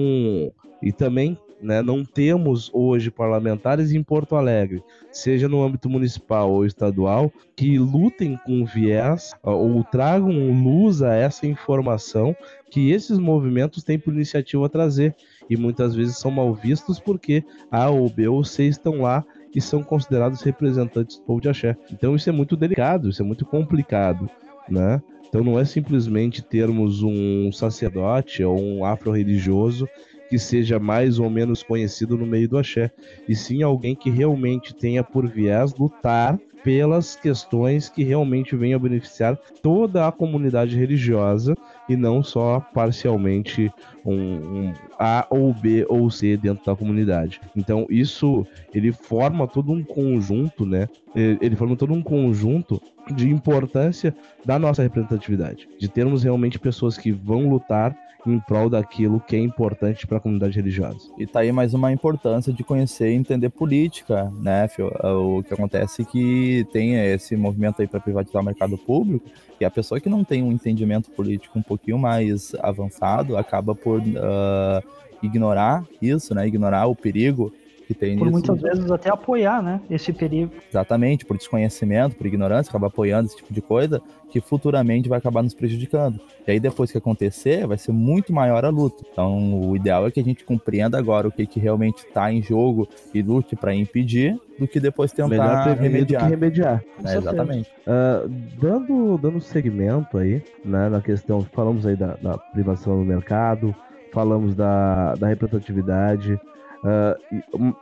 e 0.81 0.91
também 0.91 1.37
né, 1.63 1.81
não 1.81 2.03
temos 2.03 2.69
hoje 2.73 3.09
parlamentares 3.09 3.93
em 3.93 4.03
Porto 4.03 4.35
Alegre, 4.35 4.83
seja 5.11 5.47
no 5.47 5.63
âmbito 5.63 5.89
municipal 5.89 6.51
ou 6.51 6.65
estadual, 6.65 7.31
que 7.55 7.79
lutem 7.79 8.37
com 8.45 8.65
viés 8.65 9.33
ou 9.41 9.83
tragam 9.83 10.51
luz 10.51 11.01
a 11.01 11.15
essa 11.15 11.47
informação 11.47 12.35
que 12.69 12.91
esses 12.91 13.17
movimentos 13.17 13.83
têm 13.83 13.97
por 13.97 14.13
iniciativa 14.13 14.67
trazer. 14.67 15.15
E 15.49 15.55
muitas 15.55 15.95
vezes 15.95 16.17
são 16.17 16.31
mal 16.31 16.53
vistos 16.53 16.99
porque 16.99 17.43
A 17.71 17.89
ou 17.89 18.09
B 18.09 18.27
ou 18.27 18.43
C 18.43 18.65
estão 18.65 19.01
lá 19.01 19.23
e 19.55 19.61
são 19.61 19.83
considerados 19.83 20.41
representantes 20.41 21.17
do 21.17 21.23
povo 21.23 21.41
de 21.41 21.49
axé. 21.49 21.77
Então 21.91 22.15
isso 22.15 22.29
é 22.29 22.33
muito 22.33 22.57
delicado, 22.57 23.09
isso 23.09 23.21
é 23.21 23.25
muito 23.25 23.45
complicado, 23.45 24.29
né? 24.67 25.01
Então 25.27 25.43
não 25.43 25.59
é 25.59 25.65
simplesmente 25.65 26.43
termos 26.43 27.01
um 27.01 27.51
sacerdote 27.51 28.43
ou 28.43 28.59
um 28.59 28.85
afro-religioso 28.85 29.87
que 30.33 30.39
seja 30.39 30.79
mais 30.79 31.19
ou 31.19 31.29
menos 31.29 31.61
conhecido 31.61 32.17
no 32.17 32.25
meio 32.25 32.49
do 32.49 32.57
axé, 32.57 32.89
e 33.29 33.35
sim 33.35 33.61
alguém 33.61 33.93
que 33.93 34.09
realmente 34.09 34.73
tenha 34.73 35.03
por 35.03 35.27
viés 35.27 35.75
lutar 35.75 36.39
pelas 36.63 37.15
questões 37.15 37.87
que 37.87 38.03
realmente 38.03 38.55
venham 38.55 38.79
a 38.79 38.81
beneficiar 38.81 39.37
toda 39.61 40.07
a 40.07 40.11
comunidade 40.11 40.75
religiosa 40.75 41.55
e 41.87 41.95
não 41.95 42.23
só 42.23 42.59
parcialmente 42.73 43.71
um, 44.03 44.13
um, 44.13 44.73
A 44.97 45.27
ou 45.29 45.53
B 45.53 45.85
ou 45.87 46.09
C 46.09 46.35
dentro 46.35 46.65
da 46.65 46.75
comunidade. 46.75 47.39
Então 47.55 47.85
isso 47.87 48.43
ele 48.73 48.91
forma 48.91 49.47
todo 49.47 49.71
um 49.71 49.83
conjunto, 49.83 50.65
né? 50.65 50.89
Ele 51.13 51.55
forma 51.55 51.75
todo 51.75 51.93
um 51.93 52.01
conjunto 52.01 52.81
de 53.13 53.29
importância 53.29 54.15
da 54.43 54.57
nossa 54.57 54.81
representatividade, 54.81 55.67
de 55.77 55.87
termos 55.87 56.23
realmente 56.23 56.57
pessoas 56.57 56.97
que 56.97 57.11
vão 57.11 57.49
lutar 57.49 57.95
em 58.25 58.39
prol 58.39 58.69
daquilo 58.69 59.19
que 59.19 59.35
é 59.35 59.39
importante 59.39 60.07
para 60.07 60.17
a 60.17 60.19
comunidade 60.19 60.55
religiosa. 60.55 61.09
E 61.17 61.27
tá 61.27 61.41
aí 61.41 61.51
mais 61.51 61.73
uma 61.73 61.91
importância 61.91 62.53
de 62.53 62.63
conhecer 62.63 63.11
e 63.11 63.15
entender 63.15 63.49
política, 63.49 64.31
né, 64.41 64.67
Fio? 64.67 64.91
O 65.03 65.43
que 65.43 65.53
acontece 65.53 66.01
é 66.01 66.05
que 66.05 66.65
tem 66.71 66.95
esse 66.95 67.35
movimento 67.35 67.81
aí 67.81 67.87
para 67.87 67.99
privatizar 67.99 68.41
o 68.41 68.45
mercado 68.45 68.77
público, 68.77 69.29
e 69.59 69.65
a 69.65 69.71
pessoa 69.71 69.99
que 69.99 70.09
não 70.09 70.23
tem 70.23 70.41
um 70.43 70.51
entendimento 70.51 71.11
político 71.11 71.59
um 71.59 71.61
pouquinho 71.61 71.97
mais 71.97 72.53
avançado 72.59 73.37
acaba 73.37 73.75
por 73.75 73.99
uh, 73.99 74.83
ignorar 75.21 75.85
isso, 76.01 76.33
né, 76.33 76.47
ignorar 76.47 76.87
o 76.87 76.95
perigo 76.95 77.53
que 77.87 77.93
tem 77.93 78.17
por 78.17 78.25
nisso. 78.25 78.31
muitas 78.31 78.61
vezes 78.61 78.91
até 78.91 79.09
apoiar, 79.09 79.61
né, 79.61 79.81
esse 79.89 80.11
perigo. 80.11 80.51
Exatamente, 80.69 81.25
por 81.25 81.37
desconhecimento, 81.37 82.15
por 82.15 82.25
ignorância, 82.25 82.69
acaba 82.69 82.87
apoiando 82.87 83.27
esse 83.27 83.37
tipo 83.37 83.53
de 83.53 83.61
coisa 83.61 84.01
que 84.29 84.41
futuramente 84.41 85.07
vai 85.07 85.19
acabar 85.19 85.43
nos 85.43 85.53
prejudicando. 85.53 86.19
E 86.47 86.51
aí 86.51 86.59
depois 86.59 86.91
que 86.91 86.97
acontecer, 86.97 87.67
vai 87.67 87.77
ser 87.77 87.91
muito 87.91 88.33
maior 88.33 88.65
a 88.65 88.69
luta. 88.69 89.03
Então, 89.11 89.61
o 89.69 89.75
ideal 89.75 90.07
é 90.07 90.11
que 90.11 90.19
a 90.19 90.23
gente 90.23 90.43
compreenda 90.43 90.97
agora 90.97 91.27
o 91.27 91.31
que, 91.31 91.45
que 91.45 91.59
realmente 91.59 91.99
está 91.99 92.33
em 92.33 92.41
jogo 92.41 92.87
e 93.13 93.21
lute 93.21 93.55
para 93.55 93.75
impedir, 93.75 94.35
do 94.57 94.67
que 94.67 94.79
depois 94.79 95.11
tentar 95.11 95.29
Melhor 95.29 95.77
remediar. 95.77 96.23
do 96.23 96.25
que 96.25 96.31
remediar. 96.31 96.83
É, 97.05 97.15
exatamente. 97.15 97.69
Uh, 97.85 98.27
dando, 98.59 99.17
dando 99.19 99.39
segmento 99.39 100.17
aí, 100.17 100.41
né, 100.65 100.89
na 100.89 100.99
questão, 101.01 101.41
falamos 101.53 101.85
aí 101.85 101.95
da, 101.95 102.15
da 102.15 102.37
privação 102.37 102.97
do 102.97 103.05
mercado, 103.05 103.75
falamos 104.11 104.55
da, 104.55 105.13
da 105.15 105.27
representatividade, 105.27 106.39
Uh, 106.83 107.15
um, 107.57 107.73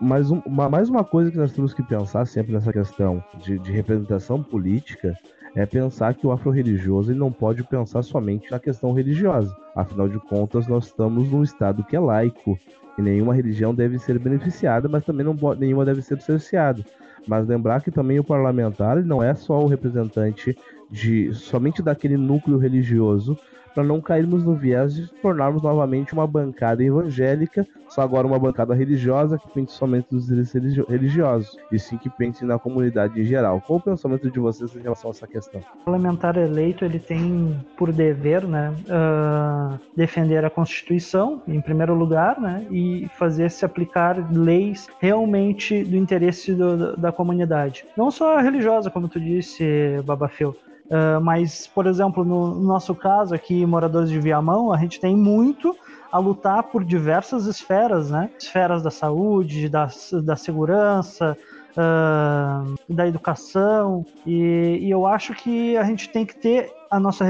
mais 0.70 0.90
uma 0.90 1.04
coisa 1.04 1.32
que 1.32 1.38
nós 1.38 1.52
temos 1.52 1.74
que 1.74 1.82
pensar 1.82 2.26
sempre 2.28 2.54
nessa 2.54 2.72
questão 2.72 3.24
de, 3.40 3.58
de 3.58 3.72
representação 3.72 4.44
política 4.44 5.18
é 5.56 5.66
pensar 5.66 6.14
que 6.14 6.26
o 6.26 6.32
afro-religioso 6.32 7.14
não 7.16 7.32
pode 7.32 7.64
pensar 7.64 8.04
somente 8.04 8.50
na 8.52 8.60
questão 8.60 8.94
religiosa. 8.94 9.56
Afinal 9.76 10.08
de 10.08 10.20
contas, 10.20 10.68
nós 10.68 10.86
estamos 10.86 11.32
num 11.32 11.44
estado 11.44 11.84
que 11.84 11.96
é 11.96 12.00
laico 12.00 12.58
e 12.98 13.02
nenhuma 13.02 13.34
religião 13.34 13.74
deve 13.74 13.98
ser 13.98 14.20
beneficiada, 14.20 14.88
mas 14.88 15.04
também 15.04 15.26
não 15.26 15.36
nenhuma 15.56 15.84
deve 15.84 16.02
ser 16.02 16.22
cerceada. 16.22 16.86
Mas 17.28 17.48
lembrar 17.48 17.82
que 17.82 17.92
também 17.92 18.20
o 18.20 18.24
parlamentar 18.24 19.04
não 19.04 19.22
é 19.22 19.34
só 19.34 19.60
o 19.60 19.68
representante 19.68 20.56
de 20.90 21.34
somente 21.34 21.82
daquele 21.82 22.18
núcleo 22.18 22.58
religioso, 22.58 23.38
para 23.74 23.84
não 23.84 24.02
cairmos 24.02 24.44
no 24.44 24.56
viés 24.56 24.96
de 24.96 25.08
tornarmos 25.22 25.62
novamente 25.62 26.14
uma 26.14 26.28
bancada 26.28 26.84
evangélica, 26.84 27.66
só 27.90 28.02
agora 28.02 28.26
uma 28.26 28.40
bancada 28.40 28.74
religiosa 28.74 29.38
que 29.38 29.50
pense 29.52 29.74
somente 29.74 30.08
dos 30.12 30.28
direitos 30.28 30.88
religiosos, 30.88 31.58
e 31.72 31.78
sim 31.78 31.98
que 31.98 32.10
pense 32.10 32.46
na 32.46 32.58
comunidade 32.58 33.20
em 33.20 33.24
geral. 33.24 33.62
Qual 33.66 33.80
o 33.80 33.82
pensamento 33.82 34.32
de 34.32 34.40
vocês 34.40 34.76
em 34.76 34.82
relação 34.82 35.10
a 35.10 35.12
essa 35.12 35.28
questão? 35.28 35.62
O 35.82 35.86
parlamentar 35.86 36.38
eleito 36.38 36.86
ele 36.86 37.00
tem 37.00 37.60
por 37.78 37.92
dever, 37.92 38.48
né, 38.48 38.74
uh, 38.88 39.80
defender 39.96 40.46
a 40.46 40.50
Constituição 40.50 41.42
em 41.48 41.60
primeiro 41.60 41.94
lugar, 41.94 42.40
né, 42.40 42.66
e 42.72 43.10
fazer 43.18 43.52
se 43.52 43.66
aplicar 43.66 44.32
leis 44.32 44.88
realmente 45.00 45.84
do 45.84 45.96
interesse 45.98 46.54
do, 46.54 46.96
da 46.96 47.12
comunidade, 47.12 47.86
não 47.98 48.10
só 48.10 48.38
religiosa, 48.40 48.90
como 48.90 49.08
tu 49.08 49.20
disse, 49.20 50.02
Babafeu 50.06 50.56
Uh, 50.86 51.22
mas, 51.22 51.68
por 51.68 51.88
exemplo, 51.88 52.26
no, 52.26 52.56
nosso 52.56 52.94
caso 52.94 53.34
aqui, 53.34 53.66
moradores 53.66 54.10
de 54.10 54.20
Viamão, 54.20 54.74
a 54.74 54.78
gente 54.78 55.00
tem 55.00 55.16
muito 55.16 55.76
a 56.12 56.20
lutar 56.20 56.64
por 56.64 56.84
diversas 56.84 57.46
esferas, 57.46 58.12
né? 58.12 58.30
Esferas 58.38 58.84
da 58.84 58.92
saúde, 58.92 59.70
da, 59.70 59.88
da 60.24 60.36
segurança, 60.36 61.38
uh, 61.72 62.76
da 62.90 63.08
educação, 63.08 64.06
e, 64.26 64.80
e, 64.82 64.92
eu 64.92 65.06
acho 65.08 65.34
que 65.34 65.78
a 65.78 65.84
gente 65.84 66.10
tem 66.10 66.26
que 66.26 66.36
ter 66.36 66.70
a 66.90 67.00
nossa 67.00 67.24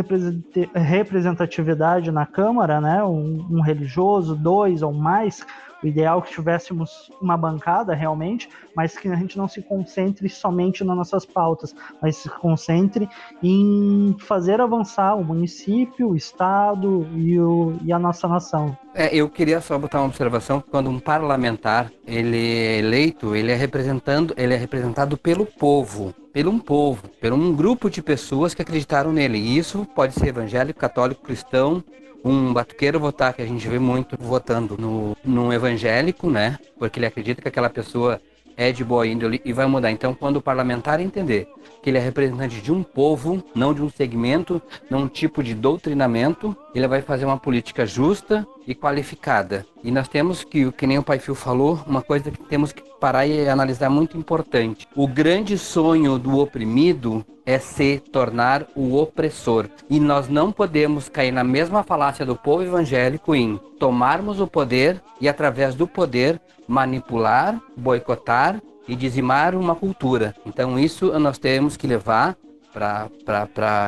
representatividade 0.73 2.11
na 2.11 2.25
Câmara, 2.25 2.81
né? 2.81 3.03
Um, 3.03 3.45
um 3.51 3.61
religioso, 3.61 4.35
dois 4.35 4.81
ou 4.81 4.91
mais, 4.91 5.45
o 5.83 5.87
ideal 5.87 6.19
é 6.19 6.21
que 6.21 6.31
tivéssemos 6.31 7.11
uma 7.21 7.35
bancada 7.35 7.93
realmente, 7.93 8.49
mas 8.75 8.97
que 8.97 9.07
a 9.07 9.15
gente 9.15 9.37
não 9.37 9.47
se 9.47 9.61
concentre 9.61 10.29
somente 10.29 10.83
nas 10.83 10.95
nossas 10.95 11.25
pautas, 11.25 11.75
mas 12.01 12.17
se 12.17 12.29
concentre 12.29 13.09
em 13.41 14.15
fazer 14.19 14.61
avançar 14.61 15.15
o 15.15 15.23
município, 15.23 16.09
o 16.09 16.15
estado 16.15 17.07
e, 17.15 17.39
o, 17.39 17.73
e 17.83 17.91
a 17.91 17.99
nossa 17.99 18.27
nação. 18.27 18.77
É, 18.93 19.15
eu 19.15 19.29
queria 19.29 19.61
só 19.61 19.77
botar 19.77 19.99
uma 19.99 20.07
observação 20.07 20.61
quando 20.69 20.89
um 20.89 20.99
parlamentar 20.99 21.91
ele 22.05 22.37
é 22.37 22.79
eleito, 22.79 23.35
ele 23.35 23.51
é 23.51 23.55
representando, 23.55 24.33
ele 24.37 24.53
é 24.53 24.57
representado 24.57 25.17
pelo 25.17 25.45
povo, 25.45 26.13
pelo 26.33 26.51
um 26.51 26.59
povo, 26.59 27.07
por 27.21 27.31
um 27.31 27.55
grupo 27.55 27.89
de 27.89 28.01
pessoas 28.01 28.53
que 28.53 28.61
acreditaram 28.61 29.13
nele. 29.13 29.37
E 29.37 29.57
isso 29.57 29.87
pode 29.95 30.13
ser 30.13 30.27
evangélico, 30.27 30.79
católico, 30.79 31.21
cristão, 31.21 31.81
um 32.23 32.53
batuqueiro 32.53 32.99
votar, 32.99 33.33
que 33.33 33.41
a 33.41 33.45
gente 33.45 33.67
vê 33.67 33.79
muito 33.79 34.15
votando 34.19 34.77
no, 34.77 35.15
num 35.23 35.51
evangélico, 35.51 36.29
né? 36.29 36.59
Porque 36.77 36.99
ele 36.99 37.05
acredita 37.05 37.41
que 37.41 37.47
aquela 37.47 37.69
pessoa 37.69 38.21
é 38.55 38.71
de 38.71 38.83
boa 38.83 39.07
índole 39.07 39.41
e 39.43 39.53
vai 39.53 39.65
mudar. 39.65 39.91
Então, 39.91 40.13
quando 40.13 40.37
o 40.37 40.41
parlamentar 40.41 40.99
entender 40.99 41.47
que 41.81 41.89
ele 41.89 41.97
é 41.97 42.01
representante 42.01 42.61
de 42.61 42.71
um 42.71 42.83
povo, 42.83 43.43
não 43.55 43.73
de 43.73 43.81
um 43.81 43.89
segmento, 43.89 44.61
não 44.89 45.03
um 45.03 45.07
tipo 45.07 45.43
de 45.43 45.53
doutrinamento, 45.53 46.55
ele 46.73 46.87
vai 46.87 47.01
fazer 47.01 47.25
uma 47.25 47.37
política 47.37 47.85
justa 47.85 48.45
e 48.67 48.75
qualificada. 48.75 49.65
E 49.83 49.91
nós 49.91 50.07
temos 50.07 50.43
que, 50.43 50.71
que 50.71 50.87
nem 50.87 50.99
o 50.99 51.03
Pai 51.03 51.19
Fio 51.19 51.33
falou, 51.33 51.79
uma 51.87 52.01
coisa 52.01 52.29
que 52.29 52.43
temos 52.43 52.71
que 52.71 52.83
parar 52.99 53.25
e 53.25 53.49
analisar 53.49 53.89
muito 53.89 54.17
importante. 54.17 54.87
O 54.95 55.07
grande 55.07 55.57
sonho 55.57 56.19
do 56.19 56.37
oprimido 56.37 57.25
é 57.45 57.57
se 57.57 57.99
tornar 58.11 58.67
o 58.75 58.95
opressor. 58.95 59.67
E 59.89 59.99
nós 59.99 60.29
não 60.29 60.51
podemos 60.51 61.09
cair 61.09 61.31
na 61.31 61.43
mesma 61.43 61.83
falácia 61.83 62.25
do 62.25 62.35
povo 62.35 62.63
evangélico 62.63 63.33
em 63.33 63.59
tomarmos 63.79 64.39
o 64.39 64.47
poder 64.47 65.01
e, 65.19 65.27
através 65.27 65.73
do 65.73 65.87
poder, 65.87 66.39
manipular, 66.67 67.59
boicotar 67.75 68.61
e 68.87 68.95
dizimar 68.95 69.55
uma 69.55 69.75
cultura. 69.75 70.35
Então, 70.45 70.77
isso 70.77 71.17
nós 71.19 71.37
temos 71.37 71.77
que 71.77 71.87
levar 71.87 72.35
para 72.73 73.09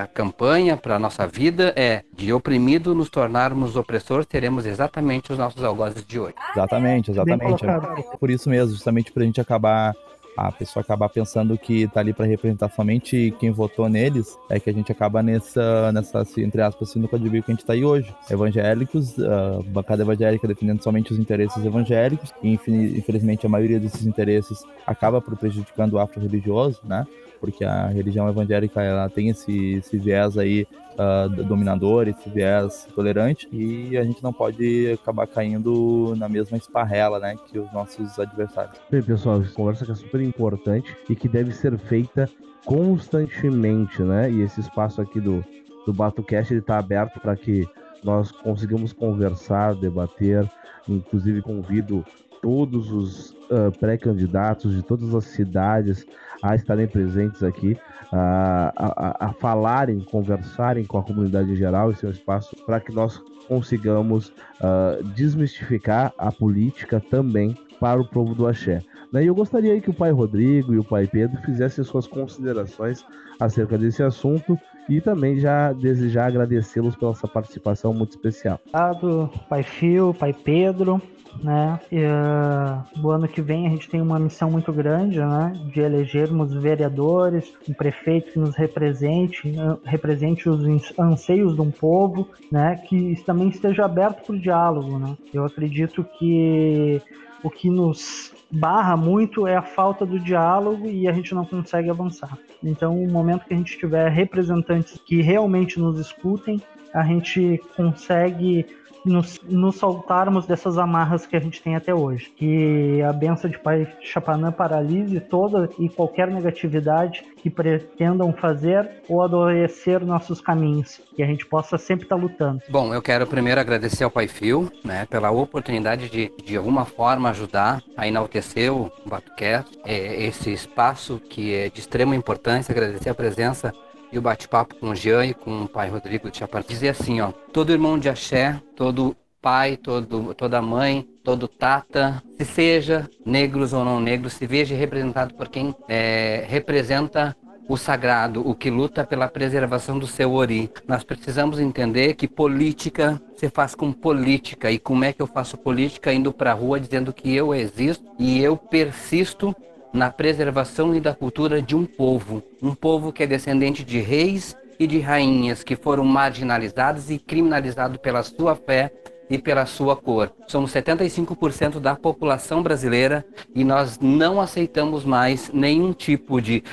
a 0.04 0.08
campanha, 0.08 0.76
para 0.76 0.96
a 0.96 1.00
nossa 1.00 1.26
vida, 1.26 1.74
é 1.76 2.04
de 2.14 2.34
oprimido 2.34 2.94
nos 2.94 3.10
tornarmos 3.10 3.78
opressores, 3.78 4.26
teremos 4.26 4.66
exatamente 4.66 5.32
os 5.32 5.38
nossos 5.38 5.64
algozes 5.64 6.06
de 6.06 6.20
hoje. 6.20 6.36
Exatamente, 6.52 7.12
exatamente. 7.12 7.66
É 7.66 8.18
por 8.18 8.30
isso 8.30 8.50
mesmo, 8.50 8.72
justamente 8.72 9.12
para 9.12 9.24
a 9.24 9.26
gente 9.26 9.40
acabar 9.40 9.94
a 10.36 10.52
pessoa 10.52 10.82
acabar 10.82 11.10
pensando 11.10 11.58
que 11.58 11.88
tá 11.88 12.00
ali 12.00 12.14
para 12.14 12.26
representar 12.26 12.70
somente 12.70 13.34
quem 13.40 13.52
votou 13.52 13.88
neles, 13.90 14.38
é 14.50 14.60
que 14.60 14.70
a 14.70 14.74
gente 14.74 14.92
acaba 14.92 15.22
nessa, 15.22 15.92
nessa 15.92 16.20
assim, 16.20 16.44
entre 16.44 16.62
aspas, 16.62 16.90
sinuca 16.90 17.18
de 17.20 17.30
bico 17.30 17.46
que 17.46 17.52
a 17.52 17.56
gente 17.56 17.66
tá 17.66 17.74
aí 17.74 17.86
hoje. 17.86 18.14
Evangélicos, 18.30 19.20
a 19.20 19.62
bancada 19.68 20.04
evangélica 20.04 20.48
defendendo 20.48 20.82
somente 20.82 21.12
os 21.12 21.20
interesses 21.20 21.64
evangélicos, 21.64 22.34
e 22.42 22.54
infelizmente 22.54 23.46
a 23.46 23.50
maioria 23.50 23.80
desses 23.80 24.06
interesses 24.06 24.64
acaba 24.86 25.22
prejudicando 25.22 25.94
o 25.94 26.00
afro-religioso, 26.00 26.82
né? 26.84 27.06
Porque 27.44 27.66
a 27.66 27.88
religião 27.88 28.30
evangélica 28.30 28.82
ela 28.82 29.10
tem 29.10 29.28
esse, 29.28 29.74
esse 29.74 29.98
viés 29.98 30.38
aí 30.38 30.66
uh, 30.94 31.44
dominador, 31.44 32.08
esse 32.08 32.30
viés 32.30 32.88
tolerante, 32.96 33.50
e 33.52 33.98
a 33.98 34.04
gente 34.06 34.24
não 34.24 34.32
pode 34.32 34.94
acabar 34.94 35.28
caindo 35.28 36.16
na 36.16 36.30
mesma 36.30 36.56
esparrela, 36.56 37.20
né, 37.20 37.36
que 37.52 37.60
os 37.60 37.70
nossos 37.74 38.18
adversários. 38.18 38.80
Bem, 38.90 39.04
pessoal, 39.04 39.44
conversa 39.54 39.84
que 39.84 39.92
é 39.92 39.96
super 39.96 40.22
importante 40.22 40.96
e 41.10 41.18
que 41.18 41.28
deve 41.28 41.52
ser 41.52 41.78
feita 41.78 42.30
constantemente, 42.64 44.02
né? 44.02 44.32
E 44.32 44.40
esse 44.40 44.62
espaço 44.62 45.02
aqui 45.02 45.20
do, 45.20 45.44
do 45.86 45.92
BatoCast 45.92 46.54
ele 46.54 46.62
está 46.62 46.80
aberto 46.80 47.20
para 47.20 47.36
que 47.36 47.68
nós 48.02 48.32
consigamos 48.32 48.94
conversar, 48.94 49.76
debater, 49.76 50.50
inclusive 50.88 51.42
convido 51.42 52.06
todos 52.42 52.90
os 52.90 53.32
uh, 53.52 53.70
pré-candidatos 53.78 54.74
de 54.74 54.82
todas 54.82 55.14
as 55.14 55.26
cidades 55.26 56.06
a 56.44 56.56
estarem 56.56 56.88
presentes 56.88 57.42
aqui, 57.42 57.78
a, 58.12 58.74
a, 58.76 59.28
a, 59.28 59.34
falarem, 59.34 60.02
conversarem 60.02 60.84
com 60.84 60.98
a 60.98 61.04
comunidade 61.04 61.50
em 61.50 61.56
geral. 61.56 61.90
Esse 61.90 62.06
é 62.06 62.10
um 62.10 62.12
espaço 62.12 62.54
para 62.66 62.82
que 62.82 62.92
nós 62.92 63.18
consigamos 63.48 64.28
uh, 64.60 65.02
desmistificar 65.16 66.14
a 66.18 66.32
política 66.32 67.00
também 67.00 67.58
para 67.80 68.00
o 68.00 68.08
povo 68.08 68.36
do 68.36 68.46
Axé. 68.46 68.82
E 69.14 69.26
eu 69.26 69.36
gostaria 69.36 69.80
que 69.80 69.90
o 69.90 69.94
pai 69.94 70.12
Rodrigo 70.12 70.74
e 70.74 70.80
o 70.80 70.84
pai 70.84 71.08
Pedro 71.08 71.42
fizessem 71.44 71.84
suas 71.84 72.08
considerações 72.08 73.06
acerca 73.40 73.78
desse 73.78 74.02
assunto 74.04 74.60
e 74.90 75.00
também 75.00 75.38
já 75.38 75.72
desejar 75.72 76.28
agradecê-los 76.28 76.96
pela 76.96 77.14
sua 77.14 77.30
participação 77.30 77.94
muito 77.94 78.12
especial. 78.12 78.60
Obrigado, 78.68 79.30
pai 79.48 79.64
Fio, 79.64 80.14
pai 80.14 80.34
Pedro 80.34 81.02
né? 81.42 81.80
E, 81.92 82.00
uh, 82.00 83.10
ano 83.10 83.28
que 83.28 83.42
vem 83.42 83.68
a 83.68 83.70
gente 83.70 83.90
tem 83.90 84.02
uma 84.02 84.20
missão 84.20 84.52
muito 84.52 84.72
grande, 84.72 85.20
né? 85.20 85.54
De 85.72 85.80
elegermos 85.80 86.54
vereadores, 86.54 87.54
um 87.68 87.74
prefeito 87.74 88.34
que 88.34 88.40
nos 88.40 88.56
represente, 88.56 89.48
uh, 89.50 89.80
represente 89.84 90.50
os 90.50 90.64
anseios 91.00 91.56
de 91.56 91.62
um 91.62 91.72
povo, 91.72 92.28
né? 92.52 92.76
Que 92.88 93.16
também 93.26 93.50
esteja 93.50 93.86
aberto 93.86 94.26
para 94.26 94.36
o 94.36 94.40
diálogo, 94.40 94.98
né? 95.00 95.16
Eu 95.34 95.46
acredito 95.46 96.06
que 96.18 97.02
o 97.44 97.50
que 97.50 97.70
nos 97.70 98.34
barra 98.50 98.96
muito 98.96 99.46
é 99.46 99.56
a 99.56 99.62
falta 99.62 100.06
do 100.06 100.20
diálogo 100.20 100.88
e 100.88 101.08
a 101.08 101.12
gente 101.12 101.36
não 101.36 101.44
consegue 101.44 101.90
avançar. 101.90 102.38
Então, 102.64 103.04
o 103.04 103.12
momento 103.12 103.46
que 103.46 103.54
a 103.54 103.58
gente 103.58 103.78
tiver 103.78 104.10
representantes 104.10 104.98
que 105.06 105.22
realmente 105.22 105.80
nos 105.80 106.00
escutem, 106.00 106.62
a 106.94 107.04
gente 107.04 107.62
consegue 107.76 108.66
nos, 109.06 109.40
nos 109.44 109.76
soltarmos 109.76 110.46
dessas 110.46 110.78
amarras 110.78 111.26
que 111.26 111.36
a 111.36 111.40
gente 111.40 111.62
tem 111.62 111.76
até 111.76 111.94
hoje. 111.94 112.32
Que 112.36 113.02
a 113.02 113.14
benção 113.14 113.50
de 113.50 113.60
Pai 113.60 113.88
Chapanã 114.02 114.52
paralise 114.52 115.20
toda 115.20 115.70
e 115.80 115.90
qualquer 115.90 116.30
negatividade 116.30 117.26
que 117.38 117.50
pretendam 117.50 118.32
fazer 118.34 118.90
ou 119.10 119.22
adoecer 119.22 120.06
nossos 120.06 120.40
caminhos. 120.40 121.02
Que 121.16 121.24
a 121.24 121.28
gente 121.28 121.46
possa 121.46 121.78
sempre 121.78 122.06
estar 122.06 122.16
tá 122.16 122.22
lutando. 122.22 122.62
Bom, 122.70 122.94
eu 122.94 123.02
quero 123.02 123.28
primeiro 123.28 123.60
agradecer 123.60 124.04
ao 124.04 124.12
Pai 124.12 124.28
Fio, 124.28 124.72
né, 124.84 125.06
pela 125.10 125.32
oportunidade 125.32 126.10
de, 126.10 126.32
de 126.44 126.56
alguma 126.56 126.86
forma, 126.86 127.30
ajudar 127.30 127.82
a 127.98 128.08
enaltecer 128.08 128.74
o 128.74 128.92
Batucast, 129.06 129.78
é, 129.86 130.24
esse 130.24 130.52
espaço 130.52 131.20
que 131.30 131.54
é 131.54 131.70
de 131.70 131.80
extrema 131.80 132.16
importância, 132.16 132.72
agradecer 132.72 133.10
a 133.10 133.16
presença 133.16 133.74
e 134.14 134.18
o 134.18 134.22
bate-papo 134.22 134.76
com 134.76 134.92
o 134.92 134.96
Jean 134.96 135.26
e 135.26 135.34
com 135.34 135.64
o 135.64 135.68
pai 135.68 135.90
Rodrigo 135.90 136.30
de 136.30 136.38
Chaparral. 136.38 136.68
Dizer 136.68 136.90
assim, 136.90 137.20
ó, 137.20 137.32
todo 137.52 137.72
irmão 137.72 137.98
de 137.98 138.08
axé, 138.08 138.62
todo 138.76 139.16
pai, 139.42 139.76
todo, 139.76 140.34
toda 140.36 140.62
mãe, 140.62 141.06
todo 141.24 141.48
tata, 141.48 142.24
se 142.38 142.46
seja 142.46 143.10
negros 143.26 143.74
ou 143.74 143.84
não 143.84 144.00
negros, 144.00 144.34
se 144.34 144.46
veja 144.46 144.76
representado 144.76 145.34
por 145.34 145.50
quem 145.50 145.76
é, 145.90 146.46
representa 146.48 147.36
o 147.68 147.76
sagrado, 147.76 148.48
o 148.48 148.54
que 148.54 148.70
luta 148.70 149.04
pela 149.04 149.28
preservação 149.28 149.98
do 149.98 150.06
seu 150.06 150.34
ori. 150.34 150.70
Nós 150.88 151.04
precisamos 151.04 151.60
entender 151.60 152.14
que 152.14 152.28
política 152.28 153.22
se 153.36 153.50
faz 153.50 153.74
com 153.74 153.92
política. 153.92 154.70
E 154.70 154.78
como 154.78 155.06
é 155.06 155.14
que 155.14 155.22
eu 155.22 155.28
faço 155.28 155.58
política? 155.58 156.14
Indo 156.14 156.32
para 156.32 156.52
a 156.52 156.56
rua 156.56 156.80
dizendo 156.80 157.14
que 157.14 157.34
eu 157.34 157.54
existo 157.56 158.06
e 158.20 158.42
eu 158.44 158.58
persisto 158.58 159.56
na 159.94 160.10
preservação 160.10 160.96
e 160.96 161.00
da 161.00 161.14
cultura 161.14 161.62
de 161.62 161.76
um 161.76 161.86
povo, 161.86 162.42
um 162.62 162.74
povo 162.74 163.14
que 163.14 163.24
é 163.24 163.28
descendente 163.28 163.84
de 163.84 164.00
reis 164.00 164.58
e 164.80 164.88
de 164.88 165.00
rainhas 165.00 165.64
que 165.64 165.76
foram 165.76 166.04
marginalizados 166.04 167.12
e 167.12 167.20
criminalizados 167.20 167.98
pela 167.98 168.24
sua 168.24 168.56
fé 168.56 168.92
e 169.30 169.38
pela 169.38 169.66
sua 169.66 169.96
cor. 169.96 170.32
Somos 170.48 170.72
75% 170.74 171.80
da 171.80 171.96
população 171.96 172.62
brasileira 172.62 173.26
e 173.56 173.64
nós 173.64 174.00
não 174.00 174.42
aceitamos 174.42 175.06
mais 175.06 175.52
nenhum 175.54 175.94
tipo 175.94 176.42
de 176.42 176.64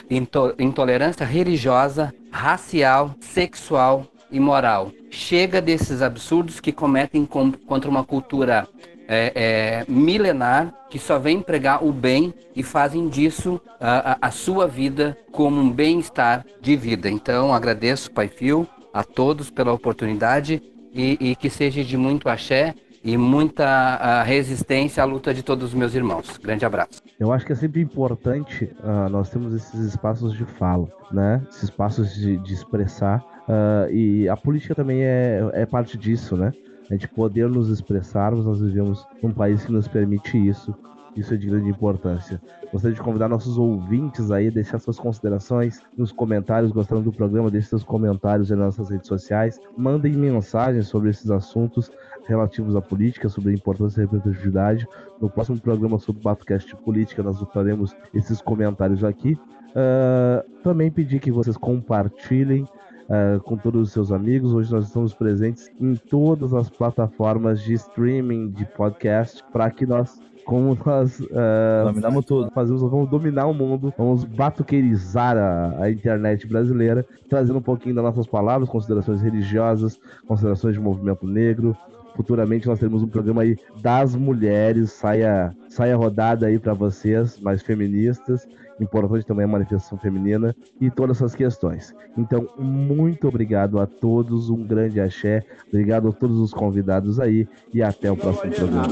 intolerância 0.59 1.25
religiosa, 1.25 2.12
racial, 2.31 3.14
sexual 3.21 4.07
e 4.31 4.41
moral. 4.41 4.93
Chega 5.11 5.61
desses 5.61 6.03
absurdos 6.03 6.61
que 6.61 6.73
cometem 6.73 7.27
contra 7.27 7.91
uma 7.91 8.05
cultura 8.05 8.68
é, 9.13 9.33
é, 9.35 9.85
milenar 9.89 10.73
que 10.89 10.97
só 10.97 11.19
vem 11.19 11.43
pregar 11.43 11.85
o 11.85 11.93
bem 11.93 12.33
e 12.55 12.63
fazem 12.63 13.09
disso 13.09 13.61
a, 13.81 14.13
a, 14.13 14.29
a 14.29 14.31
sua 14.31 14.69
vida 14.69 15.19
como 15.33 15.61
um 15.61 15.69
bem-estar 15.69 16.47
de 16.61 16.77
vida. 16.77 17.11
Então 17.11 17.53
agradeço, 17.53 18.13
Pai 18.13 18.29
Fio, 18.29 18.69
a 18.95 19.03
todos 19.03 19.51
pela 19.51 19.73
oportunidade 19.73 20.63
e, 20.95 21.19
e 21.21 21.37
que 21.37 21.51
seja 21.51 21.83
de 21.83 21.97
muito 21.97 22.29
axé 22.29 22.75
e 23.03 23.17
muita 23.17 24.23
resistência 24.23 25.03
à 25.03 25.07
luta 25.07 25.33
de 25.33 25.43
todos 25.43 25.71
os 25.71 25.75
meus 25.75 25.95
irmãos. 25.95 26.37
Grande 26.39 26.65
abraço. 26.65 27.03
Eu 27.19 27.33
acho 27.33 27.47
que 27.47 27.53
é 27.53 27.57
sempre 27.57 27.81
importante 27.81 28.65
uh, 28.65 29.09
nós 29.11 29.31
temos 29.31 29.55
esses 29.55 29.81
espaços 29.81 30.35
de 30.35 30.45
fala, 30.45 30.87
né? 31.11 31.43
Esses 31.49 31.65
espaços 31.65 32.15
de, 32.15 32.37
de 32.37 32.53
expressar 32.53 33.25
uh, 33.49 33.91
e 33.91 34.29
a 34.29 34.37
política 34.37 34.75
também 34.75 35.03
é, 35.03 35.41
é 35.55 35.67
parte 35.67 35.97
disso, 35.97 36.37
né? 36.37 36.53
A 36.91 36.95
gente 36.95 37.09
poder 37.09 37.49
nos 37.49 37.70
expressarmos, 37.70 38.45
nós 38.45 38.61
vivemos 38.61 39.07
num 39.22 39.32
país 39.32 39.64
que 39.64 39.70
nos 39.70 39.86
permite 39.86 40.36
isso. 40.36 40.74
Isso 41.16 41.34
é 41.34 41.36
de 41.36 41.49
grande 41.49 41.68
importância. 41.68 42.41
Gostaria 42.72 42.95
de 42.95 43.03
convidar 43.03 43.28
nossos 43.28 43.59
ouvintes 43.59 44.30
aí 44.30 44.49
a 44.49 44.51
deixar 44.51 44.78
suas 44.78 44.99
considerações 44.99 45.82
nos 45.97 46.12
comentários, 46.12 46.70
gostando 46.70 47.03
do 47.03 47.12
programa, 47.12 47.51
deixe 47.51 47.68
seus 47.68 47.82
comentários 47.82 48.51
nas 48.51 48.59
nossas 48.59 48.91
redes 48.91 49.09
sociais. 49.09 49.59
Mandem 49.76 50.12
mensagens 50.12 50.86
sobre 50.86 51.11
esses 51.11 51.30
assuntos 51.30 51.91
relativos 52.26 52.76
à 52.76 52.80
política, 52.80 53.28
sobre 53.28 53.51
a 53.51 53.55
importância 53.55 53.97
da 53.97 54.11
representatividade. 54.11 54.86
No 55.20 55.28
próximo 55.28 55.61
programa 55.61 55.99
sobre 55.99 56.20
o 56.20 56.24
Batocast 56.24 56.74
Política, 56.76 57.22
nós 57.22 57.41
faremos 57.53 57.95
esses 58.14 58.41
comentários 58.41 59.03
aqui. 59.03 59.36
Uh, 59.70 60.62
também 60.62 60.91
pedir 60.91 61.20
que 61.20 61.30
vocês 61.30 61.57
compartilhem 61.57 62.68
uh, 63.11 63.41
com 63.41 63.57
todos 63.57 63.83
os 63.83 63.93
seus 63.93 64.13
amigos. 64.13 64.53
Hoje 64.53 64.73
nós 64.73 64.87
estamos 64.87 65.13
presentes 65.13 65.71
em 65.81 65.97
todas 65.97 66.55
as 66.55 66.71
plataformas 66.71 67.61
de 67.61 67.75
streaming 67.75 68.51
de 68.51 68.65
podcast 68.65 69.43
para 69.53 69.71
que 69.71 69.85
nós 69.85 70.19
como 70.45 70.77
nós 70.85 71.21
uh, 71.21 71.85
dominamos 71.85 72.25
tudo, 72.25 72.51
fazemos, 72.51 72.81
vamos 72.81 73.09
dominar 73.09 73.47
o 73.47 73.55
mundo, 73.55 73.95
vamos 73.97 74.25
batuqueirizar 74.25 75.37
a, 75.37 75.85
a, 75.85 75.91
internet 75.91 76.45
brasileira, 76.47 77.07
trazendo 77.29 77.59
um 77.59 77.63
pouquinho 77.63 77.95
das 77.95 78.03
nossas 78.03 78.27
palavras, 78.27 78.69
considerações 78.69 79.23
religiosas, 79.23 80.01
considerações 80.27 80.75
de 80.75 80.81
movimento 80.81 81.25
negro. 81.25 81.77
Futuramente 82.17 82.67
nós 82.67 82.81
teremos 82.81 83.03
um 83.03 83.07
programa 83.07 83.43
aí 83.43 83.57
das 83.81 84.17
mulheres, 84.17 84.91
saia, 84.91 85.55
saia 85.69 85.95
rodada 85.95 86.47
aí 86.47 86.59
para 86.59 86.75
vocês, 86.75 87.39
mais 87.39 87.63
feministas 87.63 88.45
importante 88.81 89.26
também 89.26 89.45
a 89.45 89.49
manifestação 89.49 89.99
feminina 89.99 90.55
e 90.81 90.91
todas 90.91 91.18
essas 91.18 91.35
questões. 91.35 91.95
Então, 92.16 92.49
muito 92.59 93.28
obrigado 93.28 93.78
a 93.78 93.87
todos, 93.87 94.51
um 94.51 94.64
grande 94.64 95.01
axé, 95.01 95.45
obrigado 95.68 96.09
a 96.09 96.12
todos 96.12 96.39
os 96.39 96.53
convidados 96.53 97.20
aí 97.20 97.47
e 97.72 97.83
até 97.83 98.11
o 98.11 98.16
próximo 98.16 98.53
programa. 98.53 98.89